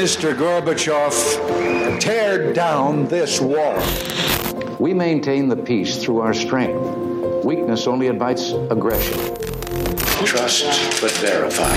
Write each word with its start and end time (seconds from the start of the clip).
Mr. 0.00 0.34
Gorbachev, 0.34 2.00
tear 2.00 2.54
down 2.54 3.06
this 3.08 3.38
wall. 3.38 3.78
We 4.78 4.94
maintain 4.94 5.46
the 5.46 5.56
peace 5.56 6.02
through 6.02 6.20
our 6.20 6.32
strength. 6.32 7.44
Weakness 7.44 7.86
only 7.86 8.06
invites 8.06 8.52
aggression. 8.70 9.18
Trust 10.24 11.02
but 11.02 11.10
verify. 11.18 11.76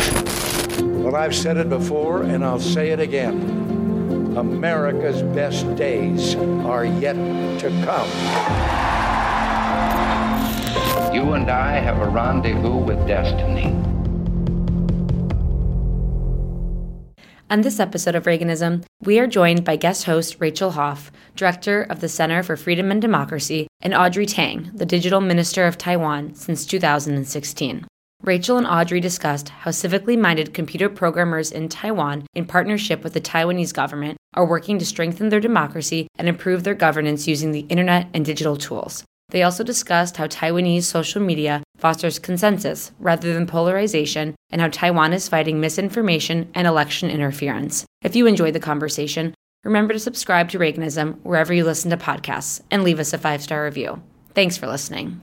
Well, 1.04 1.17
I've 1.17 1.36
said 1.36 1.57
it 1.57 1.67
before 1.67 2.23
and 2.23 2.46
I'll 2.46 2.62
say 2.62 2.91
it 2.91 3.01
again. 3.01 4.37
America's 4.37 5.21
best 5.35 5.75
days 5.75 6.35
are 6.63 6.85
yet 6.85 7.15
to 7.59 7.67
come. 7.83 8.07
You 11.13 11.33
and 11.33 11.51
I 11.51 11.71
have 11.73 11.99
a 11.99 12.07
rendezvous 12.07 12.77
with 12.77 13.05
destiny. 13.05 13.93
On 17.50 17.62
this 17.62 17.80
episode 17.80 18.16
of 18.16 18.23
Reaganism, 18.23 18.84
we 19.02 19.20
are 19.20 19.28
joined 19.28 19.64
by 19.64 19.75
guest 19.75 20.06
host 20.06 20.38
Rachel 20.39 20.71
Hoff, 20.71 21.11
director 21.36 21.84
of 21.84 22.00
the 22.00 22.10
Center 22.10 22.42
for 22.42 22.56
Freedom 22.56 22.89
and 22.89 23.01
Democracy, 23.01 23.68
and 23.82 23.93
Audrey 23.93 24.25
Tang, 24.25 24.71
the 24.74 24.86
digital 24.86 25.21
minister 25.21 25.68
of 25.68 25.78
Taiwan 25.78 26.34
since 26.34 26.65
2016. 26.65 27.86
Rachel 28.24 28.57
and 28.57 28.65
Audrey 28.65 29.01
discussed 29.01 29.50
how 29.50 29.71
civically 29.71 30.18
minded 30.18 30.54
computer 30.54 30.89
programmers 30.89 31.51
in 31.51 31.68
Taiwan, 31.68 32.25
in 32.34 32.45
partnership 32.45 33.03
with 33.03 33.14
the 33.14 33.22
Taiwanese 33.22 33.73
government, 33.73 34.17
are 34.34 34.48
working 34.48 34.80
to 34.80 34.86
strengthen 34.86 35.30
their 35.30 35.42
democracy 35.42 36.08
and 36.17 36.30
improve 36.30 36.64
their 36.64 36.73
governance 36.73 37.28
using 37.28 37.52
the 37.52 37.66
internet 37.70 38.08
and 38.14 38.25
digital 38.25 38.56
tools. 38.56 39.03
They 39.30 39.44
also 39.44 39.63
discussed 39.63 40.17
how 40.17 40.27
Taiwanese 40.27 40.83
social 40.83 41.22
media 41.22 41.64
fosters 41.77 42.19
consensus 42.19 42.91
rather 43.00 43.33
than 43.33 43.47
polarization 43.47 44.36
and 44.52 44.61
how 44.61 44.67
Taiwan 44.69 45.14
is 45.14 45.27
fighting 45.27 45.59
misinformation 45.59 46.50
and 46.53 46.67
election 46.67 47.09
interference. 47.09 47.86
If 48.03 48.16
you 48.16 48.28
enjoyed 48.28 48.53
the 48.53 48.59
conversation, 48.59 49.33
remember 49.64 49.94
to 49.94 50.00
subscribe 50.00 50.50
to 50.50 50.59
Reaganism 50.59 51.19
wherever 51.23 51.53
you 51.53 51.64
listen 51.64 51.89
to 51.92 51.98
podcasts 51.98 52.61
and 52.70 52.83
leave 52.83 53.00
us 53.00 53.14
a 53.14 53.17
five 53.17 53.42
star 53.42 53.66
review. 53.66 54.02
Thanks 54.33 54.58
for 54.58 54.67
listening. 54.67 55.22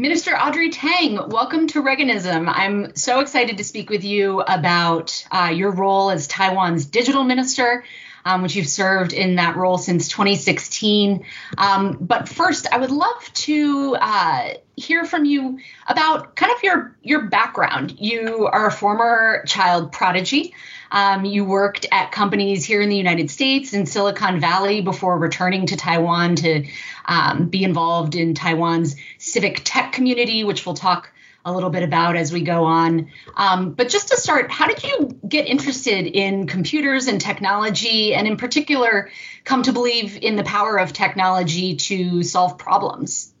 Minister 0.00 0.34
Audrey 0.34 0.70
Tang, 0.70 1.28
welcome 1.28 1.66
to 1.66 1.82
Reaganism. 1.82 2.50
I'm 2.50 2.96
so 2.96 3.20
excited 3.20 3.58
to 3.58 3.64
speak 3.64 3.90
with 3.90 4.02
you 4.02 4.40
about 4.40 5.26
uh, 5.30 5.52
your 5.54 5.72
role 5.72 6.10
as 6.10 6.26
Taiwan's 6.26 6.86
digital 6.86 7.22
minister 7.22 7.84
um, 8.24 8.42
which 8.42 8.56
you've 8.56 8.68
served 8.68 9.12
in 9.12 9.36
that 9.36 9.56
role 9.56 9.78
since 9.78 10.08
2016. 10.08 11.24
Um, 11.58 11.98
but 12.00 12.28
first, 12.28 12.66
I 12.72 12.78
would 12.78 12.90
love 12.90 13.32
to 13.32 13.96
uh, 14.00 14.48
hear 14.76 15.04
from 15.04 15.24
you 15.24 15.58
about 15.86 16.36
kind 16.36 16.52
of 16.52 16.62
your 16.62 16.96
your 17.02 17.22
background. 17.22 17.96
You 17.98 18.46
are 18.46 18.66
a 18.66 18.72
former 18.72 19.44
child 19.46 19.92
prodigy. 19.92 20.54
Um, 20.92 21.24
you 21.24 21.44
worked 21.44 21.86
at 21.92 22.10
companies 22.10 22.64
here 22.64 22.80
in 22.80 22.88
the 22.88 22.96
United 22.96 23.30
States 23.30 23.72
in 23.72 23.86
Silicon 23.86 24.40
Valley 24.40 24.80
before 24.80 25.16
returning 25.18 25.66
to 25.66 25.76
Taiwan 25.76 26.34
to 26.36 26.66
um, 27.04 27.48
be 27.48 27.62
involved 27.62 28.16
in 28.16 28.34
Taiwan's 28.34 28.96
civic 29.18 29.62
tech 29.64 29.92
community, 29.92 30.42
which 30.42 30.66
we'll 30.66 30.74
talk 30.74 31.12
a 31.44 31.52
little 31.52 31.70
bit 31.70 31.82
about 31.82 32.16
as 32.16 32.32
we 32.32 32.42
go 32.42 32.64
on. 32.64 33.10
Um, 33.36 33.72
but 33.72 33.88
just 33.88 34.08
to 34.08 34.16
start, 34.16 34.50
how 34.50 34.66
did 34.66 34.82
you 34.82 35.18
get 35.26 35.46
interested 35.46 36.06
in 36.06 36.46
computers 36.46 37.06
and 37.06 37.20
technology, 37.20 38.14
and 38.14 38.26
in 38.26 38.36
particular, 38.36 39.10
come 39.44 39.62
to 39.62 39.72
believe 39.72 40.18
in 40.22 40.36
the 40.36 40.44
power 40.44 40.78
of 40.78 40.92
technology 40.92 41.76
to 41.76 42.22
solve 42.22 42.58
problems? 42.58 43.32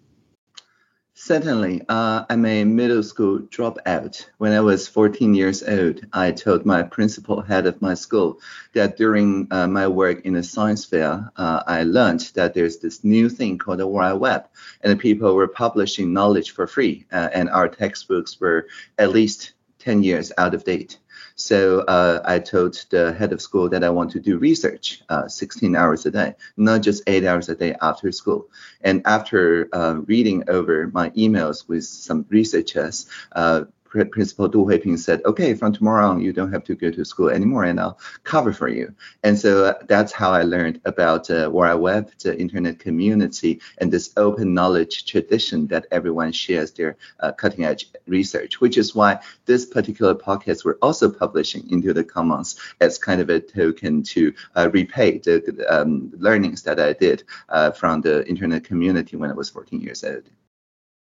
Certainly. 1.22 1.82
Uh, 1.86 2.24
I'm 2.30 2.46
a 2.46 2.64
middle 2.64 3.02
school 3.02 3.40
dropout. 3.40 4.24
When 4.38 4.52
I 4.52 4.60
was 4.60 4.88
14 4.88 5.34
years 5.34 5.62
old, 5.62 6.00
I 6.14 6.32
told 6.32 6.64
my 6.64 6.82
principal 6.82 7.42
head 7.42 7.66
of 7.66 7.82
my 7.82 7.92
school 7.92 8.40
that 8.72 8.96
during 8.96 9.46
uh, 9.50 9.66
my 9.66 9.86
work 9.86 10.24
in 10.24 10.36
a 10.36 10.42
science 10.42 10.86
fair, 10.86 11.30
uh, 11.36 11.62
I 11.66 11.82
learned 11.82 12.20
that 12.36 12.54
there's 12.54 12.78
this 12.78 13.04
new 13.04 13.28
thing 13.28 13.58
called 13.58 13.80
the 13.80 13.86
World 13.86 14.18
Web, 14.18 14.46
and 14.82 14.98
people 14.98 15.34
were 15.34 15.48
publishing 15.48 16.12
knowledge 16.12 16.52
for 16.52 16.66
free, 16.66 17.06
uh, 17.12 17.28
and 17.32 17.48
our 17.50 17.68
textbooks 17.68 18.40
were 18.40 18.66
at 18.98 19.10
least 19.10 19.52
10 19.78 20.02
years 20.02 20.30
out 20.38 20.54
of 20.54 20.64
date. 20.64 20.98
So 21.34 21.80
uh, 21.80 22.20
I 22.24 22.38
told 22.38 22.84
the 22.90 23.14
head 23.14 23.32
of 23.32 23.40
school 23.40 23.68
that 23.70 23.82
I 23.82 23.88
want 23.88 24.10
to 24.12 24.20
do 24.20 24.36
research 24.36 25.02
uh, 25.08 25.26
16 25.26 25.74
hours 25.74 26.04
a 26.04 26.10
day, 26.10 26.34
not 26.56 26.82
just 26.82 27.02
eight 27.06 27.24
hours 27.24 27.48
a 27.48 27.54
day 27.54 27.74
after 27.80 28.12
school. 28.12 28.48
And 28.82 29.00
after 29.06 29.68
uh, 29.72 30.00
reading 30.04 30.44
over 30.48 30.88
my 30.88 31.10
emails 31.10 31.66
with 31.66 31.84
some 31.84 32.26
researchers, 32.28 33.06
uh, 33.32 33.64
Principal 33.90 34.48
Du 34.48 34.64
Huiping 34.64 34.98
said, 34.98 35.20
okay, 35.24 35.54
from 35.54 35.72
tomorrow 35.72 36.08
on, 36.08 36.20
you 36.20 36.32
don't 36.32 36.52
have 36.52 36.64
to 36.64 36.74
go 36.74 36.90
to 36.90 37.04
school 37.04 37.28
anymore 37.28 37.64
and 37.64 37.80
I'll 37.80 37.98
cover 38.24 38.52
for 38.52 38.68
you. 38.68 38.94
And 39.24 39.38
so 39.38 39.66
uh, 39.66 39.74
that's 39.88 40.12
how 40.12 40.30
I 40.30 40.42
learned 40.42 40.80
about 40.84 41.30
uh, 41.30 41.50
World 41.52 41.80
Web, 41.80 42.10
the 42.22 42.38
internet 42.38 42.78
community, 42.78 43.60
and 43.78 43.92
this 43.92 44.12
open 44.16 44.54
knowledge 44.54 45.06
tradition 45.06 45.66
that 45.68 45.86
everyone 45.90 46.32
shares 46.32 46.70
their 46.70 46.96
uh, 47.20 47.32
cutting 47.32 47.64
edge 47.64 47.90
research, 48.06 48.60
which 48.60 48.78
is 48.78 48.94
why 48.94 49.18
this 49.46 49.66
particular 49.66 50.14
podcast 50.14 50.64
we're 50.64 50.78
also 50.82 51.10
publishing 51.10 51.68
into 51.70 51.92
the 51.92 52.04
Commons 52.04 52.56
as 52.80 52.98
kind 52.98 53.20
of 53.20 53.28
a 53.28 53.40
token 53.40 54.02
to 54.02 54.32
uh, 54.56 54.70
repay 54.72 55.18
the 55.18 55.66
um, 55.68 56.12
learnings 56.16 56.62
that 56.62 56.78
I 56.78 56.92
did 56.92 57.24
uh, 57.48 57.72
from 57.72 58.00
the 58.00 58.26
internet 58.28 58.64
community 58.64 59.16
when 59.16 59.30
I 59.30 59.34
was 59.34 59.50
14 59.50 59.80
years 59.80 60.04
old. 60.04 60.24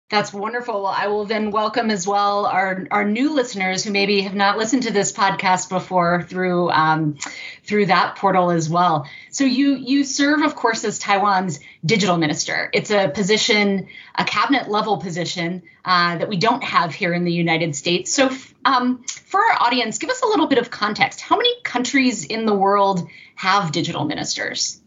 That's 0.10 0.34
wonderful. 0.34 0.88
I 0.88 1.06
will 1.06 1.26
then 1.26 1.52
welcome 1.52 1.92
as 1.92 2.08
well 2.08 2.48
our, 2.48 2.88
our 2.90 3.06
new 3.06 3.36
listeners 3.36 3.84
who 3.84 3.92
maybe 3.92 4.22
have 4.22 4.34
not 4.34 4.58
listened 4.58 4.84
to 4.84 4.92
this 4.92 5.12
podcast 5.14 5.70
before 5.70 6.24
through 6.24 6.72
um, 6.72 7.20
through 7.64 7.86
that 7.88 8.16
portal 8.16 8.50
as 8.50 8.68
well. 8.68 9.08
So 9.30 9.44
you 9.44 9.76
you 9.76 10.04
serve, 10.04 10.42
of 10.42 10.56
course, 10.56 10.84
as 10.84 10.98
Taiwan's 10.98 11.60
digital 11.86 12.18
minister. 12.18 12.72
It's 12.74 12.90
a 12.90 13.10
position, 13.10 13.88
a 14.16 14.26
cabinet 14.26 14.68
level 14.68 14.98
position 14.98 15.62
uh, 15.86 16.18
that 16.18 16.28
we 16.28 16.38
don't 16.38 16.64
have 16.64 16.92
here 16.92 17.14
in 17.14 17.24
the 17.24 17.32
United 17.32 17.76
States. 17.76 18.12
So 18.12 18.32
um, 18.66 19.04
for 19.04 19.40
our 19.40 19.62
audience, 19.62 20.00
give 20.00 20.10
us 20.10 20.24
a 20.24 20.28
little 20.28 20.48
bit 20.48 20.58
of 20.58 20.72
context. 20.72 21.22
How 21.22 21.38
many 21.38 21.54
countries 21.62 22.26
in 22.26 22.48
the 22.48 22.56
world 22.56 23.08
have 23.36 23.72
digital 23.72 24.06
ministers? 24.06 24.79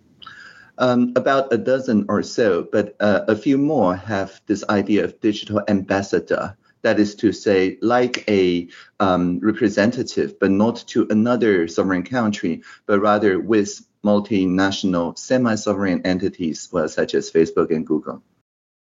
Um, 0.82 1.12
about 1.14 1.52
a 1.52 1.58
dozen 1.58 2.06
or 2.08 2.24
so, 2.24 2.66
but 2.72 2.96
uh, 2.98 3.20
a 3.28 3.36
few 3.36 3.56
more 3.56 3.94
have 3.94 4.40
this 4.46 4.64
idea 4.68 5.04
of 5.04 5.20
digital 5.20 5.62
ambassador. 5.68 6.56
That 6.82 6.98
is 6.98 7.14
to 7.22 7.30
say, 7.30 7.78
like 7.80 8.28
a 8.28 8.66
um, 8.98 9.38
representative, 9.38 10.40
but 10.40 10.50
not 10.50 10.82
to 10.88 11.06
another 11.08 11.68
sovereign 11.68 12.02
country, 12.02 12.62
but 12.86 12.98
rather 12.98 13.38
with 13.38 13.86
multinational 14.02 15.16
semi-sovereign 15.16 16.02
entities, 16.04 16.68
well, 16.72 16.88
such 16.88 17.14
as 17.14 17.30
Facebook 17.30 17.70
and 17.70 17.86
Google. 17.86 18.20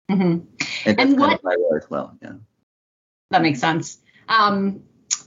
Mm-hmm. 0.09 0.47
And, 0.87 1.01
and 1.01 1.19
what? 1.19 1.43
Kind 1.43 1.59
of 1.69 1.83
as 1.83 1.91
well. 1.91 2.17
Yeah. 2.23 2.35
That 3.33 3.43
makes 3.43 3.59
sense. 3.59 3.99
Um, 4.29 4.85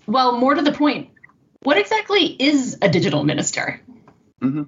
well, 0.07 0.37
more 0.37 0.55
to 0.55 0.61
the 0.61 0.71
point, 0.71 1.09
what 1.63 1.77
exactly 1.77 2.27
is 2.27 2.77
a 2.81 2.87
digital 2.87 3.25
minister? 3.25 3.81
Mm-hmm. 4.41 4.63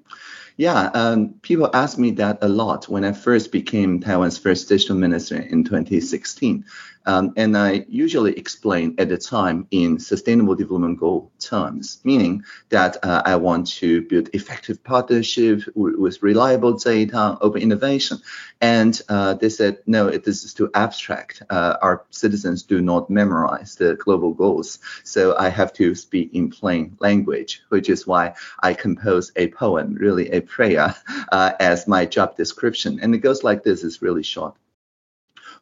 Yeah, 0.56 0.91
um, 0.94 1.34
people 1.41 1.69
ask 1.74 1.97
me 1.97 2.12
that 2.12 2.38
a 2.41 2.47
lot 2.47 2.88
when 2.88 3.03
I 3.03 3.12
first 3.12 3.52
became 3.52 4.00
Taiwan's 4.00 4.38
first 4.38 4.69
digital 4.69 4.96
minister 4.96 5.38
in 5.38 5.64
2016. 5.64 6.66
Um, 7.06 7.34
and 7.36 7.58
I 7.58 7.86
usually 7.90 8.38
explain 8.38 8.96
at 8.97 9.09
the 9.09 9.18
time 9.18 9.68
in 9.72 10.00
sustainable 10.00 10.56
development 10.56 11.00
goal 11.00 11.31
terms, 11.40 12.00
meaning 12.03 12.44
that 12.69 12.97
uh, 13.03 13.22
I 13.25 13.36
want 13.36 13.68
to 13.80 14.02
build 14.03 14.30
effective 14.34 14.84
partnership 14.84 15.66
w- 15.75 16.00
with 16.00 16.24
reliable 16.24 16.74
data, 16.74 17.38
open 17.41 17.62
innovation. 17.62 18.19
And 18.62 19.00
uh, 19.09 19.34
they 19.34 19.50
said, 19.50 19.80
no, 19.86 20.09
this 20.09 20.44
is 20.44 20.53
too 20.53 20.69
abstract. 20.74 21.44
Uh, 21.50 21.78
our 21.81 22.06
citizens 22.09 22.64
do 22.64 22.81
not 22.81 23.09
memorize 23.09 23.75
the 23.75 23.96
global 23.96 24.34
goals. 24.34 24.80
So 25.03 25.35
I 25.38 25.50
have 25.50 25.74
to 25.74 25.96
speak 25.96 26.34
in 26.34 26.50
plain 26.50 26.96
language, 27.00 27.62
which 27.70 27.90
is 27.90 28.08
why 28.08 28.34
I 28.62 28.74
compose 28.74 29.32
a 29.35 29.49
poem, 29.49 29.96
really 29.96 30.29
a 30.32 30.41
prayer, 30.41 30.96
uh, 31.32 31.52
as 31.59 31.88
my 31.88 32.06
job 32.06 32.38
description. 32.38 32.99
And 33.02 33.14
it 33.14 33.20
goes 33.20 33.44
like 33.44 33.64
this, 33.64 33.84
it's 33.84 34.02
really 34.02 34.23
short. 34.23 34.56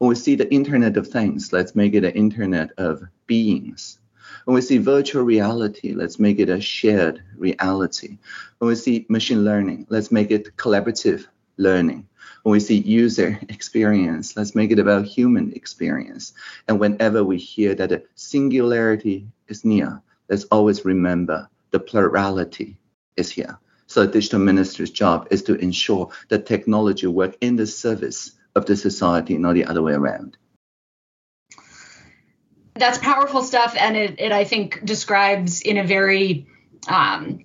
When 0.02 0.10
we 0.10 0.16
see 0.16 0.34
the 0.34 0.52
Internet 0.52 0.98
of 0.98 1.10
Things, 1.10 1.54
let's 1.54 1.76
make 1.76 1.94
it 1.94 2.04
an 2.04 2.14
Internet 2.14 2.72
of 2.80 3.04
Beings. 3.28 4.00
When 4.46 4.56
we 4.56 4.62
see 4.62 4.80
virtual 4.80 5.22
reality, 5.22 5.94
let's 5.94 6.18
make 6.18 6.40
it 6.40 6.50
a 6.50 6.60
shared 6.60 7.22
reality. 7.38 8.18
When 8.58 8.70
we 8.70 8.74
see 8.74 9.06
machine 9.10 9.46
learning, 9.46 9.86
let's 9.90 10.12
make 10.12 10.32
it 10.32 10.58
collaborative 10.58 11.28
learning. 11.58 12.08
When 12.42 12.52
we 12.52 12.60
see 12.60 12.78
user 12.78 13.40
experience, 13.50 14.36
let's 14.36 14.56
make 14.56 14.72
it 14.72 14.80
about 14.80 15.06
human 15.06 15.54
experience. 15.54 16.34
And 16.68 16.80
whenever 16.80 17.24
we 17.24 17.38
hear 17.38 17.76
that 17.76 17.90
the 17.90 18.04
singularity 18.16 19.28
is 19.50 19.64
near, 19.64 20.02
let's 20.30 20.46
always 20.46 20.84
remember 20.84 21.48
the 21.70 21.80
plurality 21.80 22.76
is 23.18 23.30
here. 23.30 23.60
So 23.86 24.02
a 24.02 24.08
digital 24.08 24.40
minister's 24.40 24.90
job 24.90 25.28
is 25.30 25.44
to 25.44 25.54
ensure 25.58 26.10
that 26.30 26.48
technology 26.48 27.06
work 27.06 27.38
in 27.40 27.56
the 27.56 27.68
service 27.68 28.32
of 28.56 28.66
the 28.66 28.76
society, 28.76 29.38
not 29.38 29.54
the 29.54 29.66
other 29.66 29.82
way 29.82 29.94
around. 29.94 30.38
That's 32.76 32.98
powerful 32.98 33.44
stuff, 33.44 33.76
and 33.78 33.98
it, 33.98 34.20
it 34.20 34.32
I 34.32 34.44
think 34.46 34.84
describes 34.84 35.62
in 35.62 35.78
a 35.78 35.84
very 35.84 36.48
um, 36.88 37.44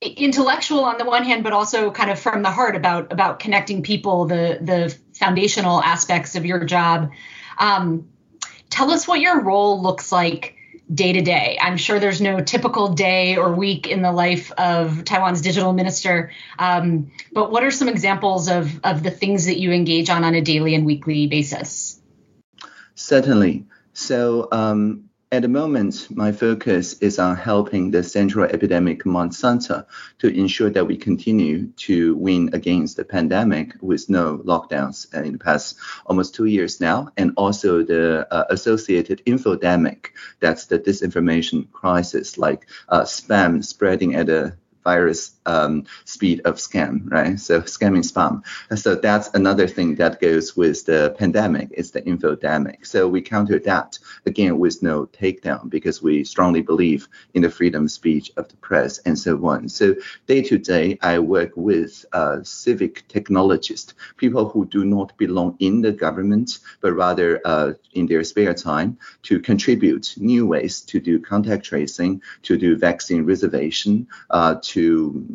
intellectual 0.00 0.84
on 0.84 0.98
the 0.98 1.04
one 1.04 1.24
hand, 1.24 1.44
but 1.44 1.52
also 1.52 1.90
kind 1.90 2.10
of 2.10 2.18
from 2.18 2.42
the 2.42 2.50
heart 2.50 2.74
about 2.74 3.12
about 3.12 3.38
connecting 3.38 3.82
people, 3.82 4.24
the 4.24 4.58
the 4.60 4.96
foundational 5.14 5.82
aspects 5.82 6.34
of 6.34 6.44
your 6.44 6.64
job. 6.64 7.10
Um, 7.58 8.08
tell 8.70 8.90
us 8.90 9.06
what 9.06 9.20
your 9.20 9.42
role 9.42 9.82
looks 9.82 10.10
like 10.10 10.56
day 10.92 11.12
to 11.12 11.22
day. 11.22 11.58
I'm 11.60 11.76
sure 11.76 11.98
there's 11.98 12.20
no 12.20 12.40
typical 12.40 12.88
day 12.88 13.36
or 13.36 13.54
week 13.54 13.86
in 13.86 14.02
the 14.02 14.12
life 14.12 14.50
of 14.52 15.04
Taiwan's 15.04 15.40
digital 15.40 15.72
minister, 15.72 16.32
um, 16.58 17.10
but 17.32 17.50
what 17.50 17.64
are 17.64 17.70
some 17.70 17.88
examples 17.88 18.48
of 18.48 18.80
of 18.84 19.02
the 19.02 19.10
things 19.10 19.46
that 19.46 19.58
you 19.58 19.72
engage 19.72 20.10
on 20.10 20.24
on 20.24 20.34
a 20.34 20.40
daily 20.40 20.74
and 20.74 20.84
weekly 20.84 21.26
basis? 21.26 22.00
Certainly. 22.94 23.66
So 23.94 24.48
um, 24.52 25.10
at 25.32 25.40
the 25.40 25.48
moment, 25.48 26.08
my 26.10 26.30
focus 26.30 26.92
is 27.00 27.18
on 27.18 27.36
helping 27.36 27.90
the 27.90 28.02
Central 28.02 28.44
Epidemic 28.44 29.00
Command 29.00 29.34
Center 29.34 29.86
to 30.18 30.28
ensure 30.28 30.68
that 30.68 30.86
we 30.86 30.98
continue 30.98 31.68
to 31.68 32.14
win 32.16 32.50
against 32.52 32.98
the 32.98 33.04
pandemic 33.04 33.74
with 33.80 34.10
no 34.10 34.42
lockdowns 34.44 35.12
in 35.14 35.32
the 35.32 35.38
past 35.38 35.76
almost 36.04 36.34
two 36.34 36.44
years 36.44 36.82
now, 36.82 37.08
and 37.16 37.32
also 37.38 37.82
the 37.82 38.28
uh, 38.30 38.44
associated 38.50 39.22
infodemic, 39.24 40.08
that's 40.38 40.66
the 40.66 40.78
disinformation 40.78 41.72
crisis, 41.72 42.36
like 42.36 42.66
uh, 42.90 43.00
spam 43.00 43.64
spreading 43.64 44.14
at 44.14 44.28
a 44.28 44.54
virus 44.84 45.32
um, 45.46 45.84
speed 46.04 46.40
of 46.44 46.56
scam, 46.56 47.10
right? 47.10 47.38
So 47.38 47.62
scamming 47.62 48.04
spam. 48.10 48.42
So 48.78 48.94
that's 48.94 49.30
another 49.34 49.66
thing 49.68 49.96
that 49.96 50.20
goes 50.20 50.56
with 50.56 50.84
the 50.86 51.14
pandemic. 51.18 51.68
is 51.72 51.90
the 51.90 52.02
infodemic. 52.02 52.86
So 52.86 53.08
we 53.08 53.20
counter 53.22 53.58
that 53.60 53.98
again 54.26 54.58
with 54.58 54.82
no 54.82 55.06
takedown 55.06 55.70
because 55.70 56.02
we 56.02 56.24
strongly 56.24 56.62
believe 56.62 57.08
in 57.34 57.42
the 57.42 57.50
freedom 57.50 57.84
of 57.84 57.90
speech 57.90 58.30
of 58.36 58.48
the 58.48 58.56
press 58.56 58.98
and 59.06 59.18
so 59.18 59.32
on. 59.46 59.68
So 59.68 59.94
day 60.26 60.42
to 60.42 60.58
day, 60.58 60.98
I 61.02 61.18
work 61.18 61.52
with 61.56 62.04
uh, 62.12 62.38
civic 62.42 63.06
technologists, 63.08 63.94
people 64.16 64.48
who 64.48 64.66
do 64.66 64.84
not 64.84 65.16
belong 65.18 65.56
in 65.58 65.80
the 65.82 65.92
government, 65.92 66.58
but 66.80 66.92
rather 66.92 67.40
uh, 67.44 67.72
in 67.92 68.06
their 68.06 68.24
spare 68.24 68.54
time 68.54 68.98
to 69.22 69.40
contribute 69.40 70.14
new 70.16 70.46
ways 70.46 70.80
to 70.82 71.00
do 71.00 71.18
contact 71.18 71.64
tracing, 71.64 72.22
to 72.42 72.56
do 72.56 72.76
vaccine 72.76 73.24
reservation, 73.24 74.06
uh, 74.30 74.54
to 74.62 74.71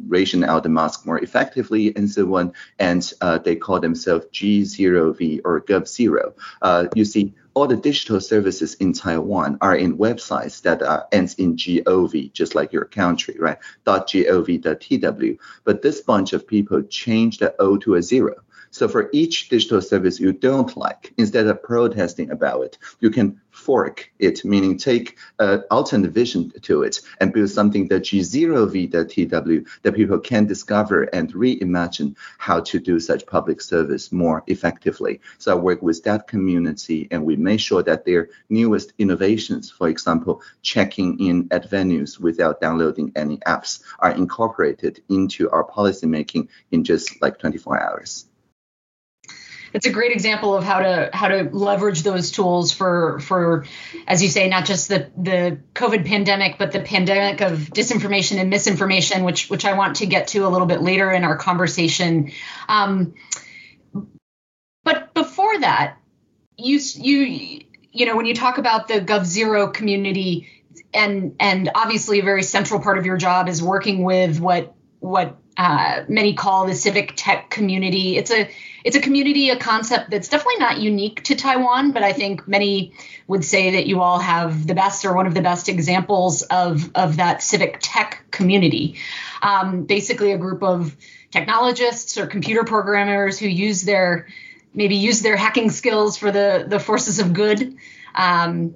ration 0.07 0.43
out 0.43 0.63
the 0.63 0.69
mask 0.69 1.05
more 1.05 1.19
effectively 1.19 1.95
and 1.95 2.09
so 2.09 2.35
on. 2.35 2.53
And 2.79 3.11
uh, 3.21 3.37
they 3.39 3.55
call 3.55 3.79
themselves 3.79 4.25
G0V 4.33 5.41
or 5.45 5.61
Gov0. 5.61 6.33
Uh, 6.61 6.87
you 6.95 7.05
see, 7.05 7.33
all 7.57 7.65
the 7.65 7.75
digital 7.75 8.21
services 8.21 8.75
in 8.75 8.93
Taiwan 8.93 9.57
are 9.61 9.75
in 9.75 9.97
websites 9.97 10.61
that 10.61 10.83
are, 10.83 11.07
ends 11.11 11.33
in 11.35 11.55
gov, 11.55 12.31
just 12.31 12.53
like 12.53 12.71
your 12.71 12.85
country, 12.85 13.35
right? 13.39 13.57
.gov.tw. 13.85 15.39
But 15.63 15.81
this 15.81 16.01
bunch 16.01 16.33
of 16.33 16.45
people 16.45 16.83
changed 16.83 17.39
the 17.39 17.55
O 17.59 17.77
to 17.77 17.95
a 17.95 18.03
zero. 18.03 18.35
So 18.77 18.87
for 18.87 19.09
each 19.11 19.49
digital 19.49 19.81
service 19.81 20.19
you 20.19 20.31
don't 20.31 20.77
like, 20.77 21.11
instead 21.17 21.47
of 21.47 21.63
protesting 21.63 22.29
about 22.29 22.61
it, 22.61 22.77
you 22.99 23.09
can 23.09 23.41
fork 23.49 24.11
it, 24.19 24.45
meaning 24.45 24.77
take 24.77 25.17
an 25.39 25.63
alternate 25.71 26.11
vision 26.11 26.51
to 26.61 26.83
it 26.83 27.01
and 27.19 27.33
build 27.33 27.49
something 27.49 27.87
that 27.87 28.03
G0V.tw 28.03 29.67
that 29.81 29.95
people 29.95 30.19
can 30.19 30.45
discover 30.45 31.05
and 31.05 31.33
reimagine 31.33 32.15
how 32.37 32.59
to 32.59 32.79
do 32.79 32.99
such 32.99 33.25
public 33.25 33.61
service 33.61 34.11
more 34.11 34.43
effectively. 34.45 35.21
So 35.39 35.53
I 35.53 35.55
work 35.55 35.81
with 35.81 36.03
that 36.03 36.27
community 36.27 37.07
and 37.09 37.25
we 37.25 37.35
make 37.35 37.59
sure 37.59 37.81
that 37.81 38.05
their 38.05 38.29
newest 38.49 38.93
innovations, 38.99 39.71
for 39.71 39.89
example, 39.89 40.43
checking 40.61 41.19
in 41.19 41.47
at 41.49 41.71
venues 41.71 42.19
without 42.19 42.61
downloading 42.61 43.11
any 43.15 43.37
apps, 43.37 43.81
are 43.97 44.11
incorporated 44.11 45.01
into 45.09 45.49
our 45.49 45.63
policymaking 45.63 46.49
in 46.69 46.83
just 46.83 47.19
like 47.23 47.39
24 47.39 47.81
hours 47.81 48.27
it's 49.77 49.85
a 49.85 49.91
great 49.91 50.11
example 50.11 50.55
of 50.55 50.63
how 50.63 50.79
to 50.79 51.11
how 51.13 51.27
to 51.27 51.43
leverage 51.51 52.01
those 52.01 52.31
tools 52.31 52.71
for 52.71 53.19
for 53.19 53.65
as 54.07 54.23
you 54.23 54.29
say 54.29 54.49
not 54.49 54.65
just 54.65 54.89
the 54.89 55.11
the 55.15 55.59
covid 55.75 56.03
pandemic 56.03 56.57
but 56.57 56.71
the 56.71 56.79
pandemic 56.79 57.41
of 57.41 57.59
disinformation 57.59 58.39
and 58.39 58.49
misinformation 58.49 59.23
which 59.23 59.51
which 59.51 59.65
i 59.65 59.73
want 59.73 59.97
to 59.97 60.07
get 60.07 60.29
to 60.29 60.39
a 60.39 60.49
little 60.49 60.65
bit 60.65 60.81
later 60.81 61.11
in 61.11 61.23
our 61.23 61.37
conversation. 61.37 62.31
Um, 62.67 63.13
but 64.83 65.13
before 65.13 65.59
that 65.59 65.97
you 66.57 66.79
you 66.95 67.61
you 67.91 68.05
know 68.07 68.15
when 68.15 68.25
you 68.25 68.33
talk 68.33 68.57
about 68.57 68.87
the 68.87 68.95
gov 68.95 69.25
zero 69.25 69.67
community 69.67 70.49
and 70.91 71.35
and 71.39 71.69
obviously 71.75 72.19
a 72.19 72.23
very 72.23 72.41
central 72.41 72.79
part 72.79 72.97
of 72.97 73.05
your 73.05 73.17
job 73.17 73.47
is 73.47 73.61
working 73.61 74.03
with 74.03 74.39
what 74.39 74.73
what 74.99 75.37
uh, 75.57 76.03
many 76.07 76.35
call 76.35 76.67
the 76.67 76.75
civic 76.75 77.13
tech 77.15 77.49
community. 77.49 78.15
It's 78.15 78.31
a 78.31 78.49
it's 78.83 78.95
a 78.95 79.01
community, 79.01 79.49
a 79.49 79.57
concept 79.57 80.11
that's 80.11 80.29
definitely 80.29 80.59
not 80.59 80.79
unique 80.79 81.23
to 81.25 81.35
Taiwan, 81.35 81.91
but 81.91 82.03
I 82.03 82.13
think 82.13 82.47
many 82.47 82.93
would 83.27 83.43
say 83.43 83.71
that 83.71 83.87
you 83.87 84.01
all 84.01 84.19
have 84.19 84.67
the 84.67 84.75
best 84.75 85.03
or 85.03 85.13
one 85.13 85.25
of 85.25 85.33
the 85.33 85.41
best 85.41 85.67
examples 85.67 86.43
of 86.43 86.91
of 86.93 87.17
that 87.17 87.41
civic 87.41 87.79
tech 87.81 88.23
community. 88.29 88.97
Um, 89.41 89.85
basically, 89.85 90.31
a 90.31 90.37
group 90.37 90.61
of 90.61 90.95
technologists 91.31 92.17
or 92.17 92.27
computer 92.27 92.63
programmers 92.63 93.39
who 93.39 93.47
use 93.47 93.81
their 93.81 94.27
maybe 94.75 94.95
use 94.95 95.21
their 95.21 95.35
hacking 95.35 95.71
skills 95.71 96.17
for 96.17 96.31
the 96.31 96.65
the 96.67 96.79
forces 96.79 97.19
of 97.19 97.33
good. 97.33 97.75
Um, 98.13 98.75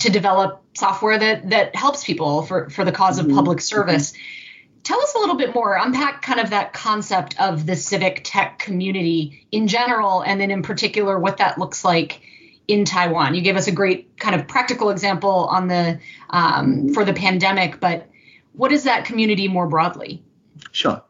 to 0.00 0.10
develop 0.10 0.62
software 0.74 1.18
that 1.18 1.50
that 1.50 1.74
helps 1.74 2.04
people 2.04 2.42
for 2.42 2.70
for 2.70 2.84
the 2.84 2.92
because 2.92 3.18
of 3.18 3.26
mm-hmm. 3.26 3.34
public 3.34 3.60
service. 3.60 4.12
Mm-hmm 4.12 4.36
tell 4.90 5.00
us 5.00 5.14
a 5.14 5.18
little 5.18 5.36
bit 5.36 5.54
more 5.54 5.76
unpack 5.76 6.20
kind 6.20 6.40
of 6.40 6.50
that 6.50 6.72
concept 6.72 7.40
of 7.40 7.64
the 7.64 7.76
civic 7.76 8.22
tech 8.24 8.58
community 8.58 9.46
in 9.52 9.68
general 9.68 10.20
and 10.20 10.40
then 10.40 10.50
in 10.50 10.62
particular 10.62 11.16
what 11.16 11.36
that 11.36 11.58
looks 11.58 11.84
like 11.84 12.22
in 12.66 12.84
taiwan. 12.84 13.36
You 13.36 13.40
gave 13.40 13.56
us 13.56 13.68
a 13.68 13.72
great 13.72 14.18
kind 14.18 14.34
of 14.34 14.48
practical 14.48 14.90
example 14.90 15.46
on 15.46 15.68
the 15.68 16.00
um, 16.28 16.92
for 16.92 17.04
the 17.04 17.12
pandemic 17.12 17.78
but 17.78 18.08
what 18.52 18.72
is 18.72 18.82
that 18.82 19.04
community 19.04 19.46
more 19.46 19.68
broadly? 19.68 20.24
Sure 20.72 21.00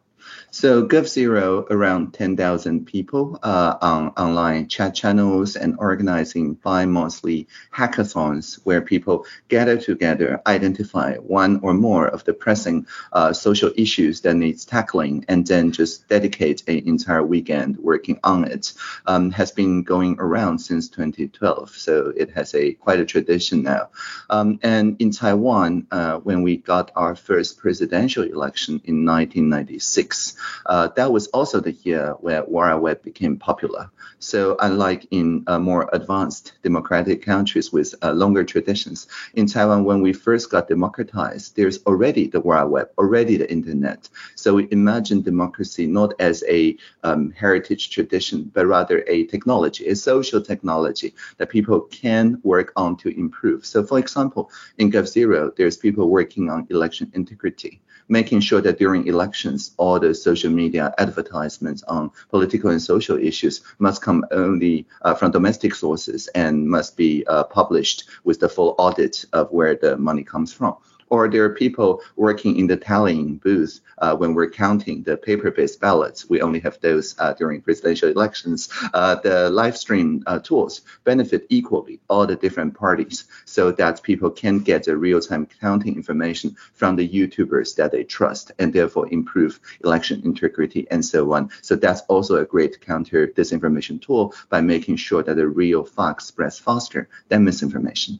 so 0.53 0.85
GovZero, 0.85 1.65
around 1.69 2.13
10,000 2.13 2.85
people 2.85 3.39
uh, 3.41 3.77
on 3.81 4.09
online 4.17 4.67
chat 4.67 4.93
channels 4.93 5.55
and 5.55 5.77
organizing 5.79 6.55
bi-monthly 6.55 7.47
hackathons 7.73 8.59
where 8.65 8.81
people 8.81 9.25
gather 9.47 9.77
together, 9.77 10.41
identify 10.45 11.15
one 11.15 11.61
or 11.63 11.73
more 11.73 12.05
of 12.05 12.25
the 12.25 12.33
pressing 12.33 12.85
uh, 13.13 13.31
social 13.31 13.71
issues 13.77 14.19
that 14.21 14.33
needs 14.33 14.65
tackling, 14.65 15.23
and 15.29 15.47
then 15.47 15.71
just 15.71 16.09
dedicate 16.09 16.67
an 16.67 16.79
entire 16.85 17.23
weekend 17.23 17.77
working 17.77 18.19
on 18.21 18.43
it. 18.43 18.73
Um, 19.05 19.31
has 19.31 19.53
been 19.53 19.83
going 19.83 20.17
around 20.19 20.59
since 20.59 20.89
2012, 20.89 21.69
so 21.69 22.11
it 22.17 22.29
has 22.31 22.53
a 22.55 22.73
quite 22.73 22.99
a 22.99 23.05
tradition 23.05 23.63
now. 23.63 23.89
Um, 24.29 24.59
and 24.63 24.97
in 24.99 25.11
Taiwan, 25.11 25.87
uh, 25.91 26.17
when 26.17 26.41
we 26.41 26.57
got 26.57 26.91
our 26.97 27.15
first 27.15 27.57
presidential 27.57 28.23
election 28.23 28.81
in 28.83 29.05
1996, 29.05 30.35
uh, 30.65 30.89
that 30.95 31.11
was 31.11 31.27
also 31.27 31.59
the 31.59 31.73
year 31.83 32.15
where 32.19 32.43
World 32.45 32.81
Web 32.81 33.01
became 33.03 33.37
popular. 33.37 33.89
So 34.19 34.55
unlike 34.59 35.07
in 35.11 35.43
uh, 35.47 35.59
more 35.59 35.89
advanced 35.93 36.53
democratic 36.63 37.23
countries 37.23 37.71
with 37.71 37.95
uh, 38.03 38.11
longer 38.11 38.43
traditions, 38.43 39.07
in 39.33 39.47
Taiwan, 39.47 39.83
when 39.83 40.01
we 40.01 40.13
first 40.13 40.49
got 40.49 40.67
democratized, 40.67 41.55
there's 41.55 41.83
already 41.85 42.27
the 42.27 42.39
Web, 42.39 42.89
already 42.97 43.37
the 43.37 43.51
internet. 43.51 44.09
So 44.35 44.55
we 44.55 44.67
imagine 44.71 45.21
democracy 45.21 45.87
not 45.87 46.13
as 46.19 46.43
a 46.47 46.77
um, 47.03 47.31
heritage 47.31 47.89
tradition, 47.89 48.51
but 48.53 48.67
rather 48.67 49.03
a 49.07 49.25
technology, 49.25 49.87
a 49.87 49.95
social 49.95 50.41
technology 50.41 51.13
that 51.37 51.49
people 51.49 51.81
can 51.81 52.39
work 52.43 52.71
on 52.75 52.97
to 52.97 53.09
improve. 53.17 53.65
So 53.65 53.83
for 53.83 53.99
example, 53.99 54.51
in 54.77 54.91
GovZero, 54.91 55.55
there's 55.55 55.77
people 55.77 56.09
working 56.09 56.49
on 56.49 56.67
election 56.69 57.11
integrity 57.13 57.81
making 58.11 58.41
sure 58.41 58.61
that 58.61 58.77
during 58.77 59.07
elections, 59.07 59.71
all 59.77 59.99
the 59.99 60.13
social 60.13 60.51
media 60.51 60.93
advertisements 60.97 61.81
on 61.83 62.11
political 62.29 62.69
and 62.69 62.81
social 62.81 63.17
issues 63.17 63.61
must 63.79 64.01
come 64.01 64.23
only 64.31 64.85
uh, 65.03 65.15
from 65.15 65.31
domestic 65.31 65.73
sources 65.73 66.27
and 66.35 66.67
must 66.67 66.97
be 66.97 67.25
uh, 67.27 67.45
published 67.45 68.03
with 68.25 68.39
the 68.41 68.49
full 68.49 68.75
audit 68.77 69.25
of 69.31 69.49
where 69.51 69.75
the 69.75 69.97
money 69.97 70.23
comes 70.23 70.51
from 70.51 70.75
or 71.11 71.27
there 71.27 71.43
are 71.43 71.53
people 71.53 72.01
working 72.15 72.55
in 72.55 72.65
the 72.65 72.77
tallying 72.77 73.35
booth 73.35 73.81
uh, 73.99 74.15
when 74.15 74.33
we're 74.33 74.49
counting 74.49 75.03
the 75.03 75.17
paper-based 75.17 75.79
ballots. 75.79 76.29
We 76.29 76.41
only 76.41 76.59
have 76.61 76.79
those 76.79 77.15
uh, 77.19 77.33
during 77.33 77.61
presidential 77.61 78.09
elections. 78.09 78.69
Uh, 78.93 79.15
the 79.15 79.49
live 79.49 79.77
stream 79.77 80.23
uh, 80.25 80.39
tools 80.39 80.81
benefit 81.03 81.45
equally 81.49 81.99
all 82.09 82.25
the 82.25 82.37
different 82.37 82.73
parties 82.73 83.25
so 83.45 83.71
that 83.73 84.01
people 84.01 84.29
can 84.29 84.59
get 84.59 84.85
the 84.85 84.95
real-time 84.95 85.47
counting 85.59 85.95
information 85.95 86.55
from 86.73 86.95
the 86.95 87.07
YouTubers 87.07 87.75
that 87.75 87.91
they 87.91 88.05
trust 88.05 88.53
and 88.57 88.71
therefore 88.71 89.11
improve 89.11 89.59
election 89.83 90.21
integrity 90.23 90.87
and 90.89 91.03
so 91.03 91.33
on. 91.33 91.49
So 91.61 91.75
that's 91.75 92.01
also 92.07 92.37
a 92.37 92.45
great 92.45 92.79
counter 92.79 93.27
disinformation 93.27 94.01
tool 94.01 94.33
by 94.49 94.61
making 94.61 94.95
sure 94.95 95.23
that 95.23 95.35
the 95.35 95.47
real 95.47 95.83
facts 95.83 96.25
spreads 96.25 96.57
faster 96.57 97.09
than 97.27 97.43
misinformation 97.43 98.19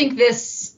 think 0.00 0.16
this 0.16 0.74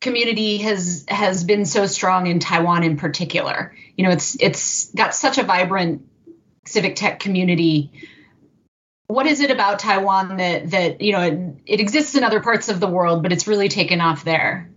community 0.00 0.58
has 0.58 1.04
has 1.08 1.44
been 1.44 1.64
so 1.64 1.86
strong 1.86 2.26
in 2.26 2.40
Taiwan 2.40 2.82
in 2.82 2.96
particular. 2.96 3.74
You 3.96 4.04
know, 4.04 4.10
it's 4.10 4.36
it's 4.40 4.90
got 4.92 5.14
such 5.14 5.38
a 5.38 5.44
vibrant 5.44 6.08
civic 6.66 6.96
tech 6.96 7.20
community. 7.20 7.92
What 9.06 9.26
is 9.26 9.40
it 9.40 9.52
about 9.52 9.78
Taiwan 9.78 10.38
that 10.38 10.70
that 10.70 11.00
you 11.00 11.12
know 11.12 11.22
it, 11.22 11.38
it 11.66 11.80
exists 11.80 12.16
in 12.16 12.24
other 12.24 12.40
parts 12.40 12.68
of 12.68 12.80
the 12.80 12.88
world, 12.88 13.22
but 13.22 13.32
it's 13.32 13.46
really 13.46 13.68
taken 13.68 14.00
off 14.00 14.24
there? 14.24 14.68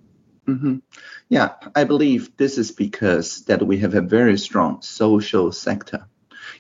Mm-hmm. 0.47 0.77
Yeah, 1.29 1.53
I 1.75 1.85
believe 1.85 2.37
this 2.37 2.57
is 2.57 2.71
because 2.71 3.45
that 3.45 3.65
we 3.65 3.79
have 3.79 3.95
a 3.95 4.01
very 4.01 4.37
strong 4.37 4.81
social 4.81 5.51
sector. 5.51 6.05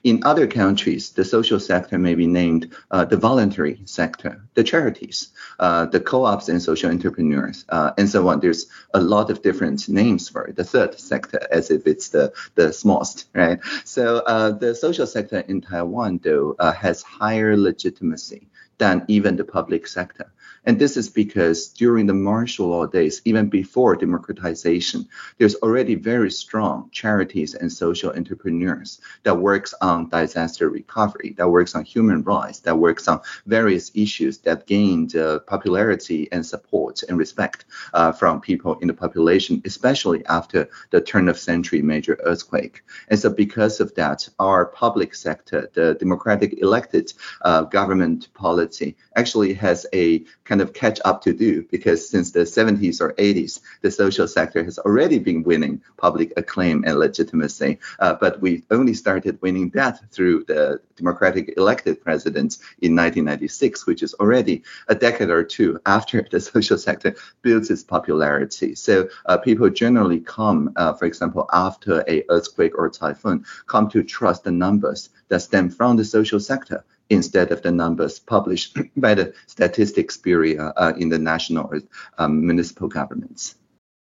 In 0.03 0.23
other 0.23 0.47
countries, 0.47 1.11
the 1.11 1.23
social 1.23 1.59
sector 1.59 1.99
may 1.99 2.15
be 2.15 2.25
named 2.25 2.75
uh, 2.89 3.05
the 3.05 3.17
voluntary 3.17 3.81
sector, 3.85 4.41
the 4.55 4.63
charities, 4.63 5.29
uh, 5.59 5.85
the 5.85 5.99
co-ops 5.99 6.49
and 6.49 6.59
social 6.61 6.89
entrepreneurs, 6.89 7.65
uh, 7.69 7.91
and 7.99 8.09
so 8.09 8.27
on. 8.27 8.39
There's 8.39 8.65
a 8.95 8.99
lot 8.99 9.29
of 9.29 9.43
different 9.43 9.87
names 9.87 10.27
for 10.27 10.45
it, 10.45 10.55
the 10.55 10.63
third 10.63 10.99
sector, 10.99 11.39
as 11.51 11.69
if 11.69 11.85
it's 11.85 12.09
the, 12.09 12.33
the 12.55 12.73
smallest, 12.73 13.27
right? 13.35 13.59
So 13.85 14.17
uh, 14.25 14.51
the 14.51 14.73
social 14.73 15.05
sector 15.05 15.41
in 15.41 15.61
Taiwan, 15.61 16.19
though, 16.23 16.55
uh, 16.57 16.73
has 16.73 17.03
higher 17.03 17.55
legitimacy 17.55 18.47
than 18.79 19.05
even 19.07 19.35
the 19.35 19.45
public 19.45 19.85
sector. 19.85 20.31
And 20.65 20.77
this 20.77 20.95
is 20.95 21.09
because 21.09 21.69
during 21.69 22.05
the 22.05 22.13
martial 22.13 22.67
law 22.67 22.85
days, 22.85 23.21
even 23.25 23.49
before 23.49 23.95
democratization, 23.95 25.07
there's 25.37 25.55
already 25.55 25.95
very 25.95 26.29
strong 26.29 26.89
charities 26.91 27.55
and 27.55 27.71
social 27.71 28.11
entrepreneurs 28.11 29.01
that 29.23 29.35
works 29.35 29.73
on 29.81 30.09
disaster 30.09 30.69
recovery, 30.69 31.33
that 31.37 31.49
works 31.49 31.73
on 31.73 31.83
human 31.83 32.21
rights, 32.21 32.59
that 32.59 32.77
works 32.77 33.07
on 33.07 33.21
various 33.47 33.91
issues 33.95 34.37
that 34.39 34.67
gained 34.67 35.15
uh, 35.15 35.39
popularity 35.39 36.27
and 36.31 36.45
support 36.45 37.01
and 37.09 37.17
respect 37.17 37.65
uh, 37.93 38.11
from 38.11 38.39
people 38.39 38.77
in 38.79 38.87
the 38.87 38.93
population, 38.93 39.61
especially 39.65 40.23
after 40.27 40.69
the 40.91 41.01
turn 41.01 41.27
of 41.27 41.39
century 41.39 41.81
major 41.81 42.19
earthquake. 42.23 42.83
And 43.09 43.19
so 43.19 43.31
because 43.31 43.79
of 43.79 43.95
that, 43.95 44.29
our 44.37 44.67
public 44.67 45.15
sector, 45.15 45.71
the 45.73 45.95
democratic 45.95 46.61
elected 46.61 47.13
uh, 47.41 47.63
government 47.63 48.31
policy 48.35 48.95
actually 49.15 49.53
has 49.55 49.87
a 49.93 50.23
kind 50.51 50.59
of 50.59 50.73
catch 50.73 50.99
up 51.05 51.21
to 51.21 51.31
do 51.31 51.63
because 51.71 52.09
since 52.09 52.31
the 52.31 52.41
70s 52.41 52.99
or 52.99 53.13
80s, 53.13 53.61
the 53.79 53.89
social 53.89 54.27
sector 54.27 54.61
has 54.65 54.77
already 54.79 55.17
been 55.17 55.43
winning 55.43 55.81
public 55.95 56.33
acclaim 56.35 56.83
and 56.85 56.99
legitimacy. 56.99 57.79
Uh, 57.99 58.15
but 58.15 58.41
we 58.41 58.61
only 58.69 58.93
started 58.93 59.41
winning 59.41 59.69
that 59.69 60.01
through 60.11 60.43
the 60.49 60.81
democratic 60.97 61.53
elected 61.55 62.03
presidents 62.03 62.55
in 62.81 62.93
1996, 62.93 63.87
which 63.87 64.03
is 64.03 64.13
already 64.15 64.61
a 64.89 64.95
decade 64.95 65.29
or 65.29 65.41
two 65.41 65.79
after 65.85 66.27
the 66.29 66.41
social 66.53 66.77
sector 66.77 67.15
builds 67.43 67.71
its 67.71 67.83
popularity. 67.83 68.75
So 68.75 69.07
uh, 69.27 69.37
people 69.37 69.69
generally 69.69 70.19
come, 70.19 70.73
uh, 70.75 70.91
for 70.91 71.05
example, 71.05 71.49
after 71.53 72.03
a 72.09 72.25
earthquake 72.27 72.77
or 72.77 72.89
typhoon, 72.89 73.45
come 73.67 73.89
to 73.91 74.03
trust 74.03 74.43
the 74.43 74.51
numbers 74.51 75.11
that 75.29 75.43
stem 75.43 75.69
from 75.69 75.95
the 75.95 76.03
social 76.03 76.41
sector 76.41 76.83
instead 77.11 77.51
of 77.51 77.61
the 77.61 77.71
numbers 77.71 78.19
published 78.19 78.77
by 78.95 79.13
the 79.13 79.33
Statistics 79.45 80.17
Bureau 80.17 80.73
uh, 80.75 80.93
in 80.97 81.09
the 81.09 81.19
national 81.19 81.67
or 81.67 81.81
um, 82.17 82.45
municipal 82.45 82.87
governments. 82.87 83.55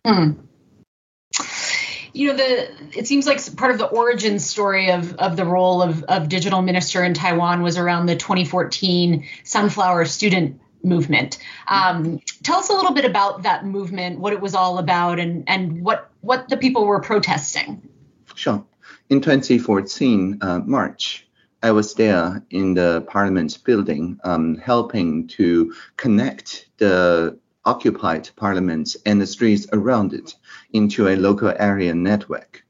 Mm. 0.06 0.38
You 2.14 2.28
know, 2.28 2.36
the 2.36 2.98
it 2.98 3.06
seems 3.06 3.26
like 3.26 3.56
part 3.56 3.72
of 3.72 3.78
the 3.78 3.86
origin 3.86 4.38
story 4.38 4.90
of, 4.90 5.14
of 5.16 5.36
the 5.36 5.46
role 5.46 5.82
of, 5.82 6.02
of 6.04 6.28
digital 6.28 6.60
minister 6.60 7.02
in 7.02 7.14
Taiwan 7.14 7.62
was 7.62 7.78
around 7.78 8.06
the 8.06 8.16
2014 8.16 9.26
Sunflower 9.44 10.04
Student 10.04 10.60
movement. 10.84 11.38
Um, 11.66 12.20
tell 12.42 12.58
us 12.58 12.68
a 12.68 12.74
little 12.74 12.92
bit 12.92 13.06
about 13.06 13.44
that 13.44 13.64
movement, 13.64 14.18
what 14.18 14.34
it 14.34 14.40
was 14.40 14.54
all 14.54 14.78
about, 14.78 15.18
and 15.18 15.48
and 15.48 15.82
what 15.82 16.10
what 16.20 16.48
the 16.48 16.58
people 16.58 16.86
were 16.86 17.00
protesting. 17.00 17.88
Sure. 18.34 18.62
In 19.08 19.20
2014 19.20 20.38
uh, 20.40 20.58
March, 20.60 21.26
I 21.64 21.70
was 21.70 21.94
there 21.94 22.44
in 22.50 22.74
the 22.74 23.04
Parliament 23.06 23.58
building, 23.64 24.18
um, 24.24 24.56
helping 24.56 25.28
to 25.28 25.72
connect 25.96 26.66
the 26.78 27.38
occupied 27.64 28.28
Parliament 28.34 28.96
and 29.06 29.20
the 29.20 29.26
streets 29.26 29.68
around 29.72 30.12
it 30.12 30.34
into 30.72 31.06
a 31.06 31.16
local 31.16 31.54
area 31.56 31.94
network. 31.94 32.64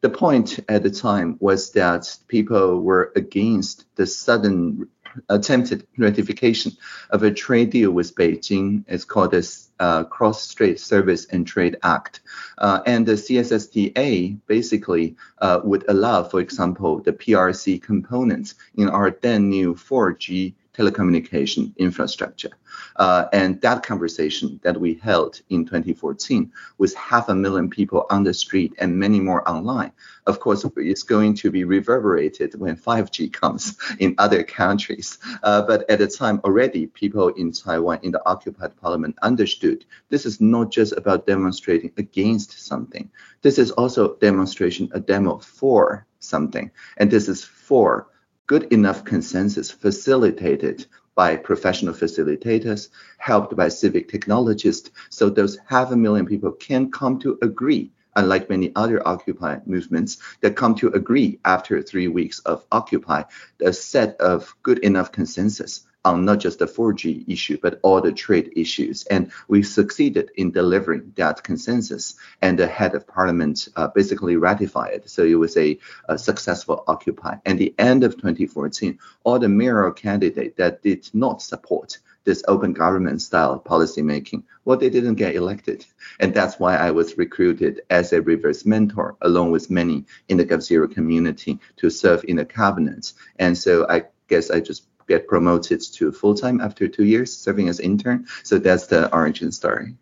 The 0.00 0.08
point 0.08 0.60
at 0.68 0.82
the 0.82 0.90
time 0.90 1.36
was 1.40 1.72
that 1.72 2.16
people 2.28 2.80
were 2.80 3.12
against 3.16 3.84
the 3.96 4.06
sudden 4.06 4.88
attempted 5.28 5.86
ratification 5.96 6.72
of 7.10 7.22
a 7.22 7.30
trade 7.30 7.70
deal 7.70 7.90
with 7.90 8.14
Beijing. 8.14 8.84
It's 8.88 9.04
called 9.04 9.32
the 9.32 9.58
uh, 9.80 10.04
Cross-Strait 10.04 10.80
Service 10.80 11.26
and 11.26 11.46
Trade 11.46 11.76
Act. 11.82 12.20
Uh, 12.58 12.80
and 12.86 13.06
the 13.06 13.12
CSSTA 13.12 14.38
basically 14.46 15.16
uh, 15.38 15.60
would 15.62 15.84
allow, 15.88 16.22
for 16.24 16.40
example, 16.40 17.00
the 17.00 17.12
PRC 17.12 17.80
components 17.82 18.54
in 18.76 18.88
our 18.88 19.10
then 19.10 19.48
new 19.48 19.74
4G 19.74 20.54
telecommunication 20.78 21.76
infrastructure. 21.76 22.52
Uh, 22.96 23.26
and 23.32 23.60
that 23.62 23.82
conversation 23.82 24.60
that 24.62 24.78
we 24.78 24.94
held 24.94 25.40
in 25.50 25.64
2014 25.64 26.52
with 26.78 26.94
half 26.94 27.28
a 27.28 27.34
million 27.34 27.68
people 27.68 28.06
on 28.10 28.22
the 28.22 28.32
street 28.32 28.72
and 28.78 28.96
many 28.96 29.18
more 29.18 29.48
online, 29.48 29.90
of 30.26 30.38
course, 30.38 30.64
is 30.76 31.02
going 31.02 31.34
to 31.34 31.50
be 31.50 31.64
reverberated 31.64 32.54
when 32.60 32.76
5G 32.76 33.32
comes 33.32 33.76
in 33.98 34.14
other 34.18 34.44
countries. 34.44 35.18
Uh, 35.42 35.62
but 35.62 35.88
at 35.90 35.98
the 35.98 36.06
time, 36.06 36.40
already 36.44 36.86
people 36.86 37.28
in 37.28 37.50
Taiwan 37.50 37.98
in 38.02 38.12
the 38.12 38.28
occupied 38.28 38.76
parliament 38.76 39.16
understood 39.22 39.84
this 40.10 40.24
is 40.24 40.40
not 40.40 40.70
just 40.70 40.92
about 40.92 41.26
demonstrating 41.26 41.92
against 41.96 42.60
something. 42.66 43.10
This 43.42 43.58
is 43.58 43.72
also 43.72 44.14
demonstration, 44.16 44.88
a 44.92 45.00
demo 45.00 45.38
for 45.38 46.06
something. 46.20 46.70
And 46.98 47.10
this 47.10 47.28
is 47.28 47.44
for 47.44 48.08
good 48.48 48.64
enough 48.72 49.04
consensus 49.04 49.70
facilitated 49.70 50.86
by 51.14 51.36
professional 51.36 51.92
facilitators, 51.92 52.88
helped 53.18 53.54
by 53.54 53.68
civic 53.68 54.08
technologists, 54.08 54.90
so 55.10 55.28
those 55.28 55.58
half 55.66 55.92
a 55.92 55.96
million 55.96 56.26
people 56.26 56.52
can 56.52 56.90
come 56.90 57.18
to 57.18 57.38
agree, 57.42 57.92
unlike 58.16 58.48
many 58.48 58.72
other 58.74 59.06
Occupy 59.06 59.58
movements 59.66 60.16
that 60.40 60.56
come 60.56 60.74
to 60.76 60.88
agree 60.88 61.38
after 61.44 61.82
three 61.82 62.08
weeks 62.08 62.38
of 62.40 62.64
Occupy, 62.72 63.22
a 63.64 63.72
set 63.72 64.16
of 64.18 64.54
good 64.62 64.78
enough 64.78 65.12
consensus 65.12 65.86
on 66.04 66.24
not 66.24 66.38
just 66.38 66.58
the 66.58 66.66
4G 66.66 67.28
issue, 67.28 67.58
but 67.60 67.80
all 67.82 68.00
the 68.00 68.12
trade 68.12 68.52
issues. 68.56 69.04
And 69.06 69.30
we 69.48 69.62
succeeded 69.62 70.30
in 70.36 70.52
delivering 70.52 71.12
that 71.16 71.42
consensus, 71.42 72.14
and 72.40 72.58
the 72.58 72.66
head 72.66 72.94
of 72.94 73.06
parliament 73.06 73.68
uh, 73.76 73.88
basically 73.88 74.36
ratified 74.36 74.94
it. 74.94 75.10
So 75.10 75.24
it 75.24 75.34
was 75.34 75.56
a, 75.56 75.78
a, 76.08 76.18
successful 76.18 76.84
Occupy. 76.86 77.36
And 77.44 77.58
the 77.58 77.74
end 77.78 78.04
of 78.04 78.16
2014, 78.16 78.98
all 79.24 79.38
the 79.38 79.48
mayoral 79.48 79.92
candidates 79.92 80.56
that 80.56 80.82
did 80.82 81.08
not 81.12 81.42
support 81.42 81.98
this 82.24 82.44
open 82.46 82.72
government 82.72 83.22
style 83.22 83.58
policymaking, 83.58 84.42
well, 84.64 84.76
they 84.76 84.90
didn't 84.90 85.14
get 85.14 85.34
elected. 85.34 85.84
And 86.20 86.34
that's 86.34 86.58
why 86.58 86.76
I 86.76 86.90
was 86.90 87.16
recruited 87.16 87.80
as 87.90 88.12
a 88.12 88.22
reverse 88.22 88.66
mentor, 88.66 89.16
along 89.22 89.50
with 89.50 89.70
many 89.70 90.04
in 90.28 90.36
the 90.36 90.44
GovZero 90.44 90.92
community, 90.92 91.58
to 91.76 91.90
serve 91.90 92.24
in 92.28 92.36
the 92.36 92.44
cabinet. 92.44 93.12
And 93.38 93.56
so 93.56 93.88
I 93.88 94.04
guess 94.28 94.50
I 94.50 94.60
just 94.60 94.87
get 95.08 95.26
promoted 95.26 95.80
to 95.94 96.12
full 96.12 96.34
time 96.34 96.60
after 96.60 96.86
two 96.86 97.04
years 97.04 97.36
serving 97.36 97.68
as 97.68 97.80
intern. 97.80 98.26
So 98.44 98.58
that's 98.58 98.86
the 98.86 99.12
origin 99.12 99.50
story. 99.50 99.96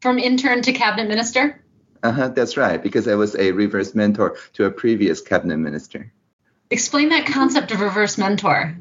From 0.00 0.18
intern 0.18 0.62
to 0.62 0.72
cabinet 0.72 1.08
minister? 1.08 1.62
Uh-huh, 2.02 2.28
that's 2.28 2.56
right, 2.56 2.82
because 2.82 3.06
I 3.06 3.14
was 3.14 3.36
a 3.36 3.52
reverse 3.52 3.94
mentor 3.94 4.38
to 4.54 4.64
a 4.64 4.70
previous 4.70 5.20
cabinet 5.20 5.58
minister. 5.58 6.10
Explain 6.70 7.10
that 7.10 7.26
concept 7.26 7.72
of 7.72 7.80
reverse 7.80 8.16
mentor. 8.16 8.78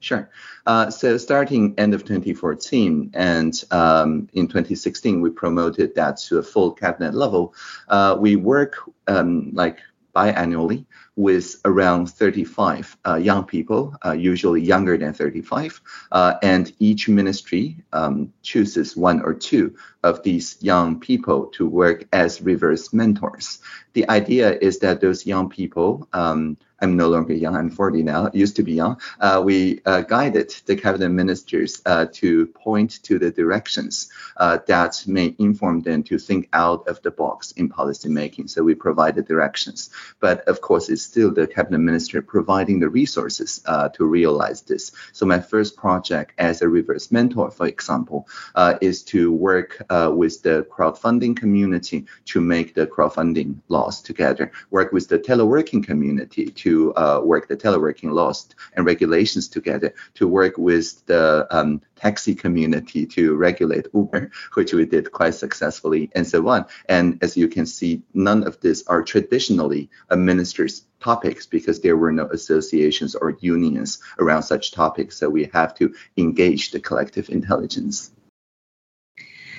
Sure. 0.00 0.30
Uh, 0.66 0.90
so 0.90 1.16
starting 1.16 1.74
end 1.78 1.94
of 1.94 2.04
2014 2.04 3.10
and 3.14 3.64
um, 3.70 4.28
in 4.34 4.46
2016, 4.46 5.20
we 5.20 5.30
promoted 5.30 5.94
that 5.94 6.18
to 6.18 6.38
a 6.38 6.42
full 6.42 6.72
cabinet 6.72 7.14
level. 7.14 7.54
Uh, 7.88 8.16
we 8.18 8.36
work 8.36 8.76
um, 9.06 9.50
like 9.54 9.78
biannually 10.18 10.84
with 11.16 11.56
around 11.64 12.06
35 12.06 12.96
uh, 13.06 13.14
young 13.16 13.44
people, 13.44 13.94
uh, 14.04 14.12
usually 14.12 14.60
younger 14.60 14.96
than 14.98 15.12
35, 15.12 15.80
uh, 16.12 16.34
and 16.42 16.72
each 16.78 17.08
ministry 17.08 17.76
um, 17.92 18.32
chooses 18.42 18.96
one 18.96 19.20
or 19.22 19.34
two 19.34 19.74
of 20.02 20.22
these 20.22 20.56
young 20.60 20.98
people 20.98 21.46
to 21.46 21.68
work 21.68 22.06
as 22.12 22.40
reverse 22.40 22.92
mentors. 22.92 23.58
The 23.94 24.08
idea 24.08 24.58
is 24.58 24.78
that 24.80 25.00
those 25.00 25.26
young 25.26 25.48
people 25.48 26.08
um, 26.12 26.56
I'm 26.80 26.96
no 26.96 27.08
longer 27.08 27.32
young. 27.32 27.56
I'm 27.56 27.70
40 27.70 28.02
now. 28.02 28.30
Used 28.32 28.56
to 28.56 28.62
be 28.62 28.72
young. 28.72 29.00
Uh, 29.20 29.42
we 29.44 29.80
uh, 29.84 30.02
guided 30.02 30.50
the 30.66 30.76
cabinet 30.76 31.08
ministers 31.08 31.82
uh, 31.86 32.06
to 32.12 32.46
point 32.48 33.02
to 33.02 33.18
the 33.18 33.30
directions 33.30 34.10
uh, 34.36 34.58
that 34.66 35.02
may 35.06 35.34
inform 35.38 35.80
them 35.80 36.02
to 36.04 36.18
think 36.18 36.48
out 36.52 36.86
of 36.86 37.02
the 37.02 37.10
box 37.10 37.52
in 37.52 37.68
policy 37.68 38.08
making. 38.08 38.46
So 38.46 38.62
we 38.62 38.74
provided 38.74 39.26
directions. 39.26 39.90
But 40.20 40.46
of 40.46 40.60
course, 40.60 40.88
it's 40.88 41.02
still 41.02 41.32
the 41.32 41.46
cabinet 41.46 41.78
minister 41.78 42.22
providing 42.22 42.78
the 42.78 42.88
resources 42.88 43.60
uh, 43.66 43.88
to 43.90 44.04
realize 44.04 44.62
this. 44.62 44.92
So 45.12 45.26
my 45.26 45.40
first 45.40 45.76
project 45.76 46.32
as 46.38 46.62
a 46.62 46.68
reverse 46.68 47.10
mentor, 47.10 47.50
for 47.50 47.66
example, 47.66 48.28
uh, 48.54 48.74
is 48.80 49.02
to 49.04 49.32
work 49.32 49.82
with 49.90 50.42
the 50.42 50.66
crowdfunding 50.70 51.36
community 51.36 52.06
to 52.26 52.40
make 52.40 52.74
the 52.74 52.86
crowdfunding 52.86 53.56
laws 53.68 54.00
together, 54.00 54.52
work 54.70 54.92
with 54.92 55.08
the 55.08 55.18
teleworking 55.18 55.84
community 55.84 56.46
to 56.46 56.67
uh, 56.94 57.20
work 57.22 57.48
the 57.48 57.56
teleworking 57.56 58.12
laws 58.12 58.48
and 58.74 58.86
regulations 58.86 59.48
together, 59.48 59.94
to 60.14 60.26
work 60.26 60.58
with 60.58 61.04
the 61.06 61.46
um, 61.50 61.80
taxi 61.96 62.34
community 62.34 63.06
to 63.06 63.36
regulate 63.36 63.86
Uber, 63.94 64.30
which 64.54 64.72
we 64.72 64.84
did 64.86 65.12
quite 65.12 65.34
successfully, 65.34 66.10
and 66.14 66.26
so 66.26 66.46
on. 66.48 66.66
And 66.88 67.18
as 67.22 67.36
you 67.36 67.48
can 67.48 67.66
see, 67.66 68.02
none 68.14 68.46
of 68.46 68.60
these 68.60 68.86
are 68.86 69.02
traditionally 69.02 69.90
a 70.10 70.16
minister's 70.16 70.84
topics 71.00 71.46
because 71.46 71.80
there 71.80 71.96
were 71.96 72.12
no 72.12 72.26
associations 72.26 73.14
or 73.14 73.36
unions 73.40 74.00
around 74.18 74.42
such 74.42 74.72
topics. 74.72 75.16
So 75.16 75.28
we 75.28 75.50
have 75.52 75.74
to 75.76 75.94
engage 76.16 76.70
the 76.70 76.80
collective 76.80 77.28
intelligence. 77.30 78.10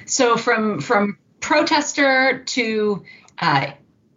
So 0.06 0.38
from 0.38 0.82
from 0.82 1.18
protester 1.40 2.44
to 2.44 3.04
uh, 3.38 3.72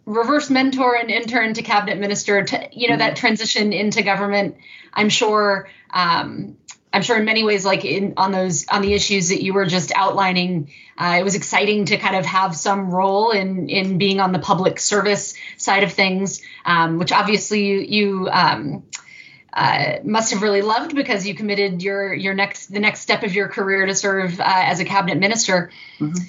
reverse 0.05 0.49
mentor 0.49 0.95
and 0.95 1.09
intern 1.09 1.53
to 1.53 1.61
cabinet 1.61 1.97
minister 1.99 2.43
to 2.43 2.69
you 2.71 2.87
know 2.87 2.93
mm-hmm. 2.93 2.99
that 2.99 3.15
transition 3.15 3.73
into 3.73 4.03
government, 4.03 4.57
I'm 4.93 5.09
sure 5.09 5.69
um, 5.89 6.57
I'm 6.93 7.01
sure 7.01 7.17
in 7.17 7.25
many 7.25 7.43
ways, 7.43 7.65
like 7.65 7.85
in 7.85 8.13
on 8.17 8.31
those 8.31 8.67
on 8.67 8.83
the 8.83 8.93
issues 8.93 9.29
that 9.29 9.43
you 9.43 9.53
were 9.53 9.65
just 9.65 9.91
outlining, 9.95 10.71
uh, 10.95 11.17
it 11.19 11.23
was 11.23 11.33
exciting 11.33 11.85
to 11.85 11.97
kind 11.97 12.15
of 12.15 12.25
have 12.25 12.55
some 12.55 12.91
role 12.91 13.31
in 13.31 13.67
in 13.67 13.97
being 13.97 14.19
on 14.19 14.31
the 14.31 14.39
public 14.39 14.79
service 14.79 15.33
side 15.57 15.83
of 15.83 15.91
things, 15.91 16.43
um, 16.65 16.99
which 16.99 17.11
obviously 17.11 17.65
you, 17.65 17.79
you 17.79 18.29
um, 18.29 18.83
uh, 19.51 19.95
must 20.03 20.33
have 20.33 20.43
really 20.43 20.61
loved 20.61 20.95
because 20.95 21.25
you 21.25 21.33
committed 21.33 21.81
your 21.81 22.13
your 22.13 22.35
next 22.35 22.67
the 22.67 22.79
next 22.79 22.99
step 22.99 23.23
of 23.23 23.33
your 23.33 23.47
career 23.47 23.87
to 23.87 23.95
serve 23.95 24.39
uh, 24.39 24.43
as 24.45 24.79
a 24.79 24.85
cabinet 24.85 25.17
minister. 25.17 25.71
Mm-hmm. 25.99 26.23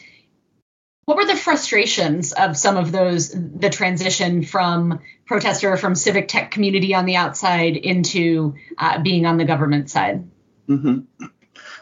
What 1.04 1.16
were 1.16 1.26
the 1.26 1.36
frustrations 1.36 2.32
of 2.32 2.56
some 2.56 2.76
of 2.76 2.90
those 2.90 3.30
the 3.30 3.70
transition 3.70 4.42
from 4.42 5.00
protester 5.26 5.76
from 5.76 5.94
civic 5.94 6.28
tech 6.28 6.50
community 6.50 6.94
on 6.94 7.04
the 7.04 7.16
outside 7.16 7.76
into 7.76 8.54
uh, 8.78 9.02
being 9.02 9.26
on 9.26 9.36
the 9.36 9.44
government 9.44 9.90
side? 9.90 10.26
Mm-hmm. 10.68 11.26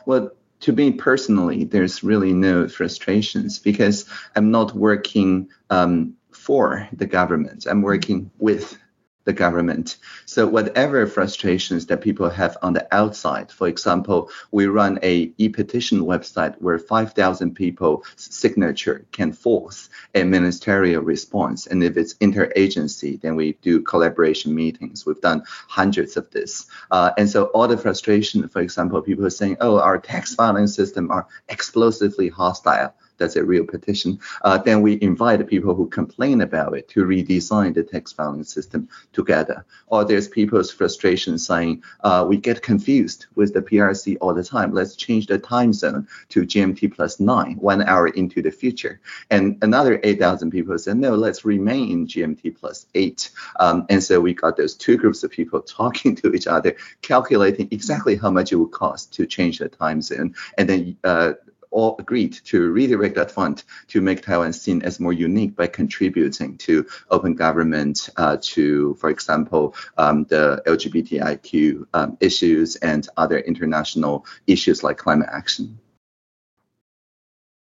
Well, 0.07 0.33
to 0.61 0.73
me 0.73 0.93
personally, 0.93 1.65
there's 1.65 2.03
really 2.03 2.33
no 2.33 2.69
frustrations 2.69 3.59
because 3.59 4.07
I'm 4.35 4.51
not 4.51 4.75
working 4.75 5.51
um, 5.71 6.15
for 6.31 6.89
the 6.93 7.07
government. 7.07 7.67
I'm 7.67 7.83
working 7.83 8.31
with 8.39 8.77
the 9.25 9.33
government. 9.33 9.97
So 10.27 10.47
whatever 10.47 11.07
frustrations 11.07 11.87
that 11.87 12.01
people 12.01 12.29
have 12.29 12.57
on 12.63 12.73
the 12.73 12.87
outside, 12.95 13.53
for 13.53 13.69
example, 13.69 14.31
we 14.51 14.67
run 14.67 14.99
a 15.03 15.33
e-petition 15.39 16.01
website 16.01 16.55
where 16.61 16.79
5,000 16.79 17.55
people 17.55 18.05
signature 18.17 19.05
can 19.13 19.33
force 19.33 19.91
a 20.15 20.25
ministerial 20.25 21.03
response. 21.03 21.67
And 21.67 21.83
if 21.83 21.97
it's 21.97 22.15
interagency, 22.15 23.21
then 23.21 23.37
we 23.37 23.53
do 23.63 23.81
collaboration 23.81 24.55
meetings. 24.55 25.07
We've 25.07 25.21
done 25.21 25.43
hundreds 25.69 26.17
of 26.17 26.31
this. 26.31 26.67
Uh, 26.91 27.13
and 27.17 27.29
so 27.29 27.45
all 27.47 27.69
the 27.69 27.79
frustration, 27.79 28.49
for 28.49 28.61
example, 28.61 29.01
people 29.03 29.27
are 29.27 29.31
saying, 29.31 29.57
oh, 29.61 29.79
our 29.79 29.99
tax 29.99 30.35
filing 30.35 30.67
system 30.67 31.11
are 31.11 31.27
explosively 31.49 32.29
hostile 32.29 32.95
that's 33.23 33.37
a 33.37 33.45
real 33.45 33.65
petition, 33.65 34.19
uh, 34.43 34.59
then 34.59 34.83
we 34.83 34.99
invite 35.01 35.47
people 35.47 35.75
who 35.75 35.89
complain 35.89 36.41
about 36.41 36.77
it 36.77 36.89
to 36.89 37.05
redesign 37.05 37.73
the 37.75 37.85
tax 37.85 38.13
filing 38.13 38.43
system 38.43 38.89
together. 39.13 39.65
Or 39.87 40.05
there's 40.05 40.27
people's 40.27 40.73
frustration 40.73 41.39
saying, 41.39 41.85
uh, 42.03 42.27
we 42.29 42.37
get 42.37 42.63
confused 42.63 43.27
with 43.37 43.55
the 43.55 43.63
PRC 43.63 44.17
all 44.21 44.35
the 44.35 44.43
time. 44.43 44.73
Let's 44.73 44.97
change 44.97 45.27
the 45.27 45.39
time 45.39 45.73
zone 45.73 46.09
to 46.31 46.43
GMT 46.43 46.95
plus 46.95 47.21
nine, 47.21 47.55
one 47.57 47.83
hour 47.83 48.09
into 48.09 48.43
the 48.43 48.51
future. 48.51 49.01
And 49.31 49.57
another 49.63 50.01
8,000 50.03 50.51
people 50.51 50.77
said, 50.79 50.97
no, 50.97 51.15
let's 51.15 51.45
remain 51.45 51.91
in 51.93 52.07
GMT 52.09 52.59
plus 52.59 52.87
eight. 52.95 53.31
Um, 53.61 53.87
and 53.89 54.03
so 54.03 54.21
we 54.21 54.35
got 54.35 54.57
those 54.57 54.75
two 54.75 54.97
groups 54.97 55.23
of 55.23 55.31
people 55.31 55.61
talking 55.79 56.17
to 56.17 56.35
each 56.35 56.49
other, 56.49 56.75
calculating 57.03 57.69
exactly 57.71 58.17
how 58.17 58.31
much 58.31 58.51
it 58.51 58.57
would 58.57 58.73
cost 58.73 59.15
to 59.15 59.27
change 59.27 59.59
the 59.61 59.69
time 59.69 60.03
zone. 60.03 60.35
And 60.59 60.69
then 60.69 60.97
uh, 61.05 61.35
all 61.73 61.97
agreed 61.99 62.33
to 62.45 62.71
redirect 62.71 63.17
that 63.17 63.31
fund 63.31 63.65
to 63.89 64.01
make 64.01 64.23
Taiwan 64.23 64.53
seen 64.53 64.83
as 64.83 65.01
more 65.01 65.13
unique 65.13 65.57
by 65.57 65.67
contributing 65.67 66.57
to 66.59 66.87
open 67.11 67.35
government, 67.35 68.09
uh, 68.17 68.37
to, 68.41 68.95
for 68.95 69.11
example, 69.11 69.75
um, 69.99 70.25
the 70.25 70.63
LGBTIQ 70.67 71.87
um, 71.95 72.17
issues 72.21 72.77
and 72.77 73.09
other 73.17 73.39
international 73.39 74.27
issues 74.47 74.83
like 74.83 74.99
climate 74.99 75.29
action. 75.33 75.79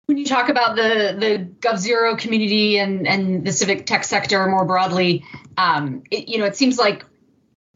When 0.05 0.17
you 0.17 0.25
talk 0.25 0.49
about 0.49 0.75
the 0.75 1.17
the 1.19 1.47
GovZero 1.67 2.15
community 2.15 2.77
and 2.77 3.07
and 3.07 3.43
the 3.43 3.51
civic 3.51 3.87
tech 3.87 4.03
sector 4.03 4.45
more 4.45 4.63
broadly, 4.63 5.25
um, 5.57 6.03
it, 6.11 6.29
you 6.29 6.37
know, 6.37 6.45
it 6.45 6.55
seems 6.55 6.77
like 6.77 7.05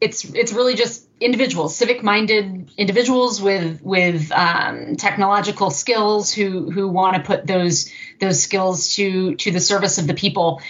it's 0.00 0.24
it's 0.24 0.52
really 0.52 0.76
just 0.76 1.09
individuals, 1.20 1.76
civic-minded 1.76 2.70
individuals 2.76 3.42
with 3.42 3.82
with 3.82 4.32
um, 4.32 4.96
technological 4.96 5.70
skills 5.70 6.32
who 6.32 6.70
who 6.70 6.88
want 6.88 7.16
to 7.16 7.22
put 7.22 7.46
those 7.46 7.90
those 8.20 8.42
skills 8.42 8.94
to 8.94 9.34
to 9.36 9.50
the 9.50 9.60
service 9.60 9.98
of 9.98 10.06
the 10.06 10.14
people. 10.14 10.62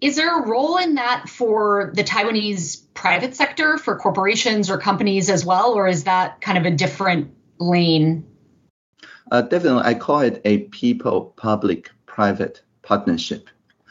Is 0.00 0.16
there 0.16 0.42
a 0.42 0.46
role 0.46 0.78
in 0.78 0.94
that 0.94 1.28
for 1.28 1.92
the 1.94 2.04
Taiwanese 2.04 2.82
private 2.94 3.34
sector, 3.34 3.78
for 3.78 3.98
corporations 3.98 4.70
or 4.70 4.78
companies 4.78 5.28
as 5.28 5.44
well, 5.44 5.74
or 5.74 5.88
is 5.88 6.04
that 6.04 6.40
kind 6.40 6.56
of 6.56 6.64
a 6.64 6.70
different 6.70 7.34
lane? 7.58 8.24
Uh, 9.30 9.42
definitely, 9.42 9.82
I 9.84 9.94
call 9.94 10.20
it 10.20 10.40
a 10.44 10.58
people-public-private 10.58 12.62
partnership. 12.82 13.48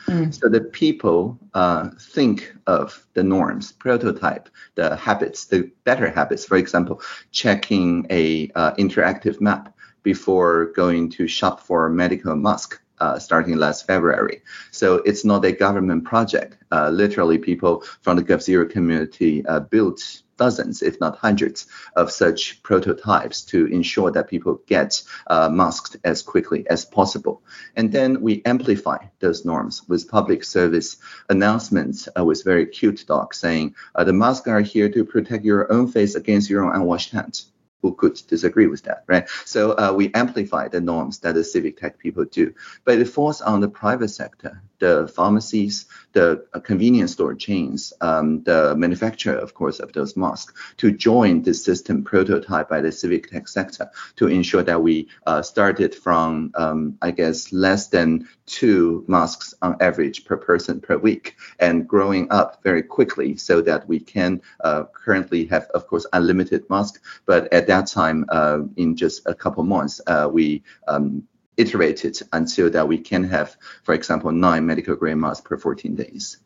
Mm. 0.09 0.33
So 0.33 0.47
the 0.47 0.61
people 0.61 1.37
uh, 1.53 1.89
think 1.99 2.55
of 2.65 3.05
the 3.13 3.23
norms, 3.23 3.73
prototype 3.73 4.49
the 4.75 4.95
habits, 4.95 5.45
the 5.45 5.69
better 5.83 6.09
habits. 6.09 6.45
For 6.45 6.57
example, 6.57 7.01
checking 7.31 8.07
a 8.09 8.49
uh, 8.55 8.73
interactive 8.75 9.41
map 9.41 9.75
before 10.03 10.67
going 10.67 11.09
to 11.11 11.27
shop 11.27 11.59
for 11.59 11.89
medical 11.89 12.35
mask. 12.35 12.81
Uh, 12.99 13.19
starting 13.19 13.55
last 13.57 13.85
February. 13.85 14.41
So 14.71 14.95
it's 15.05 15.23
not 15.23 15.45
a 15.45 15.51
government 15.51 16.03
project. 16.03 16.57
Uh, 16.71 16.89
literally, 16.89 17.37
people 17.37 17.83
from 18.01 18.17
the 18.17 18.23
GovZero 18.23 18.67
community 18.67 19.45
uh, 19.45 19.59
built 19.59 20.23
dozens, 20.37 20.81
if 20.81 20.99
not 20.99 21.17
hundreds, 21.17 21.67
of 21.95 22.11
such 22.11 22.61
prototypes 22.63 23.41
to 23.41 23.65
ensure 23.67 24.11
that 24.11 24.29
people 24.29 24.61
get 24.67 25.01
uh, 25.27 25.49
masked 25.49 25.97
as 26.03 26.21
quickly 26.21 26.65
as 26.69 26.85
possible. 26.85 27.41
And 27.75 27.91
then 27.91 28.21
we 28.21 28.41
amplify 28.45 28.97
those 29.19 29.45
norms 29.45 29.81
with 29.87 30.09
public 30.09 30.43
service 30.43 30.97
announcements 31.29 32.07
uh, 32.17 32.23
with 32.23 32.43
very 32.43 32.65
cute 32.65 33.05
dogs 33.07 33.37
saying, 33.37 33.75
uh, 33.95 34.03
the 34.03 34.13
masks 34.13 34.47
are 34.47 34.61
here 34.61 34.89
to 34.89 35.03
protect 35.03 35.43
your 35.43 35.71
own 35.71 35.87
face 35.87 36.15
against 36.15 36.49
your 36.49 36.63
own 36.63 36.75
unwashed 36.75 37.11
hands 37.11 37.51
who 37.81 37.93
could 37.93 38.19
disagree 38.27 38.67
with 38.67 38.83
that, 38.83 39.03
right? 39.07 39.27
So 39.45 39.71
uh, 39.71 39.93
we 39.95 40.13
amplify 40.13 40.67
the 40.67 40.81
norms 40.81 41.19
that 41.19 41.35
the 41.35 41.43
civic 41.43 41.79
tech 41.79 41.99
people 41.99 42.25
do, 42.25 42.53
but 42.85 42.97
it 42.97 43.05
falls 43.05 43.41
on 43.41 43.61
the 43.61 43.69
private 43.69 44.09
sector, 44.09 44.61
the 44.79 45.07
pharmacies, 45.15 45.85
the 46.13 46.45
uh, 46.53 46.59
convenience 46.59 47.13
store 47.13 47.35
chains, 47.35 47.93
um, 48.01 48.43
the 48.43 48.75
manufacturer, 48.75 49.35
of 49.35 49.53
course, 49.53 49.79
of 49.79 49.93
those 49.93 50.17
masks, 50.17 50.53
to 50.77 50.91
join 50.91 51.43
the 51.43 51.53
system 51.53 52.03
prototype 52.03 52.69
by 52.69 52.81
the 52.81 52.91
civic 52.91 53.29
tech 53.29 53.47
sector 53.47 53.89
to 54.15 54.27
ensure 54.27 54.63
that 54.63 54.81
we 54.81 55.07
uh, 55.25 55.41
started 55.41 55.93
from, 55.93 56.51
um, 56.55 56.97
I 57.01 57.11
guess, 57.11 57.53
less 57.53 57.87
than 57.87 58.27
two 58.47 59.03
masks 59.07 59.53
on 59.61 59.75
average 59.81 60.25
per 60.25 60.37
person 60.37 60.79
per 60.79 60.97
week 60.97 61.35
and 61.59 61.87
growing 61.87 62.27
up 62.31 62.63
very 62.63 62.81
quickly 62.81 63.35
so 63.35 63.61
that 63.61 63.87
we 63.87 63.99
can 63.99 64.41
uh, 64.61 64.83
currently 64.93 65.45
have, 65.45 65.65
of 65.73 65.87
course, 65.87 66.05
unlimited 66.13 66.67
masks, 66.69 66.99
but 67.25 67.51
at 67.53 67.66
that 67.67 67.87
time, 67.87 68.25
uh, 68.29 68.59
in 68.75 68.95
just 68.95 69.21
a 69.25 69.33
couple 69.33 69.63
months, 69.63 70.01
uh, 70.07 70.29
we 70.31 70.63
um, 70.87 71.23
iterated 71.55 72.19
until 72.33 72.69
that 72.69 72.87
we 72.87 72.97
can 72.97 73.23
have, 73.23 73.55
for 73.83 73.93
example, 73.93 74.31
nine 74.31 74.65
medical 74.65 74.95
grade 74.95 75.17
masks 75.17 75.45
per 75.47 75.57
14 75.57 75.95
days. 75.95 76.37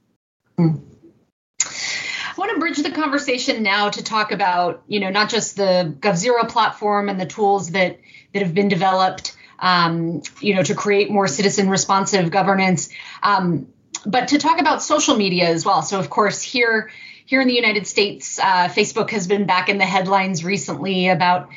Mm. 0.58 0.82
I 1.64 2.34
want 2.38 2.52
to 2.52 2.60
bridge 2.60 2.78
the 2.78 2.92
conversation 2.92 3.62
now 3.62 3.90
to 3.90 4.04
talk 4.04 4.32
about, 4.32 4.84
you 4.88 5.00
know, 5.00 5.10
not 5.10 5.30
just 5.30 5.58
the 5.58 5.96
GovZero 6.00 6.48
platform 6.48 7.10
and 7.10 7.20
the 7.20 7.26
tools 7.26 7.72
that 7.72 8.00
that 8.34 8.42
have 8.42 8.54
been 8.54 8.70
developed, 8.70 9.36
um, 9.60 10.22
you 10.40 10.56
know, 10.56 10.64
to 10.64 10.74
create 10.74 11.12
more 11.12 11.28
citizen 11.28 11.70
responsive 11.70 12.32
governance, 12.32 12.90
um, 13.22 13.68
but 14.06 14.30
to 14.30 14.38
talk 14.38 14.60
about 14.60 14.82
social 14.82 15.18
media 15.18 15.50
as 15.50 15.66
well. 15.66 15.82
So, 15.82 16.00
of 16.00 16.10
course, 16.10 16.42
here 16.42 16.90
here 17.32 17.40
in 17.40 17.48
the 17.48 17.56
United 17.56 17.88
States, 17.88 18.38
uh, 18.40 18.68
Facebook 18.68 19.12
has 19.12 19.26
been 19.26 19.46
back 19.46 19.70
in 19.70 19.78
the 19.78 19.86
headlines 19.86 20.44
recently 20.44 21.08
about 21.08 21.48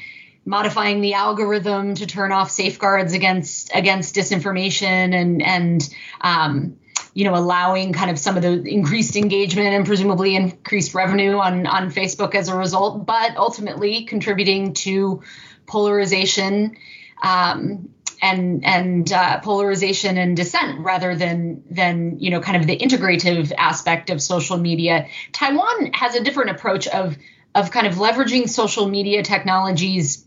modifying 0.46 1.00
the 1.00 1.14
algorithm 1.14 1.96
to 1.96 2.06
turn 2.06 2.30
off 2.30 2.48
safeguards 2.48 3.12
against 3.12 3.74
against 3.74 4.14
disinformation 4.14 5.12
and 5.12 5.42
and 5.42 5.92
um, 6.20 6.76
you 7.12 7.24
know, 7.24 7.34
allowing 7.34 7.92
kind 7.92 8.08
of 8.08 8.20
some 8.20 8.36
of 8.36 8.44
the 8.44 8.62
increased 8.62 9.16
engagement 9.16 9.74
and 9.74 9.84
presumably 9.84 10.36
increased 10.36 10.94
revenue 10.94 11.38
on 11.38 11.66
on 11.66 11.90
Facebook 11.90 12.36
as 12.36 12.48
a 12.48 12.56
result, 12.56 13.04
but 13.04 13.36
ultimately 13.36 14.04
contributing 14.04 14.74
to 14.74 15.24
polarization. 15.66 16.76
Um, 17.20 17.88
and 18.24 18.64
and 18.64 19.12
uh, 19.12 19.40
polarization 19.40 20.16
and 20.16 20.34
dissent 20.34 20.80
rather 20.80 21.14
than 21.14 21.62
than 21.70 22.18
you 22.18 22.30
know 22.30 22.40
kind 22.40 22.56
of 22.56 22.66
the 22.66 22.76
integrative 22.76 23.52
aspect 23.56 24.08
of 24.08 24.22
social 24.22 24.56
media. 24.56 25.08
Taiwan 25.32 25.92
has 25.92 26.14
a 26.14 26.24
different 26.24 26.50
approach 26.50 26.86
of 26.88 27.18
of 27.54 27.70
kind 27.70 27.86
of 27.86 27.94
leveraging 27.96 28.48
social 28.48 28.88
media 28.88 29.22
technologies 29.22 30.26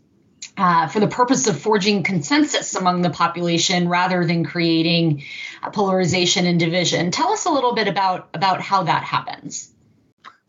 uh, 0.58 0.88
for 0.88 1.00
the 1.00 1.08
purpose 1.08 1.48
of 1.48 1.60
forging 1.60 2.04
consensus 2.04 2.76
among 2.76 3.02
the 3.02 3.10
population 3.10 3.90
rather 3.90 4.26
than 4.26 4.46
creating 4.46 5.24
polarization 5.74 6.46
and 6.46 6.60
division. 6.60 7.10
Tell 7.10 7.30
us 7.30 7.46
a 7.46 7.50
little 7.50 7.74
bit 7.74 7.88
about 7.88 8.30
about 8.36 8.62
how 8.62 8.84
that 8.84 9.04
happens. 9.04 9.74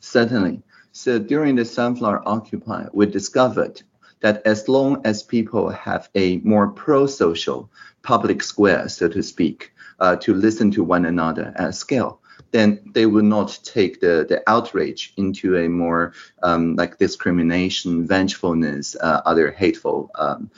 Certainly. 0.01 0.63
So 0.93 1.19
during 1.19 1.57
the 1.57 1.65
Sunflower 1.65 2.23
Occupy, 2.27 2.89
we 2.93 3.07
discovered 3.07 3.83
that 4.21 4.43
as 4.47 4.69
long 4.69 5.03
as 5.05 5.23
people 5.23 5.71
have 5.71 6.09
a 6.15 6.39
more 6.39 6.69
pro-social 6.69 7.71
public 8.03 8.43
square, 8.43 8.89
so 8.89 9.09
to 9.09 9.23
speak, 9.23 9.73
uh, 10.01 10.17
to 10.17 10.35
listen 10.35 10.71
to 10.71 10.85
one 10.85 11.05
another 11.05 11.53
at 11.57 11.75
scale, 11.75 12.21
then 12.51 12.81
they 12.95 13.07
will 13.07 13.25
not 13.25 13.59
take 13.63 14.01
the, 14.01 14.25
the 14.29 14.43
outrage 14.47 15.13
into 15.17 15.57
a 15.57 15.69
more 15.69 16.13
um, 16.43 16.77
like 16.77 16.99
discrimination, 16.99 18.07
vengefulness, 18.07 18.97
uh, 18.97 19.21
other 19.25 19.51
hateful 19.51 20.11
um, 20.15 20.51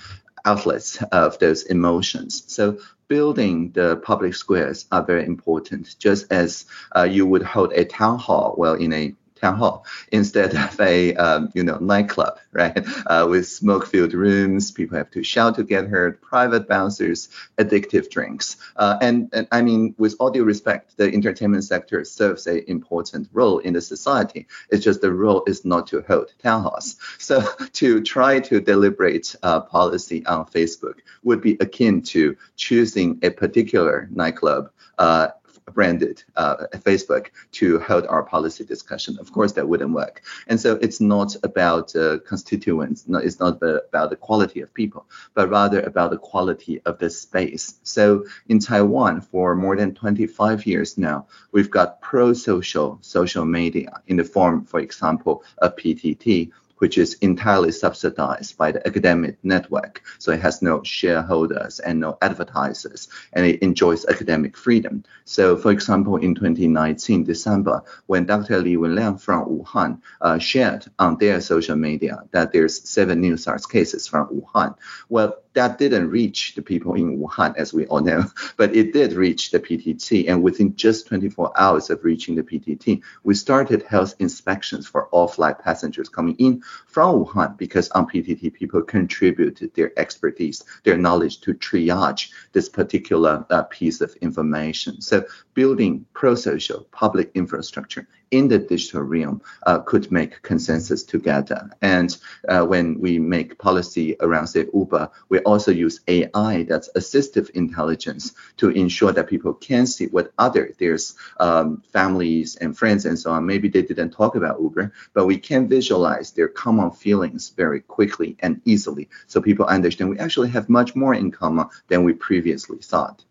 outlets 0.45 1.03
of 1.13 1.39
those 1.39 1.65
emotions. 1.65 2.45
So 2.47 2.79
building 3.09 3.73
the 3.73 3.97
public 3.97 4.35
squares 4.35 4.87
are 4.93 5.03
very 5.03 5.27
important, 5.27 5.97
just 5.99 6.31
as 6.31 6.67
uh, 6.97 7.03
you 7.03 7.27
would 7.27 7.43
hold 7.43 7.73
a 7.73 7.85
town 7.85 8.19
hall, 8.19 8.55
well, 8.57 8.75
in 8.75 8.93
a 8.93 9.15
town 9.41 9.57
hall 9.57 9.85
instead 10.13 10.55
of 10.55 10.81
a 10.81 11.15
um, 11.17 11.51
you 11.55 11.63
know 11.63 11.79
nightclub, 11.79 12.39
right? 12.53 12.87
Uh, 13.07 13.27
with 13.29 13.49
smoke-filled 13.49 14.15
rooms, 14.15 14.71
people 14.71 14.97
have 14.97 15.11
to 15.11 15.23
shout 15.23 15.57
to 15.57 15.65
get 15.65 15.87
heard, 15.87 16.21
private 16.21 16.69
bouncers, 16.69 17.29
addictive 17.59 18.11
drinks, 18.11 18.57
uh, 18.77 18.99
and, 19.01 19.29
and 19.33 19.49
I 19.53 19.63
mean, 19.63 19.95
with 19.99 20.17
all 20.21 20.31
due 20.31 20.45
respect, 20.45 20.97
the 20.97 21.13
entertainment 21.13 21.65
sector 21.65 22.05
serves 22.05 22.47
an 22.47 22.63
important 22.67 23.29
role 23.33 23.59
in 23.59 23.75
the 23.75 23.81
society. 23.81 24.47
It's 24.71 24.85
just 24.85 25.01
the 25.01 25.13
role 25.13 25.43
is 25.47 25.65
not 25.65 25.87
to 25.89 26.03
hold 26.03 26.33
town 26.43 26.63
halls. 26.63 26.97
So 27.19 27.43
to 27.75 28.03
try 28.03 28.41
to 28.41 28.61
deliberate 28.61 29.35
uh, 29.43 29.61
policy 29.61 30.25
on 30.27 30.47
Facebook 30.47 30.99
would 31.23 31.41
be 31.41 31.57
akin 31.61 32.03
to 32.03 32.37
choosing 32.57 33.19
a 33.23 33.31
particular 33.31 34.09
nightclub 34.13 34.71
uh, 34.99 35.29
branded 35.75 36.23
uh, 36.37 36.67
Facebook 36.77 37.29
to 37.53 37.79
hold 37.81 38.07
our 38.07 38.23
policy 38.23 38.65
discussion. 38.65 39.17
Of 39.21 39.33
course, 39.33 39.53
that 39.53 39.69
wouldn't 39.69 39.93
work. 39.93 40.23
And 40.47 40.61
so 40.61 40.77
it's 40.77 41.01
not 41.01 41.37
about 41.43 41.95
uh, 41.97 42.19
constituents, 42.27 43.05
no, 43.07 43.19
it's 43.19 43.41
not 43.41 43.63
about 43.63 44.11
the 44.11 44.17
quality 44.17 44.61
of 44.61 44.73
people, 44.75 45.07
but 45.35 45.49
rather 45.49 45.81
about 45.83 46.11
the 46.11 46.19
quality 46.19 46.81
of 46.85 46.99
the 46.99 47.11
space. 47.11 47.81
So 47.83 48.25
in 48.49 48.59
Taiwan, 48.59 49.21
for 49.21 49.55
more 49.55 49.77
than 49.77 49.95
25 49.95 50.67
years 50.67 50.99
now, 50.99 51.27
we've 51.53 51.71
got 51.71 52.01
pro-social 52.01 52.99
social 53.01 53.45
media 53.45 54.01
in 54.07 54.17
the 54.17 54.25
form, 54.25 54.65
for 54.65 54.81
example, 54.81 55.45
of 55.59 55.77
PTT, 55.77 56.51
which 56.81 56.99
is 56.99 57.15
entirely 57.21 57.73
subsidized 57.73 58.57
by 58.57 58.73
the 58.73 58.87
academic 58.87 59.39
network. 59.43 60.03
So 60.19 60.33
it 60.33 60.41
has 60.41 60.61
no 60.63 60.83
shareholders 60.83 61.79
and 61.79 62.01
no 62.01 62.19
advertisers, 62.21 63.09
and 63.33 63.47
it 63.47 63.63
enjoys 63.63 64.05
academic 64.07 64.57
freedom. 64.57 65.05
So, 65.25 65.57
for 65.57 65.71
example, 65.71 66.17
in 66.17 66.35
2019 66.35 67.25
December, 67.25 67.83
when 68.07 68.27
Dr. 68.27 68.59
Li 68.59 68.77
Wenliang 68.77 69.21
from 69.21 69.45
Wuhan 69.47 70.01
uh, 70.21 70.39
shared 70.39 70.87
on 70.99 71.19
their 71.19 71.41
social 71.41 71.77
media 71.77 72.23
that 72.33 72.53
there's 72.53 72.89
seven 72.89 73.21
new 73.21 73.37
SARS 73.37 73.67
cases 73.67 74.09
from 74.09 74.29
Wuhan, 74.29 74.75
well, 75.09 75.37
that 75.55 75.79
didn't 75.79 76.11
reach 76.11 76.55
the 76.55 76.63
people 76.63 76.95
in 76.95 77.19
Wuhan, 77.19 77.57
as 77.57 77.73
we 77.73 77.87
all 77.87 78.01
know, 78.01 78.25
but 78.57 78.75
it 78.75 78.93
did 78.93 79.13
reach 79.13 79.51
the 79.51 79.61
PTT. 79.61 80.29
And 80.29 80.43
within 80.43 80.77
just 80.77 81.07
24 81.09 81.53
hours 81.59 81.91
of 81.91 82.05
reaching 82.05 82.37
the 82.37 82.43
PTT, 82.43 83.03
we 83.25 83.35
started 83.35 83.83
health 83.83 84.15
inspections 84.19 84.87
for 84.87 85.07
all 85.07 85.29
flight 85.29 85.59
passengers 85.59 86.09
coming 86.09 86.37
in 86.37 86.63
from 86.87 87.25
Wuhan 87.25 87.57
because 87.57 87.89
on 87.91 88.07
PTT, 88.07 88.53
people 88.53 88.83
contributed 88.83 89.75
their 89.75 89.99
expertise, 89.99 90.65
their 90.85 90.97
knowledge 90.97 91.41
to 91.41 91.55
triage 91.55 92.31
this 92.53 92.69
particular 92.69 93.45
uh, 93.51 93.63
piece 93.65 94.01
of 94.01 94.15
information. 94.17 95.01
So 95.01 95.25
building 95.55 96.07
pro-social 96.13 96.87
public 96.93 97.33
infrastructure 97.35 98.07
in 98.31 98.49
the 98.49 98.59
digital 98.59 99.03
realm 99.03 99.43
uh, 99.67 99.79
could 99.81 100.11
make 100.13 100.43
consensus 100.43 101.03
together. 101.03 101.71
And 101.83 102.17
uh, 102.49 102.65
when 102.65 103.01
we 103.01 103.19
make 103.19 103.59
policy 103.59 104.17
around, 104.21 104.47
say, 104.49 104.67
Uber, 104.73 105.11
we 105.29 105.41
also 105.41 105.73
use 105.73 106.01
AI, 106.09 106.65
that's 106.65 106.91
assistive 106.97 107.51
intelligence, 107.51 108.33
to 108.59 108.71
ensure 108.71 109.13
that 109.13 109.29
people 109.29 109.55
can 109.55 109.87
see 109.87 110.07
what 110.07 110.33
other 110.39 110.73
there's 110.79 111.15
um, 111.39 111.83
families 111.93 112.57
and 112.57 112.77
friends 112.77 113.05
and 113.05 113.19
so 113.19 113.33
on. 113.33 113.47
Maybe 113.47 113.69
they 113.69 113.83
didn't 113.83 114.11
talk 114.11 114.37
about 114.37 114.61
Uber, 114.61 114.93
but 115.13 115.27
we 115.27 115.39
can 115.39 115.69
visualize 115.69 116.33
their 116.33 116.49
common 116.49 116.91
feelings 116.91 117.51
very 117.51 117.81
quickly 117.81 118.37
and 118.41 118.61
easily, 118.65 119.09
so 119.27 119.41
people 119.41 119.67
understand 119.67 120.11
we 120.11 120.19
actually 120.19 120.51
have 120.51 120.69
much 120.69 120.95
more 120.95 121.15
in 121.15 121.31
common 121.31 121.67
than 121.89 122.05
we 122.05 122.13
previously 122.13 122.79
thought. 122.79 123.25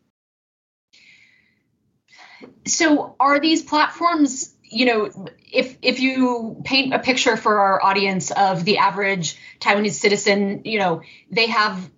So, 2.66 3.16
are 3.20 3.40
these 3.40 3.64
platforms 3.64 4.56
you 4.70 4.86
know, 4.86 5.28
if 5.52 5.78
if 5.82 6.00
you 6.00 6.62
paint 6.64 6.94
a 6.94 7.00
picture 7.00 7.36
for 7.36 7.60
our 7.60 7.84
audience 7.84 8.32
of 8.32 8.64
the 8.66 8.78
average 8.78 9.38
Taiwanese 9.60 9.94
citizen, 9.94 10.62
you 10.66 10.80
know, 10.80 11.02
they 11.32 11.48
have 11.48 11.90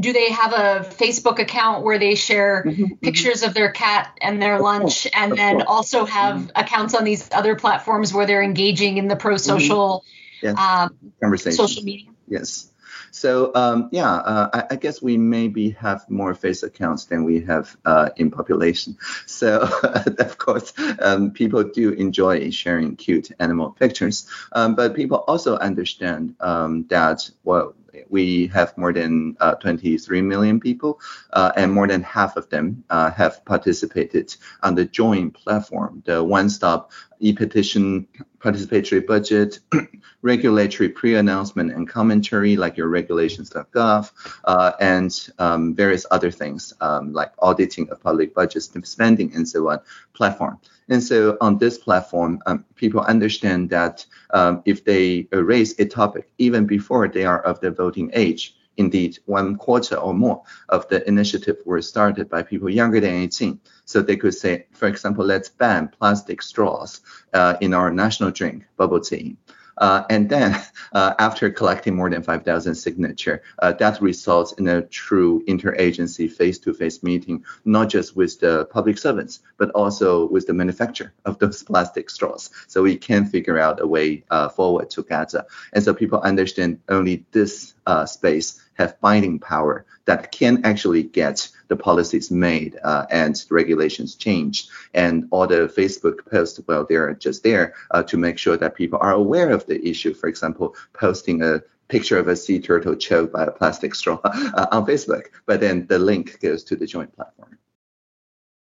do 0.00 0.12
they 0.12 0.32
have 0.32 0.52
a 0.52 0.88
Facebook 0.90 1.38
account 1.38 1.84
where 1.84 1.98
they 1.98 2.16
share 2.16 2.64
mm-hmm, 2.66 2.82
mm-hmm. 2.82 2.94
pictures 2.96 3.44
of 3.44 3.54
their 3.54 3.70
cat 3.70 4.16
and 4.20 4.42
their 4.42 4.60
lunch 4.60 5.06
and 5.14 5.36
then 5.38 5.62
also 5.62 6.04
have 6.04 6.36
mm-hmm. 6.36 6.50
accounts 6.56 6.94
on 6.94 7.04
these 7.04 7.28
other 7.30 7.54
platforms 7.54 8.12
where 8.12 8.26
they're 8.26 8.42
engaging 8.42 8.98
in 8.98 9.06
the 9.06 9.16
pro 9.16 9.36
social 9.36 10.04
mm-hmm. 10.42 10.58
um, 10.58 11.12
conversation 11.20 11.56
social 11.56 11.84
media? 11.84 12.10
Yes. 12.26 12.70
So 13.14 13.52
um, 13.54 13.90
yeah, 13.92 14.12
uh, 14.12 14.50
I, 14.52 14.74
I, 14.74 14.76
guess 14.76 15.00
we 15.00 15.16
maybe 15.16 15.70
have 15.70 16.04
more 16.10 16.34
face 16.34 16.64
accounts 16.64 17.04
than 17.04 17.22
we 17.22 17.42
have 17.42 17.76
uh, 17.84 18.10
in 18.16 18.32
population. 18.32 18.96
So 19.26 19.68
of 20.18 20.36
course, 20.38 20.72
um, 20.98 21.30
people 21.30 21.62
do 21.62 21.90
enjoy 21.90 22.50
sharing 22.50 22.96
cute 22.96 23.30
animal 23.38 23.70
pictures, 23.70 24.26
um, 24.50 24.74
but 24.74 24.96
people 24.96 25.18
also 25.28 25.56
understand 25.56 26.34
um, 26.40 26.86
that 26.88 27.30
well 27.44 27.76
we 28.08 28.48
have 28.48 28.76
more 28.76 28.92
than 28.92 29.36
uh, 29.40 29.54
23 29.54 30.22
million 30.22 30.58
people, 30.58 31.00
uh, 31.32 31.52
and 31.56 31.72
more 31.72 31.86
than 31.86 32.02
half 32.02 32.36
of 32.36 32.48
them 32.50 32.82
uh, 32.90 33.10
have 33.12 33.44
participated 33.44 34.34
on 34.62 34.74
the 34.74 34.84
Join 34.84 35.30
platform, 35.30 36.02
the 36.04 36.22
one-stop 36.22 36.90
e-petition 37.24 38.06
participatory 38.38 39.04
budget, 39.06 39.60
regulatory 40.22 40.88
pre-announcement 40.90 41.72
and 41.72 41.88
commentary 41.88 42.56
like 42.56 42.76
your 42.76 42.88
regulations.gov, 42.88 44.12
uh, 44.44 44.72
and 44.80 45.28
um, 45.38 45.74
various 45.74 46.04
other 46.10 46.30
things 46.30 46.74
um, 46.80 47.12
like 47.12 47.32
auditing 47.38 47.88
of 47.90 48.02
public 48.02 48.34
budgets, 48.34 48.70
spending, 48.84 49.34
and 49.34 49.48
so 49.48 49.70
on 49.70 49.80
platform. 50.12 50.58
And 50.88 51.02
so 51.02 51.38
on 51.40 51.56
this 51.56 51.78
platform, 51.78 52.40
um, 52.46 52.64
people 52.74 53.00
understand 53.00 53.70
that 53.70 54.04
um, 54.34 54.62
if 54.66 54.84
they 54.84 55.26
raise 55.32 55.78
a 55.80 55.86
topic 55.86 56.28
even 56.36 56.66
before 56.66 57.08
they 57.08 57.24
are 57.24 57.40
of 57.40 57.60
the 57.60 57.70
voting 57.70 58.10
age, 58.12 58.54
indeed 58.76 59.18
one 59.26 59.56
quarter 59.56 59.96
or 59.96 60.14
more 60.14 60.42
of 60.68 60.88
the 60.88 61.06
initiative 61.08 61.56
were 61.64 61.82
started 61.82 62.28
by 62.28 62.42
people 62.42 62.70
younger 62.70 63.00
than 63.00 63.14
18. 63.14 63.60
So 63.84 64.00
they 64.00 64.16
could 64.16 64.34
say, 64.34 64.66
for 64.72 64.88
example, 64.88 65.24
let's 65.24 65.48
ban 65.48 65.88
plastic 65.88 66.42
straws 66.42 67.00
uh, 67.32 67.56
in 67.60 67.74
our 67.74 67.90
national 67.90 68.30
drink, 68.30 68.64
bubble 68.76 69.00
tea. 69.00 69.36
Uh, 69.78 70.04
and 70.10 70.28
then 70.28 70.60
uh, 70.92 71.14
after 71.18 71.50
collecting 71.50 71.94
more 71.94 72.10
than 72.10 72.22
5,000 72.22 72.74
signature, 72.74 73.42
uh, 73.60 73.72
that 73.72 74.00
results 74.00 74.52
in 74.52 74.68
a 74.68 74.82
true 74.82 75.44
interagency 75.46 76.30
face-to-face 76.30 77.02
meeting, 77.02 77.44
not 77.64 77.88
just 77.88 78.16
with 78.16 78.38
the 78.40 78.66
public 78.66 78.98
servants, 78.98 79.40
but 79.56 79.70
also 79.70 80.28
with 80.28 80.46
the 80.46 80.54
manufacturer 80.54 81.12
of 81.24 81.38
those 81.38 81.62
plastic 81.70 82.10
straws. 82.10 82.50
So 82.68 82.82
we 82.82 82.96
can 82.96 83.26
figure 83.26 83.58
out 83.58 83.80
a 83.80 83.86
way 83.86 84.24
uh, 84.30 84.48
forward 84.48 84.90
together. 84.90 85.44
And 85.72 85.82
so 85.82 85.94
people 85.94 86.20
understand 86.20 86.80
only 86.88 87.24
this 87.32 87.73
uh, 87.86 88.06
space 88.06 88.60
have 88.74 89.00
binding 89.00 89.38
power 89.38 89.86
that 90.06 90.32
can 90.32 90.64
actually 90.64 91.02
get 91.02 91.48
the 91.68 91.76
policies 91.76 92.30
made 92.30 92.78
uh, 92.84 93.06
and 93.10 93.44
regulations 93.50 94.14
changed. 94.14 94.68
And 94.92 95.26
all 95.30 95.46
the 95.46 95.72
Facebook 95.76 96.28
posts, 96.30 96.60
well, 96.66 96.86
they're 96.88 97.14
just 97.14 97.42
there 97.42 97.74
uh, 97.90 98.02
to 98.04 98.16
make 98.16 98.38
sure 98.38 98.56
that 98.56 98.74
people 98.74 98.98
are 99.00 99.12
aware 99.12 99.50
of 99.50 99.66
the 99.66 99.86
issue. 99.86 100.14
For 100.14 100.28
example, 100.28 100.74
posting 100.92 101.42
a 101.42 101.62
picture 101.88 102.18
of 102.18 102.28
a 102.28 102.36
sea 102.36 102.60
turtle 102.60 102.96
choked 102.96 103.32
by 103.32 103.44
a 103.44 103.50
plastic 103.50 103.94
straw 103.94 104.18
uh, 104.24 104.66
on 104.72 104.86
Facebook, 104.86 105.26
but 105.46 105.60
then 105.60 105.86
the 105.86 105.98
link 105.98 106.40
goes 106.40 106.64
to 106.64 106.76
the 106.76 106.86
Join 106.86 107.08
platform. 107.08 107.58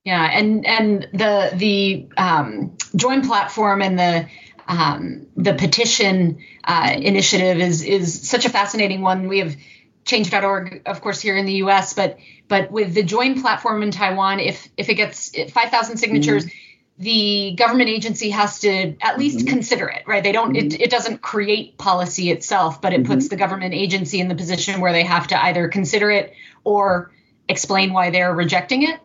Yeah, 0.05 0.31
and 0.33 0.67
and 0.67 1.09
the 1.13 1.51
the 1.55 2.09
um, 2.17 2.75
join 2.97 3.21
platform 3.21 3.83
and 3.83 3.99
the 3.99 4.27
um, 4.69 5.27
the 5.37 5.55
petition 5.55 6.39
uh, 6.65 6.95
initiative 6.97 7.59
is 7.59 7.83
is 7.83 8.29
such 8.29 8.45
a 8.45 8.49
fascinating 8.49 9.03
one. 9.03 9.29
We 9.29 9.41
have 9.41 9.57
change.org, 10.05 10.83
of 10.87 11.01
course, 11.01 11.21
here 11.21 11.37
in 11.37 11.47
the 11.47 11.55
U.S., 11.55 11.95
but 11.95 12.19
but 12.49 12.71
with 12.71 12.95
the 12.95 13.03
join 13.03 13.41
platform 13.41 13.83
in 13.83 13.91
Taiwan, 13.91 14.41
if 14.41 14.69
if 14.77 14.89
it 14.89 14.95
gets 14.95 15.31
5,000 15.51 15.97
signatures. 15.97 16.47
Mm-hmm 16.47 16.57
the 17.01 17.55
government 17.57 17.89
agency 17.89 18.29
has 18.29 18.61
to 18.61 18.95
at 19.01 19.19
least 19.19 19.39
mm-hmm. 19.39 19.49
consider 19.49 19.89
it, 19.89 20.03
right? 20.07 20.23
They 20.23 20.33
don't, 20.33 20.53
mm-hmm. 20.53 20.67
it, 20.67 20.81
it 20.83 20.91
doesn't 20.91 21.23
create 21.23 21.79
policy 21.79 22.31
itself, 22.31 22.83
but 22.83 22.93
it 22.93 23.03
mm-hmm. 23.03 23.13
puts 23.13 23.29
the 23.31 23.37
government 23.37 23.73
agency 23.73 24.21
in 24.21 24.29
the 24.29 24.35
position 24.35 24.83
where 24.83 24.93
they 24.93 25.05
have 25.05 25.27
to 25.29 25.45
either 25.45 25.69
consider 25.69 26.11
it 26.11 26.35
or 26.63 27.11
explain 27.49 27.95
why 27.95 28.11
they're 28.11 28.35
rejecting 28.35 28.83
it. 28.83 29.01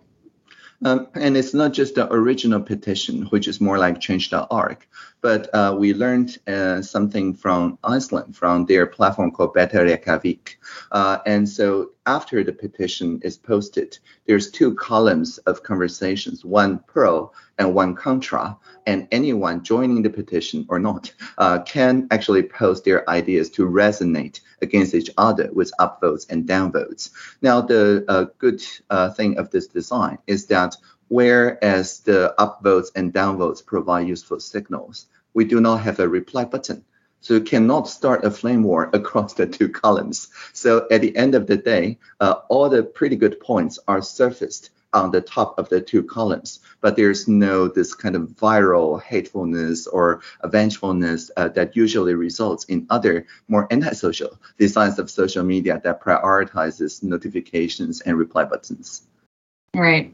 Um, 0.84 1.08
and 1.16 1.38
it's 1.38 1.54
not 1.54 1.74
just 1.74 1.96
the 1.96 2.12
original 2.12 2.62
petition, 2.62 3.24
which 3.28 3.48
is 3.48 3.62
more 3.62 3.78
like 3.78 4.02
change.org, 4.02 4.86
but 5.22 5.50
uh, 5.54 5.76
we 5.78 5.94
learned 5.94 6.38
uh, 6.48 6.82
something 6.82 7.34
from 7.34 7.78
Iceland, 7.84 8.36
from 8.36 8.66
their 8.66 8.86
platform 8.86 9.32
called 9.32 9.54
Better 9.54 9.84
Reykjavik. 9.84 10.60
Uh, 10.92 11.20
and 11.26 11.48
so 11.48 11.92
after 12.06 12.44
the 12.44 12.52
petition 12.52 13.22
is 13.24 13.38
posted, 13.38 13.98
there's 14.28 14.52
two 14.52 14.76
columns 14.76 15.38
of 15.40 15.64
conversations, 15.64 16.44
one 16.44 16.80
pro 16.88 17.32
and 17.58 17.74
one 17.74 17.96
contra, 17.96 18.58
and 18.86 19.08
anyone 19.12 19.64
joining 19.64 20.02
the 20.02 20.10
petition 20.10 20.66
or 20.68 20.78
not 20.78 21.12
uh, 21.38 21.60
can 21.64 22.08
actually 22.12 22.44
post 22.44 22.84
their 22.84 23.10
ideas 23.10 23.50
to 23.52 23.66
resonate 23.68 24.42
against 24.62 24.94
each 24.94 25.10
other 25.18 25.50
with 25.54 25.72
upvotes 25.80 26.30
and 26.30 26.48
downvotes. 26.48 27.12
Now, 27.41 27.62
the 27.62 28.06
uh, 28.08 28.26
good 28.38 28.63
uh, 28.89 29.12
thing 29.12 29.38
of 29.38 29.52
this 29.52 29.68
design 29.68 30.18
is 30.28 30.48
that 30.48 30.76
whereas 31.08 32.00
the 32.00 32.34
upvotes 32.39 32.88
and 32.96 33.13
downvotes 33.13 33.65
provide 33.65 34.08
useful 34.08 34.39
signals, 34.39 35.08
we 35.34 35.46
do 35.46 35.60
not 35.60 35.78
have 35.78 36.00
a 36.00 36.08
reply 36.08 36.46
button. 36.46 36.84
So 37.22 37.34
you 37.34 37.41
cannot 37.41 37.89
start 37.89 38.24
a 38.24 38.30
flame 38.30 38.63
war 38.63 38.89
across 38.94 39.34
the 39.34 39.48
two 39.48 39.70
columns. 39.70 40.30
So 40.54 40.88
at 40.91 41.02
the 41.02 41.15
end 41.15 41.34
of 41.34 41.48
the 41.48 41.58
day, 41.58 41.98
uh, 42.20 42.36
all 42.50 42.70
the 42.70 42.84
pretty 42.84 43.15
good 43.15 43.39
points 43.39 43.80
are 43.88 44.02
surfaced 44.02 44.70
on 44.95 45.12
the 45.12 45.21
top 45.21 45.60
of 45.60 45.69
the 45.69 45.81
two 45.81 46.01
columns, 46.01 46.60
but 46.81 46.95
there's 46.95 47.27
no 47.27 47.67
this 47.67 47.93
kind 47.93 48.15
of 48.15 48.29
viral 48.29 49.01
hatefulness 49.01 49.86
or 49.88 50.21
vengefulness 50.45 51.29
uh, 51.38 51.49
that 51.49 51.75
usually 51.75 52.13
results 52.13 52.63
in 52.65 52.88
other 52.89 53.27
more 53.47 53.67
antisocial 53.71 54.39
designs 54.58 54.97
of 54.97 55.12
social 55.12 55.43
media 55.43 55.81
that 55.84 56.01
prioritizes 56.01 57.03
notifications 57.03 58.01
and 58.01 58.17
reply 58.17 58.45
buttons. 58.45 59.03
Right. 59.75 60.13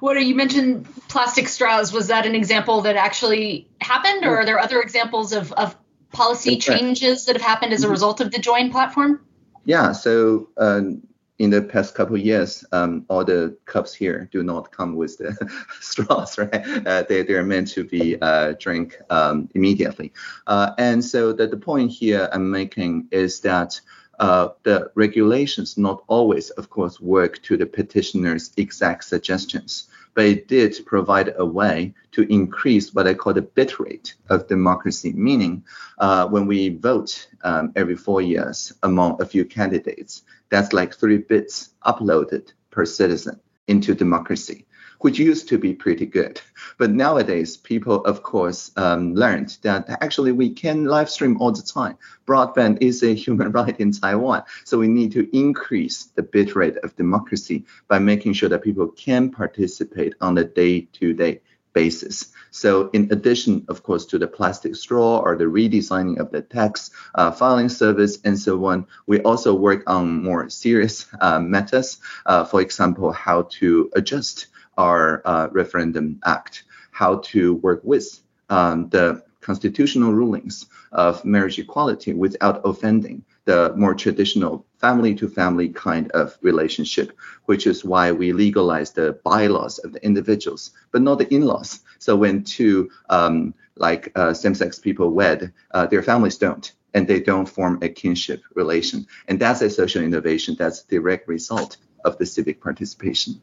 What 0.00 0.14
you 0.14 0.34
mentioned 0.34 0.86
plastic 1.08 1.48
straws. 1.48 1.92
Was 1.92 2.08
that 2.08 2.26
an 2.26 2.34
example 2.34 2.82
that 2.82 2.96
actually 2.96 3.68
happened, 3.80 4.24
or 4.24 4.38
are 4.38 4.44
there 4.44 4.58
other 4.58 4.80
examples 4.80 5.32
of, 5.32 5.52
of 5.52 5.76
policy 6.12 6.56
changes 6.58 7.26
that 7.26 7.36
have 7.36 7.42
happened 7.42 7.72
as 7.72 7.82
a 7.82 7.86
mm-hmm. 7.86 7.92
result 7.92 8.20
of 8.20 8.30
the 8.30 8.38
Join 8.38 8.70
platform? 8.70 9.20
Yeah. 9.64 9.92
So 9.92 10.48
um, 10.56 11.02
in 11.38 11.50
the 11.50 11.62
past 11.62 11.94
couple 11.94 12.14
of 12.14 12.22
years, 12.22 12.64
um, 12.72 13.04
all 13.08 13.24
the 13.24 13.56
cups 13.64 13.92
here 13.92 14.28
do 14.30 14.42
not 14.42 14.70
come 14.70 14.94
with 14.94 15.18
the 15.18 15.36
straws, 15.80 16.38
right? 16.38 16.86
Uh, 16.86 17.02
they, 17.08 17.22
they're 17.22 17.42
meant 17.42 17.68
to 17.68 17.84
be 17.84 18.16
uh, 18.20 18.54
drink 18.58 19.00
um, 19.10 19.48
immediately. 19.54 20.12
Uh, 20.46 20.72
and 20.78 21.04
so 21.04 21.32
the, 21.32 21.46
the 21.46 21.56
point 21.56 21.90
here 21.90 22.28
I'm 22.32 22.50
making 22.50 23.08
is 23.10 23.40
that 23.40 23.80
uh, 24.20 24.48
the 24.62 24.90
regulations 24.94 25.76
not 25.76 26.04
always, 26.06 26.50
of 26.50 26.70
course, 26.70 27.00
work 27.00 27.42
to 27.42 27.56
the 27.56 27.66
petitioner's 27.66 28.52
exact 28.56 29.04
suggestions 29.04 29.88
but 30.14 30.24
it 30.24 30.48
did 30.48 30.78
provide 30.86 31.34
a 31.36 31.44
way 31.44 31.94
to 32.12 32.22
increase 32.32 32.94
what 32.94 33.06
I 33.06 33.14
call 33.14 33.34
the 33.34 33.42
bit 33.42 33.78
rate 33.78 34.14
of 34.28 34.46
democracy, 34.46 35.12
meaning 35.12 35.64
uh, 35.98 36.26
when 36.28 36.46
we 36.46 36.76
vote 36.76 37.28
um, 37.42 37.72
every 37.76 37.96
four 37.96 38.22
years 38.22 38.72
among 38.82 39.20
a 39.20 39.26
few 39.26 39.44
candidates, 39.44 40.22
that's 40.50 40.72
like 40.72 40.94
three 40.94 41.18
bits 41.18 41.70
uploaded 41.84 42.52
per 42.70 42.84
citizen 42.84 43.40
into 43.66 43.94
democracy 43.94 44.66
which 45.04 45.18
used 45.18 45.50
to 45.50 45.58
be 45.58 45.74
pretty 45.74 46.06
good. 46.06 46.40
But 46.78 46.90
nowadays, 46.90 47.58
people, 47.58 48.02
of 48.06 48.22
course, 48.22 48.70
um, 48.78 49.14
learned 49.14 49.58
that 49.60 49.84
actually 50.00 50.32
we 50.32 50.48
can 50.48 50.86
live 50.86 51.10
stream 51.10 51.36
all 51.42 51.52
the 51.52 51.60
time. 51.60 51.98
Broadband 52.26 52.78
is 52.80 53.02
a 53.02 53.12
human 53.24 53.52
right 53.52 53.78
in 53.78 53.92
Taiwan. 53.92 54.44
So 54.64 54.78
we 54.78 54.88
need 54.88 55.12
to 55.12 55.28
increase 55.36 56.04
the 56.04 56.22
bitrate 56.22 56.78
of 56.78 56.96
democracy 56.96 57.66
by 57.86 57.98
making 57.98 58.32
sure 58.32 58.48
that 58.48 58.62
people 58.62 58.88
can 58.88 59.30
participate 59.30 60.14
on 60.22 60.38
a 60.38 60.44
day 60.44 60.88
to 60.94 61.12
day 61.12 61.42
basis. 61.74 62.32
So 62.50 62.88
in 62.94 63.12
addition, 63.12 63.66
of 63.68 63.82
course, 63.82 64.06
to 64.06 64.18
the 64.18 64.26
plastic 64.28 64.74
straw 64.74 65.18
or 65.18 65.36
the 65.36 65.44
redesigning 65.44 66.18
of 66.18 66.30
the 66.30 66.40
tax 66.40 66.90
uh, 67.14 67.30
filing 67.30 67.68
service 67.68 68.20
and 68.24 68.38
so 68.38 68.64
on, 68.64 68.86
we 69.06 69.20
also 69.20 69.52
work 69.52 69.82
on 69.86 70.22
more 70.22 70.48
serious 70.48 71.06
uh, 71.20 71.40
matters. 71.40 71.98
Uh, 72.24 72.44
for 72.46 72.62
example, 72.62 73.12
how 73.12 73.42
to 73.60 73.90
adjust 73.94 74.46
our 74.78 75.22
uh, 75.24 75.48
referendum 75.52 76.20
act, 76.24 76.64
how 76.90 77.18
to 77.18 77.54
work 77.56 77.80
with 77.84 78.20
um, 78.50 78.88
the 78.90 79.22
constitutional 79.40 80.12
rulings 80.12 80.66
of 80.92 81.24
marriage 81.24 81.58
equality 81.58 82.14
without 82.14 82.62
offending 82.64 83.24
the 83.44 83.74
more 83.76 83.94
traditional 83.94 84.64
family 84.78 85.14
to 85.14 85.28
family 85.28 85.68
kind 85.68 86.10
of 86.12 86.36
relationship, 86.40 87.12
which 87.44 87.66
is 87.66 87.84
why 87.84 88.10
we 88.10 88.32
legalize 88.32 88.92
the 88.92 89.18
bylaws 89.22 89.78
of 89.80 89.92
the 89.92 90.02
individuals, 90.04 90.70
but 90.92 91.02
not 91.02 91.18
the 91.18 91.32
in 91.34 91.42
laws. 91.42 91.80
So 91.98 92.16
when 92.16 92.44
two 92.44 92.90
um, 93.10 93.54
like 93.76 94.12
uh, 94.14 94.32
same 94.32 94.54
sex 94.54 94.78
people 94.78 95.10
wed, 95.10 95.52
uh, 95.72 95.86
their 95.86 96.02
families 96.02 96.38
don't. 96.38 96.72
And 96.94 97.08
they 97.08 97.20
don't 97.20 97.48
form 97.48 97.80
a 97.82 97.88
kinship 97.88 98.42
relation. 98.54 99.06
And 99.26 99.40
that's 99.40 99.60
a 99.62 99.68
social 99.68 100.02
innovation. 100.02 100.54
That's 100.56 100.84
a 100.84 100.86
direct 100.86 101.26
result 101.26 101.76
of 102.04 102.18
the 102.18 102.26
civic 102.26 102.62
participation. 102.62 103.42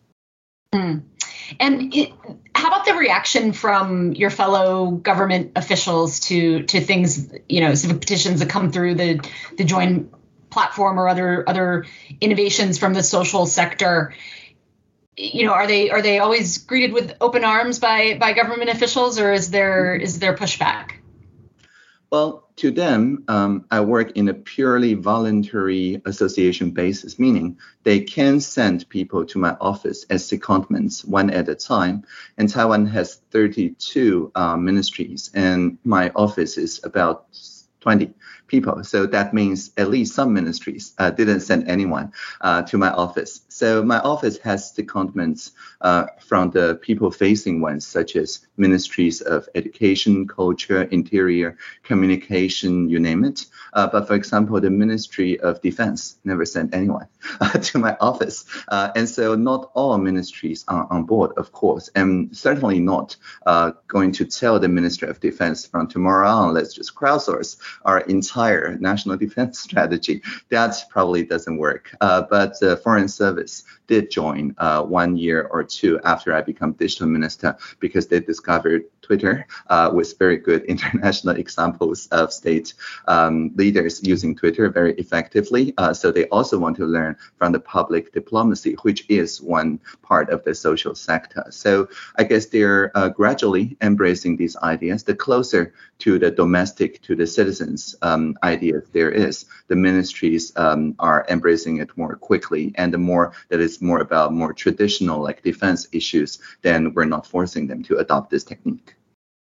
Mm. 0.74 1.04
And 1.60 1.94
it, 1.94 2.14
how 2.56 2.68
about 2.68 2.86
the 2.86 2.94
reaction 2.94 3.54
from 3.54 4.14
your 4.14 4.30
fellow 4.30 4.92
government 4.92 5.54
officials 5.56 6.20
to 6.22 6.64
to 6.64 6.82
things, 6.82 7.34
you 7.50 7.62
know, 7.62 7.74
civic 7.74 8.00
petitions 8.00 8.40
that 8.40 8.50
come 8.50 8.72
through 8.72 8.96
the 8.96 9.30
the 9.58 9.64
join 9.64 10.12
platform 10.50 11.00
or 11.00 11.08
other 11.08 11.48
other 11.48 11.86
innovations 12.20 12.78
from 12.78 12.94
the 12.94 13.04
social 13.04 13.46
sector? 13.46 14.14
You 15.18 15.46
know, 15.46 15.54
are 15.54 15.68
they 15.68 15.90
are 15.90 16.02
they 16.02 16.20
always 16.20 16.60
greeted 16.60 16.94
with 16.94 17.16
open 17.20 17.44
arms 17.44 17.80
by 17.80 18.18
by 18.20 18.34
government 18.34 18.70
officials, 18.70 19.20
or 19.20 19.34
is 19.34 19.52
there 19.52 19.96
is 19.96 20.20
there 20.20 20.36
pushback? 20.36 20.92
Well, 22.12 22.40
to 22.62 22.69
them, 22.69 23.24
um, 23.28 23.65
I 23.71 23.82
work 23.82 24.12
in 24.12 24.30
a 24.30 24.36
purely 24.36 24.93
voluntary 24.93 26.00
association 26.06 26.69
basis, 26.69 27.17
meaning 27.17 27.58
they 27.82 28.02
can 28.02 28.39
send 28.39 28.88
people 28.88 29.26
to 29.26 29.39
my 29.39 29.58
office 29.60 30.06
as 30.12 30.30
secondments 30.30 31.04
one 31.04 31.32
at 31.32 31.50
a 31.50 31.56
time. 31.56 32.04
And 32.38 32.47
Taiwan 32.47 32.86
has 32.86 33.15
32 33.32 34.32
uh, 34.36 34.58
ministries, 34.58 35.32
and 35.34 35.80
my 35.84 36.12
office 36.15 36.60
is 36.60 36.80
about 36.84 37.26
20 37.80 38.13
people. 38.45 38.84
So 38.84 39.08
that 39.08 39.34
means 39.34 39.71
at 39.78 39.89
least 39.89 40.13
some 40.13 40.32
ministries 40.32 40.93
uh, 41.00 41.10
didn't 41.10 41.39
send 41.39 41.67
anyone 41.67 42.12
uh, 42.41 42.62
to 42.63 42.78
my 42.78 42.91
office. 42.91 43.41
So 43.62 43.84
my 43.84 44.00
office 44.00 44.39
has 44.39 44.74
secondments 44.74 45.52
uh, 45.82 46.08
from 46.19 46.50
the 46.50 46.80
people-facing 46.82 47.62
ones, 47.62 47.86
such 47.86 48.15
as 48.15 48.39
ministries 48.58 49.21
of 49.21 49.47
education, 49.54 50.28
culture, 50.28 50.82
interior, 50.89 51.56
communication, 51.84 52.89
you 52.89 53.00
name 53.00 53.24
it. 53.24 53.45
Uh, 53.74 53.86
but 53.86 54.08
for 54.08 54.15
example, 54.15 54.60
the 54.60 54.71
Ministry 54.71 55.39
of 55.41 55.62
Defense 55.62 56.17
never 56.24 56.43
sent 56.43 56.74
anyone 56.74 57.08
uh, 57.39 57.52
to 57.52 57.78
my 57.78 57.95
office. 58.02 58.45
Uh, 58.67 58.89
and 58.95 59.08
so 59.08 59.36
not 59.36 59.69
all 59.76 59.95
ministries 60.00 60.65
are 60.67 60.88
on 60.89 61.04
board, 61.04 61.32
of 61.38 61.52
course, 61.52 61.88
and 61.93 62.36
certainly 62.36 62.80
not 62.80 63.15
uh, 63.45 63.74
going 63.88 64.12
to 64.13 64.26
tell 64.26 64.60
the 64.60 64.67
Ministry 64.67 65.08
of 65.08 65.19
Defense 65.19 65.67
from 65.67 65.88
tomorrow 65.88 66.28
on, 66.28 66.56
let's 66.56 66.74
just 66.74 66.95
crowdsource 66.95 67.58
our 67.86 68.00
entire 68.02 68.76
national 68.80 69.17
defense 69.26 69.60
strategy. 69.60 70.24
That 70.50 70.84
probably 70.89 71.24
doesn't 71.24 71.58
work. 71.58 71.95
Uh, 72.02 72.24
but 72.24 72.60
the 72.60 72.78
Foreign 72.78 73.08
Service 73.08 73.51
did 73.88 74.10
join 74.10 74.56
uh, 74.58 74.82
one 74.84 75.18
year 75.18 75.48
or 75.52 75.64
two 75.64 76.00
after 76.04 76.34
I 76.34 76.42
become 76.42 76.72
digital 76.74 77.08
minister 77.08 77.58
because 77.80 78.08
they 78.08 78.20
discovered 78.20 78.84
Twitter 79.02 79.46
uh, 79.68 79.92
with 79.94 80.18
very 80.18 80.38
good 80.38 80.64
international 80.74 81.36
examples 81.36 82.08
of 82.20 82.32
state 82.32 82.74
um, 83.08 83.52
leaders 83.56 84.02
using 84.04 84.36
Twitter 84.36 84.70
very 84.70 84.94
effectively. 84.94 85.74
Uh, 85.78 85.94
so 85.94 86.12
they 86.12 86.26
also 86.28 86.58
want 86.58 86.78
to 86.78 86.86
learn 86.86 87.16
from 87.38 87.52
the 87.52 87.60
public 87.60 88.14
diplomacy, 88.14 88.74
which 88.84 89.06
is 89.10 89.42
one 89.42 89.80
part 90.02 90.30
of 90.30 90.44
the 90.46 90.56
social 90.56 90.96
sector. 90.96 91.44
So 91.50 91.90
I 92.18 92.24
guess 92.24 92.46
they're 92.46 92.92
uh, 92.96 93.10
gradually 93.10 93.78
embracing 93.82 94.38
these 94.38 94.56
ideas. 94.58 95.04
The 95.04 95.16
closer 95.16 95.74
to 96.00 96.18
the 96.18 96.32
domestic, 96.32 97.02
to 97.04 97.16
the 97.16 97.28
citizens 97.28 97.96
um, 98.02 98.38
ideas 98.44 98.84
there 98.92 99.12
is, 99.12 99.46
the 99.68 99.76
ministries 99.76 100.52
um, 100.56 100.96
are 101.00 101.26
embracing 101.30 101.78
it 101.78 101.96
more 101.96 102.16
quickly, 102.16 102.74
and 102.76 102.94
the 102.94 102.98
more 102.98 103.34
that 103.49 103.60
is 103.60 103.82
more 103.82 103.99
about 103.99 104.34
more 104.34 104.54
traditional 104.54 105.21
like 105.21 105.43
defense 105.43 105.88
issues, 105.91 106.39
then 106.62 106.93
we're 106.93 107.06
not 107.06 107.27
forcing 107.27 107.67
them 107.67 107.84
to 107.84 107.97
adopt 107.97 108.30
this 108.30 108.43
technique. 108.43 108.95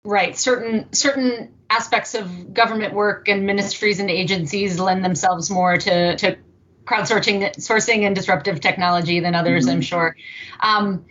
Right. 0.04 0.36
Certain 0.36 0.92
certain 0.92 1.54
aspects 1.68 2.14
of 2.14 2.54
government 2.54 2.94
work 2.94 3.28
and 3.28 3.44
ministries 3.46 4.00
and 4.00 4.10
agencies 4.10 4.78
lend 4.78 5.04
themselves 5.04 5.50
more 5.50 5.76
to 5.76 6.16
to 6.16 6.38
crowdsourcing 6.84 7.56
sourcing 7.56 8.06
and 8.06 8.16
disruptive 8.16 8.60
technology 8.60 9.20
than 9.20 9.34
others, 9.34 9.66
mm-hmm. 9.66 9.74
I'm 9.74 9.80
sure. 9.82 10.16
Um, 10.60 11.04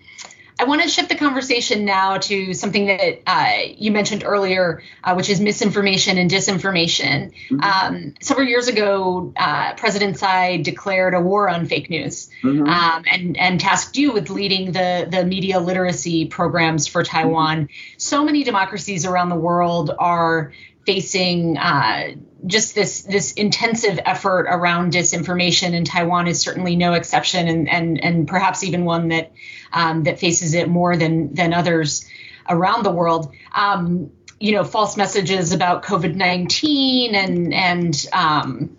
I 0.59 0.63
want 0.63 0.81
to 0.81 0.89
shift 0.89 1.09
the 1.09 1.15
conversation 1.15 1.85
now 1.85 2.17
to 2.17 2.53
something 2.53 2.87
that 2.87 3.21
uh, 3.27 3.51
you 3.77 3.91
mentioned 3.91 4.23
earlier, 4.25 4.81
uh, 5.03 5.13
which 5.13 5.29
is 5.29 5.39
misinformation 5.39 6.17
and 6.17 6.29
disinformation. 6.29 7.31
Mm-hmm. 7.49 7.59
Um, 7.59 8.13
several 8.21 8.47
years 8.47 8.67
ago, 8.67 9.33
uh, 9.35 9.75
President 9.75 10.17
Tsai 10.17 10.57
declared 10.57 11.13
a 11.13 11.21
war 11.21 11.47
on 11.47 11.67
fake 11.67 11.89
news 11.89 12.29
mm-hmm. 12.41 12.67
um, 12.67 13.03
and, 13.11 13.37
and 13.37 13.59
tasked 13.59 13.97
you 13.97 14.11
with 14.13 14.29
leading 14.29 14.71
the, 14.71 15.07
the 15.09 15.23
media 15.23 15.59
literacy 15.59 16.25
programs 16.25 16.87
for 16.87 17.03
Taiwan. 17.03 17.63
Mm-hmm. 17.63 17.97
So 17.97 18.25
many 18.25 18.43
democracies 18.43 19.05
around 19.05 19.29
the 19.29 19.35
world 19.35 19.91
are 19.97 20.53
facing 20.87 21.57
uh, 21.57 22.13
just 22.45 22.73
this 22.73 23.01
this 23.01 23.33
intensive 23.33 23.99
effort 24.05 24.47
around 24.49 24.93
disinformation, 24.93 25.75
and 25.75 25.85
Taiwan 25.85 26.27
is 26.27 26.39
certainly 26.39 26.77
no 26.77 26.93
exception, 26.93 27.47
and 27.49 27.69
and 27.69 28.03
and 28.03 28.27
perhaps 28.27 28.63
even 28.63 28.85
one 28.85 29.09
that 29.09 29.33
um, 29.73 30.03
that 30.03 30.17
faces 30.17 30.53
it 30.53 30.69
more 30.69 30.95
than 30.95 31.33
than 31.33 31.53
others 31.53 32.09
around 32.47 32.83
the 32.83 32.91
world. 32.91 33.35
Um, 33.53 34.11
you 34.39 34.53
know, 34.53 34.63
false 34.63 34.95
messages 34.95 35.51
about 35.51 35.83
COVID 35.83 36.15
nineteen 36.15 37.15
and 37.15 37.53
and 37.53 38.05
um, 38.13 38.77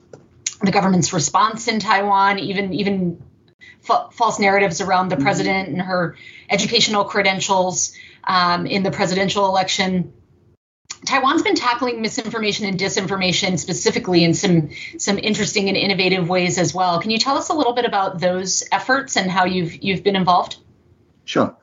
the 0.63 0.73
government's 0.73 1.13
response 1.13 1.69
in 1.69 1.79
Taiwan, 1.79 2.39
even 2.39 2.73
even 2.73 3.23
f- 3.89 4.15
false 4.15 4.39
narratives 4.39 4.81
around 4.81 5.11
the 5.11 5.17
mm-hmm. 5.17 5.25
president 5.25 5.69
and 5.69 5.83
her 5.83 6.17
educational 6.49 7.05
credentials 7.05 7.95
um, 8.25 8.67
in 8.67 8.83
the 8.83 8.91
presidential 8.91 9.45
election. 9.45 10.15
Taiwan's 11.09 11.41
been 11.41 11.55
tackling 11.55 12.03
misinformation 12.03 12.67
and 12.67 12.79
disinformation 12.79 13.59
specifically 13.59 14.25
in 14.25 14.35
some 14.35 14.69
some 14.99 15.19
interesting 15.19 15.69
and 15.69 15.77
innovative 15.77 16.29
ways 16.29 16.59
as 16.59 16.75
well. 16.75 17.01
Can 17.01 17.11
you 17.11 17.19
tell 17.19 17.39
us 17.39 17.49
a 17.49 17.55
little 17.55 17.73
bit 17.73 17.87
about 17.87 18.21
those 18.21 18.63
efforts 18.71 19.17
and 19.17 19.31
how 19.31 19.47
you've 19.47 19.83
you've 19.83 20.03
been 20.03 20.17
involved? 20.17 20.59
Sure. 21.25 21.57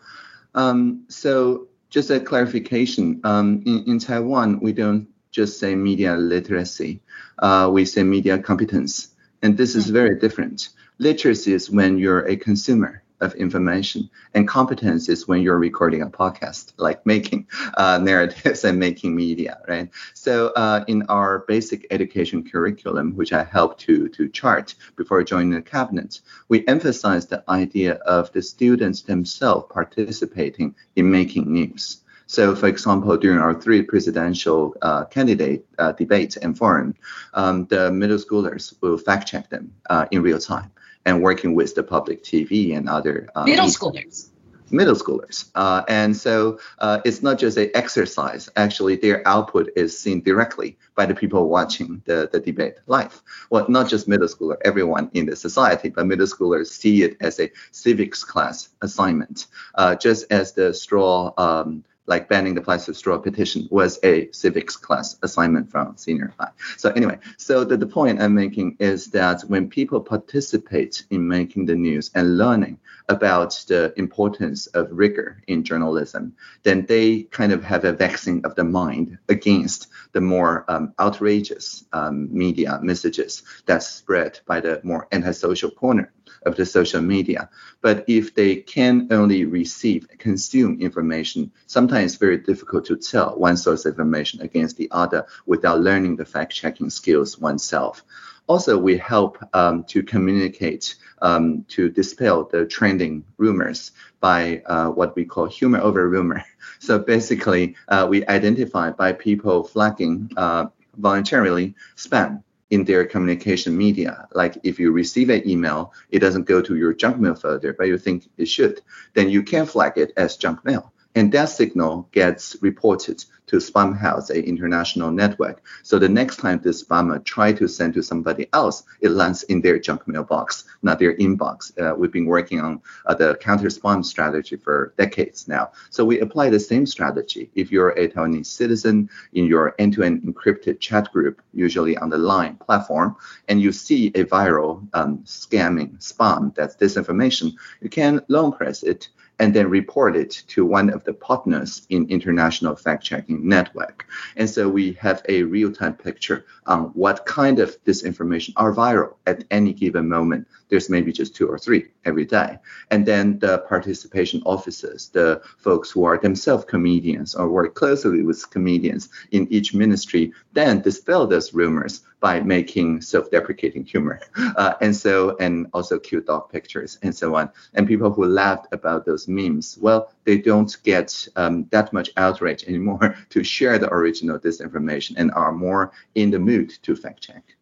Um, 0.55 1.05
so 1.09 1.67
just 1.91 2.09
a 2.09 2.19
clarification. 2.19 3.21
Um, 3.23 3.61
in, 3.67 3.83
in 3.85 3.99
Taiwan, 3.99 4.61
we 4.61 4.73
don't 4.73 5.07
just 5.29 5.59
say 5.59 5.75
media 5.75 6.15
literacy. 6.15 7.01
Uh, 7.37 7.69
we 7.71 7.85
say 7.85 8.01
media 8.01 8.39
competence, 8.39 9.09
and 9.43 9.55
this 9.55 9.75
is 9.75 9.87
very 9.91 10.17
different. 10.17 10.69
Literacy 10.97 11.53
is 11.53 11.69
when 11.69 11.99
you're 11.99 12.25
a 12.25 12.35
consumer 12.35 13.03
of 13.21 13.33
information. 13.35 14.09
And 14.33 14.47
competence 14.47 15.09
is 15.09 15.27
when 15.27 15.41
you're 15.41 15.57
recording 15.57 16.01
a 16.01 16.07
podcast, 16.07 16.73
like 16.77 17.05
making 17.05 17.47
uh, 17.75 17.97
narratives 17.97 18.63
and 18.63 18.79
making 18.79 19.15
media, 19.15 19.59
right? 19.67 19.89
So 20.13 20.47
uh, 20.49 20.83
in 20.87 21.03
our 21.09 21.39
basic 21.47 21.87
education 21.91 22.43
curriculum, 22.43 23.15
which 23.15 23.33
I 23.33 23.43
helped 23.43 23.81
to, 23.81 24.09
to 24.09 24.29
chart 24.29 24.75
before 24.95 25.23
joining 25.23 25.51
the 25.51 25.61
cabinet, 25.61 26.21
we 26.49 26.67
emphasize 26.67 27.27
the 27.27 27.43
idea 27.49 27.95
of 28.05 28.31
the 28.33 28.41
students 28.41 29.01
themselves 29.01 29.67
participating 29.71 30.75
in 30.95 31.11
making 31.11 31.51
news. 31.51 32.01
So, 32.27 32.55
for 32.55 32.67
example, 32.67 33.15
during 33.17 33.37
our 33.37 33.53
three 33.53 33.83
presidential 33.83 34.75
uh, 34.81 35.05
candidate 35.05 35.63
uh, 35.77 35.91
debates 35.91 36.37
and 36.37 36.57
forum, 36.57 36.95
um, 37.35 37.65
the 37.67 37.91
middle 37.91 38.17
schoolers 38.17 38.73
will 38.81 38.97
fact 38.97 39.27
check 39.27 39.49
them 39.49 39.71
uh, 39.89 40.07
in 40.09 40.23
real 40.23 40.39
time 40.39 40.71
and 41.05 41.21
working 41.21 41.55
with 41.55 41.75
the 41.75 41.83
public 41.83 42.23
TV 42.23 42.75
and 42.75 42.89
other 42.89 43.29
uh, 43.35 43.43
middle 43.45 43.67
schoolers. 43.67 44.29
Middle 44.71 44.95
schoolers, 44.95 45.51
uh, 45.53 45.83
and 45.87 46.17
so 46.17 46.59
uh, 46.79 46.99
it's 47.05 47.21
not 47.21 47.37
just 47.37 47.55
an 47.55 47.69
exercise. 47.75 48.49
Actually, 48.55 48.95
their 48.95 49.25
output 49.27 49.69
is 49.75 49.97
seen 49.97 50.21
directly 50.21 50.75
by 50.95 51.05
the 51.05 51.13
people 51.13 51.47
watching 51.49 52.01
the, 52.05 52.27
the 52.31 52.39
debate 52.39 52.77
live. 52.87 53.21
Well, 53.51 53.67
not 53.69 53.87
just 53.87 54.07
middle 54.07 54.27
schooler, 54.27 54.57
everyone 54.65 55.11
in 55.13 55.27
the 55.27 55.35
society, 55.35 55.89
but 55.89 56.07
middle 56.07 56.25
schoolers 56.25 56.67
see 56.67 57.03
it 57.03 57.15
as 57.21 57.39
a 57.39 57.51
civics 57.71 58.23
class 58.23 58.69
assignment, 58.81 59.45
uh, 59.75 59.93
just 59.93 60.25
as 60.31 60.53
the 60.53 60.73
straw. 60.73 61.31
Um, 61.37 61.83
like 62.07 62.29
banning 62.29 62.55
the 62.55 62.61
plastic 62.61 62.95
straw 62.95 63.17
petition 63.17 63.67
was 63.71 63.99
a 64.03 64.31
civics 64.31 64.75
class 64.75 65.17
assignment 65.23 65.71
from 65.71 65.97
senior 65.97 66.33
high. 66.39 66.51
So 66.77 66.91
anyway, 66.91 67.19
so 67.37 67.63
the, 67.63 67.77
the 67.77 67.87
point 67.87 68.21
I'm 68.21 68.35
making 68.35 68.77
is 68.79 69.07
that 69.11 69.41
when 69.41 69.69
people 69.69 69.99
participate 70.01 71.03
in 71.09 71.27
making 71.27 71.65
the 71.65 71.75
news 71.75 72.11
and 72.13 72.37
learning 72.37 72.79
about 73.09 73.63
the 73.67 73.93
importance 73.97 74.67
of 74.67 74.87
rigor 74.91 75.41
in 75.47 75.63
journalism, 75.63 76.35
then 76.63 76.85
they 76.85 77.23
kind 77.23 77.51
of 77.51 77.63
have 77.63 77.85
a 77.85 77.93
vaccine 77.93 78.41
of 78.45 78.55
the 78.55 78.63
mind 78.63 79.17
against 79.29 79.87
the 80.13 80.21
more 80.21 80.65
um, 80.67 80.93
outrageous 80.99 81.85
um, 81.93 82.27
media 82.31 82.79
messages 82.81 83.43
that 83.65 83.83
spread 83.83 84.39
by 84.47 84.59
the 84.59 84.81
more 84.83 85.07
antisocial 85.11 85.69
corner 85.69 86.11
of 86.45 86.55
the 86.55 86.65
social 86.65 87.01
media. 87.01 87.49
But 87.81 88.05
if 88.07 88.35
they 88.35 88.57
can 88.57 89.07
only 89.11 89.45
receive, 89.45 90.07
consume 90.17 90.81
information, 90.81 91.51
sometimes 91.67 92.13
it's 92.13 92.19
very 92.19 92.37
difficult 92.37 92.85
to 92.85 92.97
tell 92.97 93.37
one 93.37 93.57
source 93.57 93.85
of 93.85 93.93
information 93.93 94.41
against 94.41 94.77
the 94.77 94.89
other 94.91 95.25
without 95.45 95.81
learning 95.81 96.15
the 96.15 96.25
fact 96.25 96.53
checking 96.53 96.89
skills 96.89 97.39
oneself. 97.39 98.03
Also, 98.47 98.77
we 98.77 98.95
help 98.97 99.37
um, 99.53 99.83
to 99.85 100.03
communicate, 100.03 100.95
um, 101.21 101.65
to 101.67 101.89
dispel 101.89 102.43
the 102.43 102.65
trending 102.65 103.25
rumors 103.37 103.91
by 104.19 104.61
uh, 104.67 104.89
what 104.89 105.15
we 105.15 105.25
call 105.25 105.47
humor 105.47 105.79
over 105.79 106.07
rumor. 106.07 106.43
So 106.79 106.99
basically, 106.99 107.75
uh, 107.87 108.05
we 108.09 108.25
identify 108.27 108.91
by 108.91 109.13
people 109.13 109.63
flagging 109.63 110.31
uh, 110.35 110.65
voluntarily 110.97 111.75
spam 111.95 112.43
in 112.75 112.83
their 112.83 113.05
communication 113.05 113.75
media. 113.75 114.27
Like 114.33 114.57
if 114.63 114.79
you 114.81 114.91
receive 114.91 115.29
an 115.29 115.47
email, 115.49 115.93
it 116.09 116.19
doesn't 116.19 116.43
go 116.43 116.61
to 116.61 116.75
your 116.75 116.93
junk 116.93 117.17
mail 117.17 117.33
folder, 117.33 117.73
but 117.73 117.87
you 117.87 117.97
think 117.97 118.27
it 118.37 118.49
should, 118.49 118.81
then 119.13 119.29
you 119.29 119.41
can 119.43 119.65
flag 119.65 119.93
it 119.95 120.11
as 120.17 120.35
junk 120.35 120.63
mail. 120.65 120.91
And 121.15 121.31
that 121.31 121.49
signal 121.49 122.09
gets 122.11 122.57
reported 122.61 123.23
to 123.47 123.57
Spamhaus, 123.57 124.29
a 124.29 124.43
international 124.43 125.11
network. 125.11 125.63
So 125.83 125.99
the 125.99 126.09
next 126.09 126.37
time 126.37 126.59
this 126.63 126.83
spammer 126.83 127.23
try 127.23 127.53
to 127.53 127.67
send 127.67 127.93
to 127.93 128.03
somebody 128.03 128.47
else, 128.53 128.83
it 129.01 129.09
lands 129.09 129.43
in 129.43 129.61
their 129.61 129.79
junk 129.79 130.07
mailbox, 130.07 130.65
not 130.81 130.99
their 130.99 131.15
inbox. 131.17 131.71
Uh, 131.79 131.95
we've 131.95 132.11
been 132.11 132.25
working 132.25 132.59
on 132.59 132.81
uh, 133.05 133.13
the 133.13 133.35
counter 133.35 133.67
spam 133.67 134.03
strategy 134.03 134.55
for 134.55 134.93
decades 134.97 135.47
now. 135.47 135.71
So 135.89 136.03
we 136.03 136.19
apply 136.19 136.49
the 136.49 136.59
same 136.59 136.85
strategy. 136.85 137.49
If 137.55 137.71
you're 137.71 137.91
a 137.91 138.09
Taiwanese 138.09 138.47
citizen 138.47 139.09
in 139.33 139.45
your 139.45 139.75
end-to-end 139.79 140.23
encrypted 140.23 140.79
chat 140.79 141.11
group, 141.13 141.41
usually 141.53 141.97
on 141.97 142.09
the 142.09 142.17
Line 142.17 142.55
platform, 142.55 143.15
and 143.47 143.61
you 143.61 143.71
see 143.71 144.07
a 144.07 144.25
viral 144.25 144.85
um, 144.93 145.19
scamming 145.19 145.97
spam 145.99 146.53
that's 146.55 146.75
disinformation, 146.75 147.53
you 147.81 147.89
can 147.89 148.21
long 148.27 148.51
press 148.51 148.83
it 148.83 149.09
and 149.39 149.53
then 149.53 149.69
report 149.69 150.15
it 150.15 150.43
to 150.47 150.65
one 150.65 150.89
of 150.89 151.03
the 151.03 151.13
partners 151.13 151.85
in 151.89 152.07
international 152.09 152.75
fact-checking 152.75 153.47
network. 153.47 154.05
And 154.35 154.49
so 154.49 154.69
we 154.69 154.93
have 154.93 155.21
a 155.27 155.43
real-time 155.43 155.95
picture 155.95 156.45
on 156.65 156.85
what 156.93 157.25
kind 157.25 157.59
of 157.59 157.81
disinformation 157.83 158.53
are 158.55 158.73
viral 158.73 159.15
at 159.27 159.43
any 159.51 159.73
given 159.73 160.07
moment. 160.07 160.47
There's 160.69 160.89
maybe 160.89 161.11
just 161.11 161.35
two 161.35 161.47
or 161.47 161.59
three 161.59 161.87
every 162.05 162.25
day. 162.25 162.57
And 162.91 163.05
then 163.05 163.39
the 163.39 163.59
participation 163.69 164.41
officers, 164.45 165.09
the 165.09 165.41
folks 165.57 165.91
who 165.91 166.05
are 166.05 166.17
themselves 166.17 166.65
comedians 166.65 167.35
or 167.35 167.49
work 167.49 167.75
closely 167.75 168.23
with 168.23 168.49
comedians 168.49 169.09
in 169.31 169.47
each 169.51 169.73
ministry, 169.73 170.33
then 170.53 170.81
dispel 170.81 171.27
those 171.27 171.53
rumors 171.53 172.01
by 172.21 172.39
making 172.39 173.01
self-deprecating 173.01 173.85
humor, 173.85 174.19
uh, 174.55 174.73
and 174.81 174.95
so 174.95 175.35
and 175.39 175.67
also 175.73 175.99
cute 175.99 176.25
dog 176.25 176.49
pictures 176.49 176.97
and 177.03 177.13
so 177.13 177.35
on. 177.35 177.51
And 177.75 177.87
people 177.87 178.11
who 178.11 178.25
laughed 178.25 178.67
about 178.71 179.05
those 179.05 179.24
memes, 179.27 179.77
well, 179.79 180.11
they 180.23 180.37
don't 180.37 180.75
get 180.83 181.27
um, 181.35 181.65
that 181.71 181.93
much 181.93 182.09
outrage 182.17 182.63
anymore 182.65 183.17
to 183.29 183.43
share 183.43 183.77
the 183.77 183.91
original 183.93 184.39
disinformation 184.39 185.13
and 185.17 185.31
are 185.31 185.51
more 185.51 185.91
in 186.15 186.31
the 186.31 186.39
mood 186.39 186.71
to 186.83 186.95
fact 186.95 187.21
check. 187.21 187.55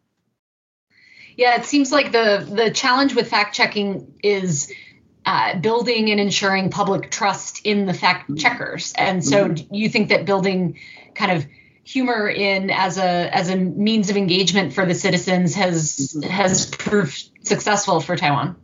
Yeah, 1.36 1.56
it 1.56 1.64
seems 1.64 1.90
like 1.90 2.12
the 2.12 2.46
the 2.48 2.70
challenge 2.70 3.14
with 3.14 3.28
fact 3.28 3.54
checking 3.54 4.14
is 4.22 4.72
uh, 5.26 5.58
building 5.58 6.10
and 6.10 6.20
ensuring 6.20 6.70
public 6.70 7.10
trust 7.10 7.64
in 7.64 7.86
the 7.86 7.94
fact 7.94 8.36
checkers. 8.36 8.92
And 8.96 9.24
so, 9.24 9.48
mm-hmm. 9.48 9.74
you 9.74 9.88
think 9.88 10.10
that 10.10 10.26
building 10.26 10.78
kind 11.14 11.32
of 11.32 11.46
humor 11.84 12.28
in 12.28 12.70
as 12.70 12.98
a 12.98 13.34
as 13.34 13.50
a 13.50 13.56
means 13.56 14.10
of 14.10 14.16
engagement 14.16 14.72
for 14.72 14.86
the 14.86 14.94
citizens 14.94 15.54
has 15.54 15.96
mm-hmm. 15.96 16.28
has 16.28 16.66
proved 16.66 17.30
successful 17.46 18.00
for 18.00 18.16
Taiwan? 18.16 18.56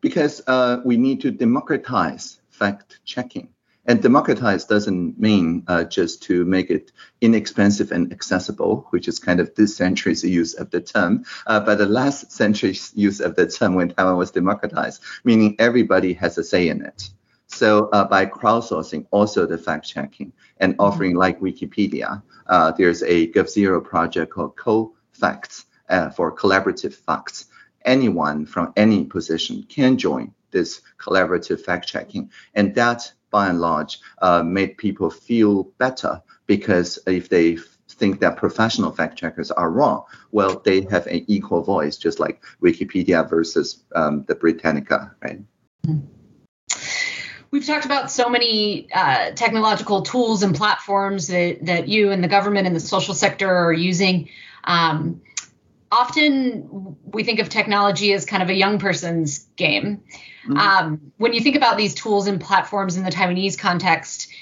Because 0.00 0.42
uh, 0.46 0.80
we 0.84 0.96
need 0.96 1.20
to 1.22 1.30
democratize 1.30 2.40
fact 2.62 3.00
checking. 3.04 3.48
And 3.88 4.00
democratize 4.00 4.64
doesn't 4.64 5.18
mean 5.18 5.64
uh, 5.66 5.82
just 5.82 6.22
to 6.28 6.44
make 6.44 6.70
it 6.70 6.92
inexpensive 7.20 7.90
and 7.90 8.12
accessible, 8.12 8.86
which 8.90 9.08
is 9.08 9.18
kind 9.18 9.40
of 9.40 9.52
this 9.56 9.74
century's 9.76 10.22
use 10.22 10.54
of 10.54 10.70
the 10.70 10.80
term, 10.80 11.24
uh, 11.48 11.58
but 11.66 11.78
the 11.78 11.86
last 11.86 12.30
century's 12.30 12.92
use 12.94 13.18
of 13.26 13.34
the 13.34 13.46
term 13.48 13.74
when 13.74 13.88
Taiwan 13.88 14.16
was 14.16 14.30
democratized, 14.30 15.02
meaning 15.24 15.56
everybody 15.58 16.12
has 16.22 16.38
a 16.38 16.44
say 16.44 16.68
in 16.68 16.82
it. 16.90 17.10
So 17.48 17.88
uh, 17.92 18.04
by 18.14 18.26
crowdsourcing 18.26 19.06
also 19.10 19.40
the 19.46 19.58
fact 19.58 19.84
checking 19.94 20.32
and 20.62 20.76
offering 20.78 21.16
like 21.16 21.40
Wikipedia, 21.40 22.22
uh, 22.46 22.70
there's 22.78 23.02
a 23.02 23.28
GovZero 23.34 23.82
project 23.82 24.32
called 24.34 24.56
Co-Facts 24.56 25.66
uh, 25.88 26.10
for 26.10 26.30
collaborative 26.42 26.94
facts. 26.94 27.46
Anyone 27.84 28.46
from 28.46 28.72
any 28.76 29.04
position 29.04 29.64
can 29.68 29.98
join 29.98 30.32
this 30.52 30.82
collaborative 30.98 31.60
fact 31.60 31.88
checking, 31.88 32.30
and 32.54 32.74
that 32.74 33.12
by 33.30 33.48
and 33.48 33.60
large 33.60 33.98
uh, 34.20 34.42
made 34.42 34.76
people 34.76 35.10
feel 35.10 35.64
better 35.78 36.22
because 36.46 36.98
if 37.06 37.28
they 37.28 37.56
think 37.88 38.20
that 38.20 38.36
professional 38.36 38.92
fact 38.92 39.18
checkers 39.18 39.50
are 39.50 39.70
wrong, 39.70 40.04
well, 40.30 40.60
they 40.64 40.82
have 40.82 41.06
an 41.06 41.24
equal 41.26 41.62
voice, 41.62 41.96
just 41.96 42.20
like 42.20 42.42
Wikipedia 42.62 43.28
versus 43.28 43.82
um, 43.94 44.24
the 44.28 44.34
Britannica, 44.34 45.14
right? 45.22 45.40
We've 47.50 47.66
talked 47.66 47.84
about 47.84 48.10
so 48.10 48.30
many 48.30 48.90
uh, 48.94 49.32
technological 49.32 50.02
tools 50.02 50.42
and 50.42 50.54
platforms 50.54 51.26
that, 51.28 51.58
that 51.66 51.86
you 51.86 52.10
and 52.10 52.24
the 52.24 52.28
government 52.28 52.66
and 52.66 52.74
the 52.74 52.80
social 52.80 53.14
sector 53.14 53.48
are 53.48 53.72
using. 53.72 54.30
Um, 54.64 55.20
often 55.92 56.96
we 57.04 57.22
think 57.22 57.38
of 57.38 57.48
technology 57.48 58.12
as 58.12 58.24
kind 58.24 58.42
of 58.42 58.48
a 58.48 58.54
young 58.54 58.78
person's 58.78 59.40
game. 59.56 60.02
Mm-hmm. 60.44 60.56
Um, 60.56 61.12
when 61.18 61.34
you 61.34 61.40
think 61.40 61.54
about 61.54 61.76
these 61.76 61.94
tools 61.94 62.26
and 62.26 62.40
platforms 62.40 62.96
in 62.96 63.04
the 63.04 63.10
Taiwanese 63.10 63.58
context, 63.58 64.32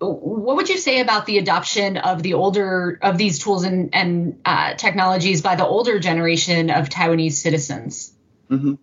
what 0.00 0.56
would 0.56 0.68
you 0.68 0.78
say 0.78 1.00
about 1.00 1.26
the 1.26 1.38
adoption 1.38 1.96
of 1.96 2.22
the 2.22 2.34
older 2.34 2.98
of 3.02 3.18
these 3.18 3.38
tools 3.38 3.64
and, 3.64 3.94
and 3.94 4.40
uh, 4.44 4.74
technologies 4.74 5.42
by 5.42 5.56
the 5.56 5.66
older 5.66 5.98
generation 5.98 6.70
of 6.70 6.88
Taiwanese 6.88 7.32
citizens? 7.32 8.14
Mm-hmm. 8.48 8.74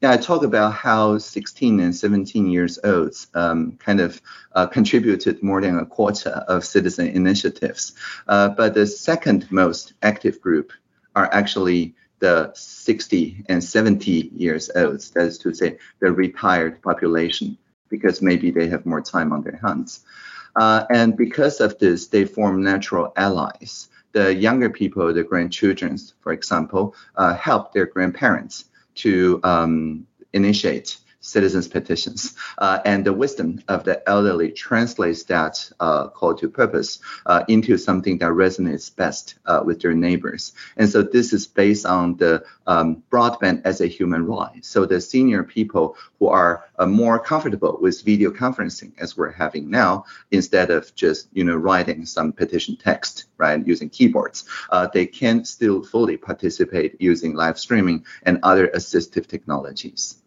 Yeah, 0.00 0.10
I 0.10 0.16
talk 0.16 0.42
about 0.42 0.72
how 0.72 1.18
16 1.18 1.78
and 1.78 1.94
17 1.94 2.50
years 2.50 2.76
olds 2.82 3.28
um, 3.34 3.78
kind 3.78 4.00
of 4.00 4.20
uh, 4.52 4.66
contributed 4.66 5.40
more 5.44 5.60
than 5.60 5.78
a 5.78 5.86
quarter 5.86 6.30
of 6.30 6.64
citizen 6.64 7.06
initiatives. 7.06 7.92
Uh, 8.26 8.48
but 8.48 8.74
the 8.74 8.84
second 8.86 9.46
most 9.52 9.92
active 10.02 10.40
group 10.40 10.72
are 11.14 11.28
actually 11.32 11.94
the 12.18 12.52
60 12.54 13.44
and 13.48 13.62
70 13.62 14.30
years 14.36 14.70
old, 14.76 15.00
that 15.14 15.26
is 15.26 15.38
to 15.38 15.52
say, 15.52 15.78
the 16.00 16.12
retired 16.12 16.80
population, 16.82 17.58
because 17.88 18.22
maybe 18.22 18.50
they 18.50 18.68
have 18.68 18.86
more 18.86 19.00
time 19.00 19.32
on 19.32 19.42
their 19.42 19.58
hands. 19.62 20.04
Uh, 20.54 20.84
and 20.90 21.16
because 21.16 21.60
of 21.60 21.78
this, 21.78 22.06
they 22.08 22.24
form 22.24 22.62
natural 22.62 23.12
allies. 23.16 23.88
The 24.12 24.34
younger 24.34 24.70
people, 24.70 25.12
the 25.12 25.24
grandchildren, 25.24 25.98
for 26.20 26.32
example, 26.32 26.94
uh, 27.16 27.34
help 27.34 27.72
their 27.72 27.86
grandparents 27.86 28.66
to 28.96 29.40
um, 29.42 30.06
initiate 30.32 30.98
citizens 31.22 31.68
petitions. 31.68 32.34
Uh, 32.58 32.80
and 32.84 33.06
the 33.06 33.12
wisdom 33.12 33.62
of 33.68 33.84
the 33.84 34.06
elderly 34.08 34.50
translates 34.50 35.22
that 35.24 35.70
uh, 35.80 36.08
call 36.08 36.34
to 36.34 36.48
purpose 36.48 36.98
uh, 37.24 37.44
into 37.48 37.78
something 37.78 38.18
that 38.18 38.30
resonates 38.30 38.94
best 38.94 39.36
uh, 39.46 39.62
with 39.64 39.80
their 39.80 39.94
neighbors. 39.94 40.52
And 40.76 40.88
so 40.88 41.02
this 41.02 41.32
is 41.32 41.46
based 41.46 41.86
on 41.86 42.16
the 42.16 42.44
um, 42.66 43.02
broadband 43.10 43.62
as 43.64 43.80
a 43.80 43.86
human 43.86 44.26
right. 44.26 44.64
So 44.64 44.84
the 44.84 45.00
senior 45.00 45.44
people 45.44 45.96
who 46.18 46.26
are 46.26 46.64
uh, 46.78 46.86
more 46.86 47.18
comfortable 47.18 47.78
with 47.80 48.02
video 48.02 48.30
conferencing 48.30 48.92
as 48.98 49.16
we're 49.16 49.30
having 49.30 49.70
now, 49.70 50.04
instead 50.32 50.70
of 50.70 50.92
just 50.94 51.28
you 51.32 51.44
know 51.44 51.56
writing 51.56 52.04
some 52.04 52.32
petition 52.32 52.76
text, 52.76 53.26
right, 53.38 53.64
using 53.64 53.88
keyboards, 53.88 54.44
uh, 54.70 54.88
they 54.92 55.06
can 55.06 55.44
still 55.44 55.82
fully 55.82 56.16
participate 56.16 57.00
using 57.00 57.34
live 57.34 57.58
streaming 57.58 58.04
and 58.24 58.40
other 58.42 58.68
assistive 58.68 59.26
technologies 59.26 60.22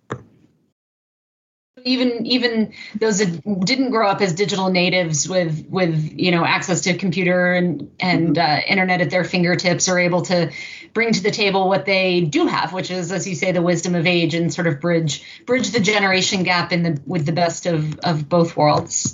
even 1.84 2.26
even 2.26 2.74
those 3.00 3.18
that 3.18 3.66
didn't 3.66 3.90
grow 3.90 4.08
up 4.08 4.22
as 4.22 4.34
digital 4.34 4.70
natives 4.70 5.28
with 5.28 5.68
with 5.70 6.14
you 6.16 6.32
know 6.32 6.46
access 6.46 6.82
to 6.82 6.98
computer 6.98 7.54
and 7.54 7.92
and 8.00 8.38
mm-hmm. 8.38 8.60
uh, 8.60 8.62
internet 8.66 9.02
at 9.02 9.10
their 9.10 9.26
fingertips 9.26 9.90
are 9.90 10.00
able 10.00 10.22
to 10.22 10.52
bring 10.94 11.12
to 11.12 11.22
the 11.22 11.32
table 11.32 11.68
what 11.68 11.86
they 11.86 12.22
do 12.22 12.48
have, 12.48 12.72
which 12.72 12.90
is, 12.90 13.12
as 13.12 13.28
you 13.28 13.36
say, 13.36 13.52
the 13.52 13.62
wisdom 13.62 13.94
of 13.94 14.08
age 14.08 14.34
and 14.34 14.54
sort 14.54 14.68
of 14.68 14.80
bridge 14.80 15.22
bridge 15.46 15.72
the 15.72 15.82
generation 15.82 16.44
gap 16.44 16.72
in 16.72 16.84
the 16.84 17.02
with 17.06 17.26
the 17.26 17.34
best 17.34 17.66
of 17.66 18.00
of 18.00 18.30
both 18.30 18.56
worlds. 18.56 19.14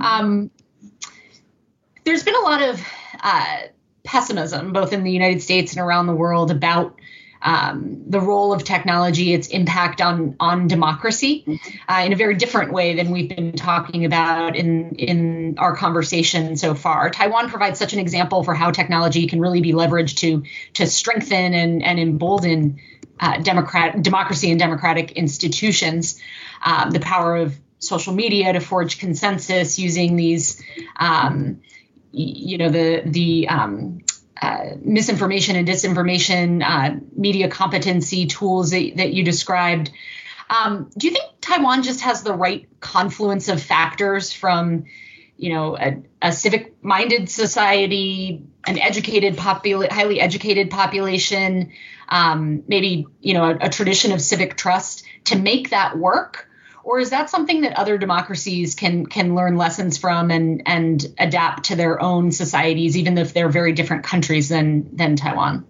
Um, 0.00 0.50
there's 2.04 2.22
been 2.22 2.36
a 2.36 2.40
lot 2.40 2.62
of 2.62 2.82
uh, 3.22 3.58
pessimism, 4.04 4.72
both 4.72 4.94
in 4.94 5.04
the 5.04 5.12
United 5.12 5.42
States 5.42 5.72
and 5.72 5.82
around 5.82 6.06
the 6.06 6.14
world, 6.14 6.50
about 6.50 6.98
um, 7.44 8.02
the 8.06 8.20
role 8.20 8.54
of 8.54 8.64
technology, 8.64 9.34
its 9.34 9.48
impact 9.48 10.00
on 10.00 10.34
on 10.40 10.66
democracy, 10.66 11.60
uh, 11.88 12.02
in 12.04 12.12
a 12.14 12.16
very 12.16 12.34
different 12.34 12.72
way 12.72 12.94
than 12.96 13.10
we've 13.10 13.28
been 13.28 13.52
talking 13.52 14.06
about 14.06 14.56
in 14.56 14.94
in 14.96 15.56
our 15.58 15.76
conversation 15.76 16.56
so 16.56 16.74
far. 16.74 17.10
Taiwan 17.10 17.50
provides 17.50 17.78
such 17.78 17.92
an 17.92 17.98
example 17.98 18.42
for 18.42 18.54
how 18.54 18.70
technology 18.70 19.26
can 19.26 19.40
really 19.40 19.60
be 19.60 19.72
leveraged 19.72 20.16
to 20.18 20.42
to 20.72 20.86
strengthen 20.86 21.52
and 21.52 21.82
and 21.82 22.00
embolden 22.00 22.80
uh, 23.20 23.38
democrat 23.42 24.02
democracy 24.02 24.50
and 24.50 24.58
democratic 24.58 25.12
institutions. 25.12 26.18
Um, 26.64 26.92
the 26.92 27.00
power 27.00 27.36
of 27.36 27.58
social 27.78 28.14
media 28.14 28.54
to 28.54 28.60
forge 28.60 28.98
consensus 28.98 29.78
using 29.78 30.16
these 30.16 30.62
um, 30.96 31.60
you 32.10 32.56
know 32.56 32.70
the 32.70 33.02
the 33.04 33.48
um, 33.48 34.00
uh, 34.44 34.76
misinformation 34.82 35.56
and 35.56 35.66
disinformation 35.66 36.62
uh, 36.62 37.00
media 37.16 37.48
competency 37.48 38.26
tools 38.26 38.70
that, 38.70 38.92
that 38.96 39.12
you 39.12 39.24
described. 39.24 39.90
Um, 40.50 40.90
do 40.98 41.06
you 41.06 41.12
think 41.12 41.24
Taiwan 41.40 41.82
just 41.82 42.02
has 42.02 42.22
the 42.22 42.34
right 42.34 42.68
confluence 42.80 43.48
of 43.48 43.62
factors 43.62 44.32
from, 44.32 44.84
you 45.36 45.52
know, 45.52 45.76
a, 45.78 46.02
a 46.20 46.32
civic-minded 46.32 47.30
society, 47.30 48.42
an 48.66 48.78
educated 48.78 49.36
popul- 49.36 49.90
highly 49.90 50.20
educated 50.20 50.70
population, 50.70 51.72
um, 52.08 52.62
maybe 52.68 53.06
you 53.20 53.32
know 53.34 53.44
a, 53.44 53.56
a 53.62 53.68
tradition 53.70 54.12
of 54.12 54.20
civic 54.20 54.56
trust 54.56 55.06
to 55.24 55.38
make 55.38 55.70
that 55.70 55.96
work? 55.96 56.48
Or 56.84 57.00
is 57.00 57.10
that 57.10 57.30
something 57.30 57.62
that 57.62 57.78
other 57.78 57.98
democracies 57.98 58.74
can 58.74 59.06
can 59.06 59.34
learn 59.34 59.56
lessons 59.56 59.98
from 59.98 60.30
and 60.30 60.62
and 60.66 61.04
adapt 61.18 61.64
to 61.64 61.76
their 61.76 62.00
own 62.00 62.30
societies, 62.30 62.96
even 62.96 63.18
if 63.18 63.32
they're 63.32 63.48
very 63.48 63.72
different 63.72 64.04
countries 64.04 64.48
than 64.48 64.94
than 64.96 65.16
Taiwan? 65.16 65.66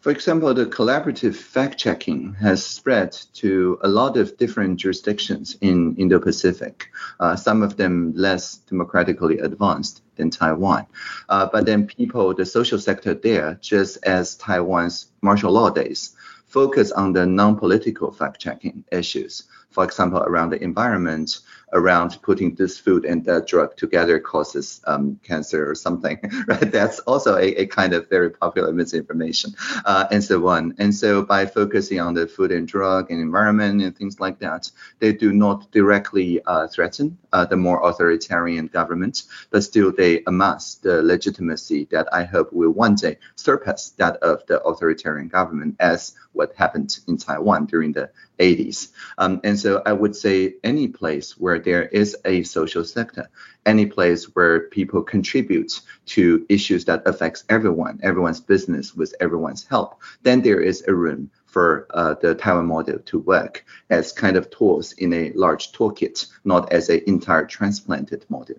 For 0.00 0.10
example, 0.10 0.54
the 0.54 0.64
collaborative 0.64 1.34
fact 1.34 1.78
checking 1.78 2.32
has 2.40 2.64
spread 2.64 3.12
to 3.34 3.78
a 3.82 3.88
lot 3.88 4.16
of 4.16 4.38
different 4.38 4.80
jurisdictions 4.80 5.58
in 5.60 5.94
Indo 5.96 6.18
Pacific, 6.18 6.88
uh, 7.20 7.36
some 7.36 7.62
of 7.62 7.76
them 7.76 8.14
less 8.16 8.56
democratically 8.56 9.38
advanced 9.40 10.00
than 10.16 10.30
Taiwan. 10.30 10.86
Uh, 11.28 11.50
but 11.52 11.66
then 11.66 11.86
people, 11.86 12.32
the 12.32 12.46
social 12.46 12.78
sector 12.78 13.12
there, 13.12 13.58
just 13.60 13.98
as 14.02 14.36
Taiwan's 14.36 15.08
martial 15.20 15.52
law 15.52 15.68
days, 15.68 16.16
focus 16.46 16.92
on 16.92 17.12
the 17.12 17.26
non 17.26 17.56
political 17.56 18.10
fact 18.10 18.40
checking 18.40 18.84
issues 18.90 19.44
for 19.70 19.84
example, 19.84 20.22
around 20.22 20.50
the 20.50 20.62
environment, 20.62 21.40
around 21.72 22.18
putting 22.22 22.54
this 22.54 22.78
food 22.78 23.04
and 23.04 23.24
that 23.24 23.46
drug 23.46 23.76
together 23.76 24.18
causes 24.18 24.80
um, 24.86 25.18
cancer 25.22 25.68
or 25.68 25.74
something, 25.74 26.18
right? 26.46 26.72
That's 26.72 26.98
also 27.00 27.36
a, 27.36 27.54
a 27.62 27.66
kind 27.66 27.92
of 27.92 28.08
very 28.08 28.30
popular 28.30 28.72
misinformation 28.72 29.54
uh, 29.84 30.06
and 30.10 30.22
so 30.22 30.46
on. 30.48 30.74
And 30.78 30.94
so 30.94 31.22
by 31.22 31.46
focusing 31.46 32.00
on 32.00 32.14
the 32.14 32.26
food 32.26 32.52
and 32.52 32.66
drug 32.66 33.10
and 33.10 33.20
environment 33.20 33.82
and 33.82 33.96
things 33.96 34.20
like 34.20 34.38
that, 34.40 34.70
they 34.98 35.12
do 35.12 35.32
not 35.32 35.70
directly 35.70 36.40
uh, 36.46 36.66
threaten 36.68 37.18
uh, 37.32 37.44
the 37.44 37.56
more 37.56 37.86
authoritarian 37.88 38.66
government, 38.66 39.24
but 39.50 39.62
still 39.62 39.92
they 39.92 40.22
amass 40.26 40.76
the 40.76 41.02
legitimacy 41.02 41.86
that 41.90 42.08
I 42.12 42.24
hope 42.24 42.52
will 42.52 42.70
one 42.70 42.94
day 42.94 43.18
surpass 43.36 43.90
that 43.90 44.16
of 44.16 44.44
the 44.46 44.60
authoritarian 44.62 45.28
government 45.28 45.76
as 45.80 46.14
what 46.32 46.54
happened 46.54 46.98
in 47.08 47.16
Taiwan 47.16 47.66
during 47.66 47.92
the 47.92 48.10
80s. 48.38 48.88
Um, 49.18 49.40
and 49.44 49.58
so 49.58 49.82
I 49.84 49.92
would 49.92 50.16
say 50.16 50.54
any 50.64 50.88
place 50.88 51.38
where 51.38 51.58
there 51.60 51.84
is 51.84 52.16
a 52.24 52.42
social 52.42 52.84
sector, 52.84 53.28
any 53.66 53.86
place 53.86 54.24
where 54.34 54.68
people 54.68 55.02
contribute 55.02 55.80
to 56.06 56.44
issues 56.48 56.84
that 56.86 57.06
affects 57.06 57.44
everyone, 57.48 58.00
everyone's 58.02 58.40
business 58.40 58.94
with 58.94 59.14
everyone's 59.20 59.66
help, 59.66 60.00
then 60.22 60.42
there 60.42 60.60
is 60.60 60.84
a 60.88 60.94
room 60.94 61.30
for 61.46 61.86
uh, 61.90 62.14
the 62.20 62.34
Taiwan 62.34 62.66
model 62.66 62.98
to 62.98 63.18
work 63.18 63.64
as 63.90 64.12
kind 64.12 64.36
of 64.36 64.50
tools 64.50 64.92
in 64.92 65.12
a 65.12 65.32
large 65.32 65.72
toolkit, 65.72 66.26
not 66.44 66.72
as 66.72 66.88
an 66.88 67.02
entire 67.06 67.46
transplanted 67.46 68.24
model. 68.28 68.56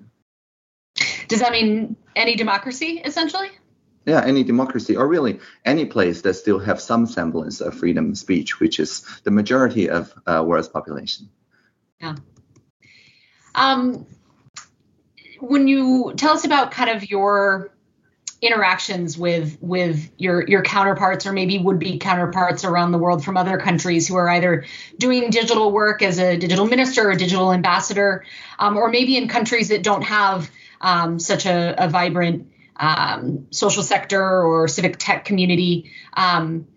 Does 1.28 1.40
that 1.40 1.52
mean 1.54 1.96
any 2.16 2.36
democracy, 2.36 3.02
essentially? 3.04 3.50
yeah, 4.06 4.24
any 4.26 4.44
democracy 4.44 4.96
or 4.96 5.08
really 5.08 5.40
any 5.66 5.86
place 5.86 6.22
that 6.22 6.34
still 6.34 6.60
have 6.60 6.82
some 6.82 7.06
semblance 7.06 7.62
of 7.62 7.76
freedom 7.76 8.12
of 8.12 8.18
speech, 8.18 8.60
which 8.60 8.80
is 8.80 9.06
the 9.24 9.32
majority 9.32 9.90
of 9.90 10.14
uh, 10.26 10.44
world's 10.46 10.68
population. 10.68 11.30
Yeah. 12.00 12.16
Um, 13.56 14.06
when 15.40 15.68
you 15.68 16.14
tell 16.16 16.34
us 16.34 16.46
about 16.46 16.72
kind 16.72 16.90
of 16.90 17.10
your 17.10 17.72
interactions 18.42 19.18
with 19.20 19.58
with 19.62 20.10
your 20.18 20.48
your 20.48 20.64
counterparts 20.64 21.28
or 21.28 21.32
maybe 21.32 21.60
would 21.60 21.78
be 21.78 22.00
counterparts 22.00 22.66
around 22.66 22.92
the 22.92 22.98
world 22.98 23.24
from 23.24 23.38
other 23.38 23.58
countries 23.58 24.08
who 24.08 24.16
are 24.16 24.28
either 24.30 24.66
doing 24.98 25.30
digital 25.30 25.72
work 25.72 26.02
as 26.02 26.18
a 26.18 26.38
digital 26.38 26.66
minister 26.66 27.12
or 27.12 27.16
digital 27.16 27.54
ambassador 27.54 28.26
um, 28.58 28.78
or 28.78 28.90
maybe 28.90 29.16
in 29.16 29.28
countries 29.28 29.70
that 29.70 29.84
don't 29.84 30.02
have 30.02 30.50
um, 30.82 31.20
such 31.20 31.46
a, 31.46 31.76
a 31.78 31.88
vibrant 31.88 32.52
um, 32.78 33.46
social 33.52 33.84
sector 33.84 34.44
or 34.44 34.68
civic 34.68 34.98
tech 34.98 35.24
community 35.24 35.92
um, 36.14 36.68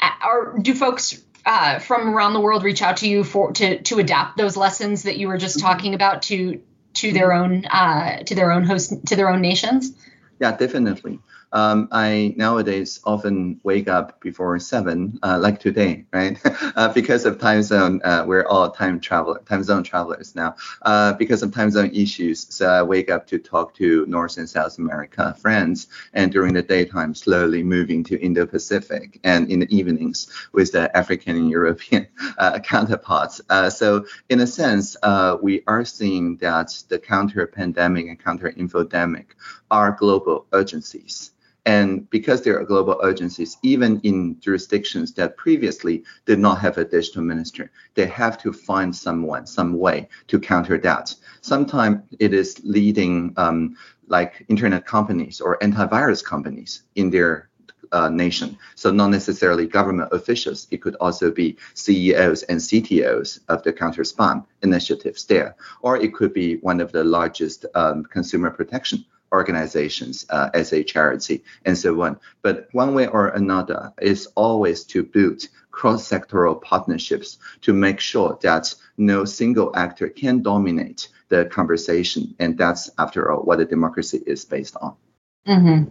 are 0.00 0.58
do 0.58 0.74
folks 0.74 1.22
uh, 1.46 1.78
from 1.78 2.14
around 2.14 2.34
the 2.34 2.40
world 2.40 2.64
reach 2.64 2.82
out 2.82 2.98
to 2.98 3.08
you 3.08 3.24
for 3.24 3.52
to 3.52 3.80
to 3.82 3.98
adapt 3.98 4.36
those 4.36 4.56
lessons 4.56 5.04
that 5.04 5.16
you 5.16 5.28
were 5.28 5.38
just 5.38 5.60
talking 5.60 5.94
about 5.94 6.22
to 6.22 6.60
to 6.94 7.12
their 7.12 7.32
own 7.32 7.64
uh, 7.66 8.22
to 8.24 8.34
their 8.34 8.50
own 8.50 8.64
host 8.64 9.06
to 9.06 9.16
their 9.16 9.30
own 9.30 9.40
nations? 9.40 9.92
Yeah, 10.40 10.56
definitely. 10.56 11.20
Um, 11.56 11.88
I 11.90 12.34
nowadays 12.36 13.00
often 13.02 13.60
wake 13.62 13.88
up 13.88 14.20
before 14.20 14.58
seven, 14.58 15.18
uh, 15.22 15.38
like 15.40 15.58
today, 15.58 16.04
right? 16.12 16.38
uh, 16.76 16.92
because 16.92 17.24
of 17.24 17.40
time 17.40 17.62
zone, 17.62 18.02
uh, 18.04 18.24
we're 18.26 18.44
all 18.46 18.70
time 18.70 19.00
traveler, 19.00 19.40
time 19.48 19.62
zone 19.62 19.82
travelers 19.82 20.34
now. 20.34 20.56
Uh, 20.82 21.14
because 21.14 21.42
of 21.42 21.54
time 21.54 21.70
zone 21.70 21.90
issues, 21.94 22.54
so 22.54 22.68
I 22.68 22.82
wake 22.82 23.10
up 23.10 23.26
to 23.28 23.38
talk 23.38 23.74
to 23.76 24.04
North 24.04 24.36
and 24.36 24.46
South 24.46 24.76
America 24.76 25.34
friends, 25.40 25.86
and 26.12 26.30
during 26.30 26.52
the 26.52 26.60
daytime, 26.60 27.14
slowly 27.14 27.62
moving 27.62 28.04
to 28.04 28.20
Indo-Pacific, 28.20 29.18
and 29.24 29.50
in 29.50 29.60
the 29.60 29.74
evenings 29.74 30.28
with 30.52 30.72
the 30.72 30.94
African 30.94 31.36
and 31.36 31.48
European 31.48 32.06
uh, 32.36 32.58
counterparts. 32.58 33.40
Uh, 33.48 33.70
so, 33.70 34.04
in 34.28 34.40
a 34.40 34.46
sense, 34.46 34.94
we 35.40 35.62
are 35.66 35.86
seeing 35.86 36.36
that 36.36 36.68
the 36.90 36.98
counter-pandemic 36.98 38.08
and 38.08 38.22
counter-infodemic 38.22 39.24
are 39.70 39.92
global 39.98 40.44
urgencies. 40.52 41.32
And 41.66 42.08
because 42.10 42.42
there 42.42 42.58
are 42.60 42.64
global 42.64 42.98
urgencies, 43.02 43.58
even 43.62 44.00
in 44.04 44.38
jurisdictions 44.40 45.12
that 45.14 45.36
previously 45.36 46.04
did 46.24 46.38
not 46.38 46.60
have 46.60 46.78
a 46.78 46.84
digital 46.84 47.22
minister, 47.22 47.72
they 47.94 48.06
have 48.06 48.38
to 48.42 48.52
find 48.52 48.94
someone, 48.94 49.46
some 49.46 49.76
way 49.76 50.08
to 50.28 50.38
counter 50.38 50.78
that. 50.78 51.12
Sometimes 51.40 52.02
it 52.20 52.32
is 52.32 52.60
leading 52.62 53.34
um, 53.36 53.76
like 54.06 54.46
internet 54.48 54.86
companies 54.86 55.40
or 55.40 55.58
antivirus 55.58 56.24
companies 56.24 56.84
in 56.94 57.10
their 57.10 57.48
uh, 57.90 58.08
nation. 58.10 58.56
So 58.76 58.92
not 58.92 59.10
necessarily 59.10 59.66
government 59.66 60.10
officials. 60.12 60.68
It 60.70 60.82
could 60.82 60.94
also 60.96 61.32
be 61.32 61.56
CEOs 61.74 62.44
and 62.44 62.60
CTOs 62.60 63.40
of 63.48 63.64
the 63.64 63.72
counter 63.72 64.02
spam 64.02 64.44
initiatives 64.62 65.24
there, 65.24 65.56
or 65.82 65.96
it 65.96 66.14
could 66.14 66.32
be 66.32 66.56
one 66.58 66.80
of 66.80 66.92
the 66.92 67.02
largest 67.02 67.66
um, 67.74 68.04
consumer 68.04 68.50
protection 68.50 69.04
organizations 69.32 70.26
uh, 70.30 70.50
as 70.54 70.72
a 70.72 70.84
charity 70.84 71.44
and 71.64 71.76
so 71.76 72.00
on. 72.02 72.18
But 72.42 72.68
one 72.72 72.94
way 72.94 73.06
or 73.06 73.28
another 73.28 73.92
is 74.00 74.28
always 74.34 74.84
to 74.84 75.02
build 75.02 75.42
cross-sectoral 75.70 76.62
partnerships 76.62 77.38
to 77.62 77.72
make 77.72 78.00
sure 78.00 78.38
that 78.42 78.74
no 78.96 79.24
single 79.24 79.76
actor 79.76 80.08
can 80.08 80.42
dominate 80.42 81.08
the 81.28 81.44
conversation. 81.46 82.34
And 82.38 82.56
that's, 82.56 82.90
after 82.98 83.30
all, 83.30 83.42
what 83.42 83.60
a 83.60 83.64
democracy 83.64 84.22
is 84.26 84.44
based 84.44 84.76
on. 84.80 84.96
Mm-hmm. 85.46 85.90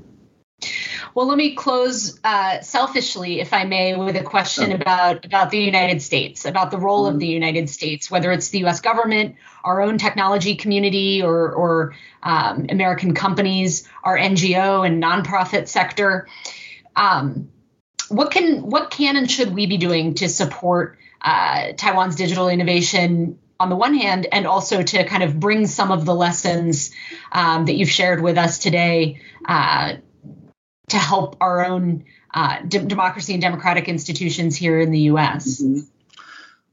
Well, 1.16 1.28
let 1.28 1.38
me 1.38 1.56
close 1.56 2.20
uh, 2.26 2.60
selfishly, 2.60 3.40
if 3.40 3.54
I 3.54 3.64
may, 3.64 3.96
with 3.96 4.18
a 4.18 4.24
question 4.24 4.66
okay. 4.66 4.74
about 4.74 5.24
about 5.24 5.50
the 5.50 5.58
United 5.58 6.02
States, 6.02 6.44
about 6.44 6.72
the 6.72 6.78
role 6.78 7.06
mm-hmm. 7.06 7.14
of 7.14 7.20
the 7.22 7.28
United 7.28 7.70
States, 7.70 8.12
whether 8.12 8.34
it's 8.34 8.50
the 8.50 8.60
U.S. 8.60 8.82
government, 8.82 9.38
our 9.64 9.82
own 9.82 9.98
technology 9.98 10.56
community, 10.56 11.24
or 11.24 11.54
or 11.54 11.96
um, 12.22 12.66
American 12.68 13.14
companies, 13.14 13.88
our 14.04 14.18
NGO 14.18 14.86
and 14.86 15.02
nonprofit 15.02 15.70
sector. 15.70 16.28
Um, 16.98 17.50
what 18.10 18.32
can 18.32 18.70
what 18.70 18.92
can 18.92 19.16
and 19.16 19.32
should 19.32 19.56
we 19.56 19.68
be 19.68 19.78
doing 19.78 20.16
to 20.16 20.28
support 20.28 21.00
uh, 21.22 21.72
Taiwan's 21.78 22.18
digital 22.18 22.50
innovation 22.50 23.40
on 23.58 23.70
the 23.70 23.78
one 23.78 23.94
hand, 23.94 24.28
and 24.34 24.46
also 24.46 24.84
to 24.84 25.06
kind 25.06 25.24
of 25.24 25.40
bring 25.40 25.66
some 25.66 25.94
of 25.94 26.04
the 26.04 26.14
lessons 26.14 26.92
um, 27.32 27.68
that 27.68 27.76
you've 27.76 27.90
shared 27.90 28.22
with 28.22 28.38
us 28.38 28.60
today 28.60 29.22
uh, 29.48 29.94
to 30.90 30.98
help 30.98 31.38
our 31.42 31.66
own 31.66 32.06
uh, 32.34 32.62
democracy 32.64 33.34
and 33.34 33.42
democratic 33.42 33.88
institutions 33.88 34.56
here 34.56 34.80
in 34.80 34.92
the 34.92 35.00
U.S. 35.12 35.62
Mm-hmm. 35.62 35.80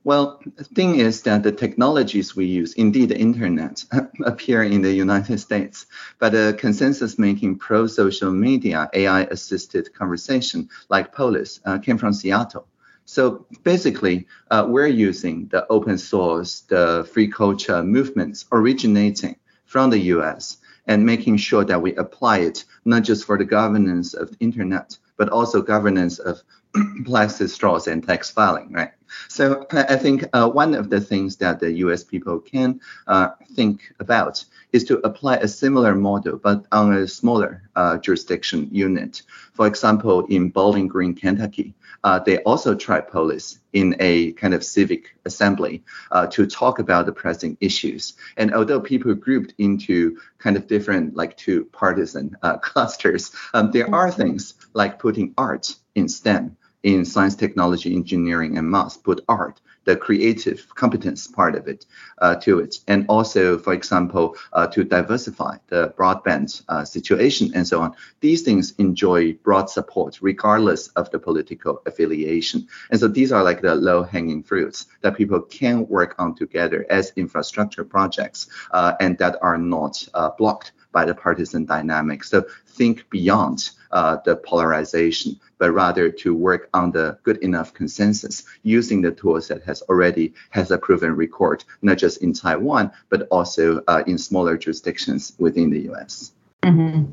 Well, 0.04 0.40
the 0.56 0.64
thing 0.64 0.96
is 0.96 1.22
that 1.22 1.44
the 1.44 1.52
technologies 1.52 2.34
we 2.34 2.46
use, 2.46 2.72
indeed 2.72 3.10
the 3.10 3.18
internet, 3.18 3.84
appear 4.24 4.64
in 4.64 4.82
the 4.82 4.92
United 4.92 5.38
States, 5.38 5.86
but 6.18 6.32
the 6.32 6.56
consensus 6.58 7.20
making 7.20 7.58
pro 7.58 7.86
social 7.86 8.32
media 8.32 8.90
AI 8.92 9.22
assisted 9.22 9.94
conversation 9.94 10.68
like 10.88 11.14
Polis 11.14 11.60
uh, 11.64 11.78
came 11.78 11.98
from 11.98 12.12
Seattle. 12.12 12.66
So 13.04 13.46
basically, 13.62 14.26
uh, 14.50 14.66
we're 14.68 14.88
using 14.88 15.46
the 15.48 15.66
open 15.68 15.98
source, 15.98 16.62
the 16.62 17.08
free 17.12 17.28
culture 17.28 17.82
movements 17.84 18.44
originating 18.50 19.36
from 19.66 19.90
the 19.90 19.98
US 20.16 20.58
and 20.86 21.06
making 21.06 21.36
sure 21.36 21.64
that 21.64 21.80
we 21.80 21.94
apply 21.96 22.38
it 22.38 22.64
not 22.84 23.02
just 23.02 23.24
for 23.24 23.38
the 23.38 23.44
governance 23.44 24.14
of 24.14 24.30
the 24.30 24.36
internet, 24.40 24.96
but 25.16 25.28
also 25.28 25.62
governance 25.62 26.18
of 26.18 26.42
plastic 27.04 27.48
straws 27.48 27.86
and 27.86 28.06
tax 28.06 28.30
filing, 28.30 28.72
right? 28.72 28.92
So 29.28 29.66
I 29.72 29.96
think 29.96 30.24
uh, 30.32 30.48
one 30.48 30.74
of 30.74 30.90
the 30.90 31.00
things 31.00 31.36
that 31.36 31.60
the 31.60 31.72
U.S. 31.84 32.04
people 32.04 32.38
can 32.38 32.80
uh, 33.06 33.30
think 33.54 33.92
about 34.00 34.44
is 34.72 34.84
to 34.84 34.98
apply 35.06 35.36
a 35.36 35.48
similar 35.48 35.94
model, 35.94 36.38
but 36.38 36.64
on 36.72 36.92
a 36.94 37.06
smaller 37.06 37.62
uh, 37.76 37.98
jurisdiction 37.98 38.68
unit. 38.72 39.22
For 39.52 39.66
example, 39.66 40.26
in 40.26 40.48
Bowling 40.48 40.88
Green, 40.88 41.14
Kentucky, 41.14 41.74
uh, 42.04 42.18
they 42.18 42.38
also 42.38 42.74
tried 42.74 43.08
Polis 43.08 43.60
in 43.72 43.94
a 44.00 44.32
kind 44.32 44.54
of 44.54 44.64
civic 44.64 45.16
assembly 45.24 45.84
uh, 46.10 46.26
to 46.28 46.46
talk 46.46 46.78
about 46.78 47.06
the 47.06 47.12
pressing 47.12 47.56
issues. 47.60 48.14
And 48.36 48.52
although 48.54 48.80
people 48.80 49.14
grouped 49.14 49.54
into 49.58 50.18
kind 50.38 50.56
of 50.56 50.66
different, 50.66 51.16
like 51.16 51.36
two 51.36 51.66
partisan 51.66 52.36
uh, 52.42 52.56
clusters, 52.58 53.32
um, 53.54 53.70
there 53.70 53.92
are 53.94 54.10
things 54.10 54.54
like 54.74 54.98
putting 54.98 55.34
art 55.38 55.76
in 55.94 56.08
STEM 56.08 56.56
in 56.82 57.04
science, 57.04 57.34
technology, 57.34 57.94
engineering, 57.94 58.58
and 58.58 58.70
math, 58.70 59.02
put 59.02 59.24
art, 59.28 59.60
the 59.84 59.96
creative 59.96 60.66
competence 60.74 61.26
part 61.26 61.54
of 61.54 61.66
it, 61.66 61.86
uh, 62.18 62.36
to 62.36 62.60
it. 62.60 62.76
And 62.88 63.04
also, 63.08 63.58
for 63.58 63.72
example, 63.72 64.36
uh, 64.52 64.66
to 64.68 64.84
diversify 64.84 65.56
the 65.68 65.92
broadband 65.98 66.62
uh, 66.68 66.84
situation 66.84 67.50
and 67.54 67.66
so 67.66 67.80
on. 67.80 67.94
These 68.20 68.42
things 68.42 68.74
enjoy 68.78 69.34
broad 69.34 69.70
support 69.70 70.18
regardless 70.20 70.88
of 70.88 71.10
the 71.10 71.18
political 71.18 71.82
affiliation. 71.86 72.66
And 72.90 73.00
so 73.00 73.08
these 73.08 73.32
are 73.32 73.42
like 73.42 73.60
the 73.60 73.74
low 73.74 74.02
hanging 74.02 74.42
fruits 74.42 74.86
that 75.00 75.16
people 75.16 75.40
can 75.40 75.86
work 75.88 76.14
on 76.18 76.34
together 76.34 76.86
as 76.90 77.12
infrastructure 77.16 77.84
projects 77.84 78.48
uh, 78.70 78.94
and 79.00 79.18
that 79.18 79.36
are 79.42 79.58
not 79.58 80.06
uh, 80.14 80.30
blocked 80.38 80.72
by 80.92 81.04
the 81.04 81.14
partisan 81.14 81.64
dynamics. 81.64 82.30
So 82.30 82.44
think 82.66 83.08
beyond 83.10 83.70
uh, 83.90 84.18
the 84.24 84.36
polarization, 84.36 85.38
but 85.58 85.72
rather 85.72 86.10
to 86.10 86.34
work 86.34 86.68
on 86.72 86.92
the 86.92 87.18
good 87.22 87.38
enough 87.38 87.74
consensus 87.74 88.44
using 88.62 89.02
the 89.02 89.10
tools 89.10 89.48
that 89.48 89.62
has 89.64 89.82
already 89.82 90.34
has 90.50 90.70
a 90.70 90.78
proven 90.78 91.14
record, 91.16 91.64
not 91.82 91.98
just 91.98 92.22
in 92.22 92.32
Taiwan, 92.32 92.90
but 93.08 93.28
also 93.30 93.82
uh, 93.88 94.02
in 94.06 94.18
smaller 94.18 94.56
jurisdictions 94.56 95.32
within 95.38 95.70
the 95.70 95.80
U.S. 95.80 96.32
Mm-hmm. 96.62 97.10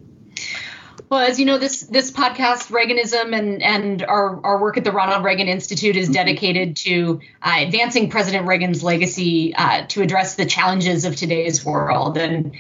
Well, 1.10 1.22
as 1.22 1.40
you 1.40 1.46
know, 1.46 1.58
this 1.58 1.82
this 1.82 2.12
podcast, 2.12 2.70
Reaganism, 2.70 3.36
and 3.36 3.64
and 3.64 4.04
our 4.04 4.46
our 4.46 4.62
work 4.62 4.78
at 4.78 4.84
the 4.84 4.92
Ronald 4.92 5.24
Reagan 5.24 5.48
Institute 5.48 5.96
is 5.96 6.06
mm-hmm. 6.06 6.14
dedicated 6.14 6.76
to 6.78 7.22
uh, 7.42 7.56
advancing 7.58 8.12
President 8.12 8.46
Reagan's 8.46 8.84
legacy 8.84 9.56
uh, 9.56 9.88
to 9.88 10.04
address 10.04 10.36
the 10.36 10.46
challenges 10.46 11.06
of 11.06 11.16
today's 11.16 11.66
world. 11.66 12.18
And 12.18 12.56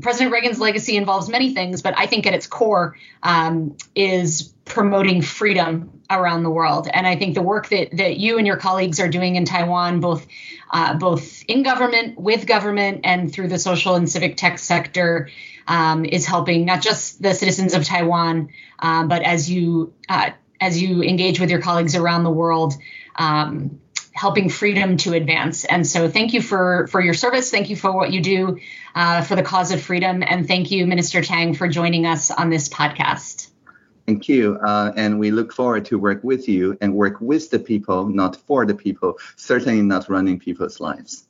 President 0.00 0.32
Reagan's 0.32 0.58
legacy 0.58 0.96
involves 0.96 1.28
many 1.28 1.54
things, 1.54 1.82
but 1.82 1.94
I 1.96 2.06
think 2.06 2.26
at 2.26 2.34
its 2.34 2.46
core 2.46 2.96
um, 3.22 3.76
is 3.94 4.54
promoting 4.64 5.22
freedom 5.22 6.00
around 6.10 6.42
the 6.42 6.50
world. 6.50 6.88
And 6.92 7.06
I 7.06 7.16
think 7.16 7.34
the 7.34 7.42
work 7.42 7.68
that, 7.68 7.96
that 7.96 8.16
you 8.16 8.38
and 8.38 8.46
your 8.46 8.56
colleagues 8.56 9.00
are 9.00 9.08
doing 9.08 9.36
in 9.36 9.44
Taiwan, 9.44 10.00
both 10.00 10.26
uh, 10.70 10.94
both 10.94 11.44
in 11.46 11.62
government, 11.62 12.18
with 12.18 12.46
government, 12.46 13.02
and 13.04 13.32
through 13.32 13.48
the 13.48 13.58
social 13.58 13.94
and 13.94 14.10
civic 14.10 14.36
tech 14.36 14.58
sector, 14.58 15.28
um, 15.68 16.04
is 16.04 16.26
helping 16.26 16.64
not 16.64 16.82
just 16.82 17.22
the 17.22 17.34
citizens 17.34 17.74
of 17.74 17.84
Taiwan, 17.84 18.50
uh, 18.78 19.06
but 19.06 19.22
as 19.22 19.50
you 19.50 19.92
uh, 20.08 20.30
as 20.60 20.80
you 20.80 21.02
engage 21.02 21.40
with 21.40 21.50
your 21.50 21.60
colleagues 21.60 21.94
around 21.94 22.24
the 22.24 22.30
world. 22.30 22.74
Um, 23.16 23.80
helping 24.14 24.48
freedom 24.48 24.96
to 24.96 25.12
advance. 25.12 25.64
And 25.64 25.86
so 25.86 26.08
thank 26.08 26.32
you 26.32 26.40
for, 26.40 26.86
for 26.86 27.00
your 27.00 27.14
service. 27.14 27.50
Thank 27.50 27.68
you 27.68 27.76
for 27.76 27.92
what 27.92 28.12
you 28.12 28.22
do 28.22 28.60
uh, 28.94 29.22
for 29.22 29.34
the 29.34 29.42
cause 29.42 29.72
of 29.72 29.82
freedom. 29.82 30.22
And 30.24 30.46
thank 30.46 30.70
you, 30.70 30.86
Minister 30.86 31.20
Tang, 31.20 31.54
for 31.54 31.66
joining 31.68 32.06
us 32.06 32.30
on 32.30 32.48
this 32.48 32.68
podcast. 32.68 33.50
Thank 34.06 34.28
you. 34.28 34.58
Uh, 34.64 34.92
and 34.96 35.18
we 35.18 35.30
look 35.30 35.52
forward 35.52 35.86
to 35.86 35.98
work 35.98 36.22
with 36.22 36.48
you 36.48 36.78
and 36.80 36.94
work 36.94 37.20
with 37.20 37.50
the 37.50 37.58
people, 37.58 38.06
not 38.06 38.36
for 38.36 38.64
the 38.66 38.74
people, 38.74 39.18
certainly 39.36 39.82
not 39.82 40.08
running 40.08 40.38
people's 40.38 40.78
lives. 40.78 41.26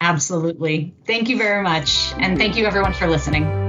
Absolutely. 0.00 0.94
Thank 1.06 1.28
you 1.28 1.36
very 1.36 1.62
much. 1.62 2.12
And 2.16 2.38
thank 2.38 2.56
you, 2.56 2.66
everyone, 2.66 2.92
for 2.92 3.08
listening. 3.08 3.67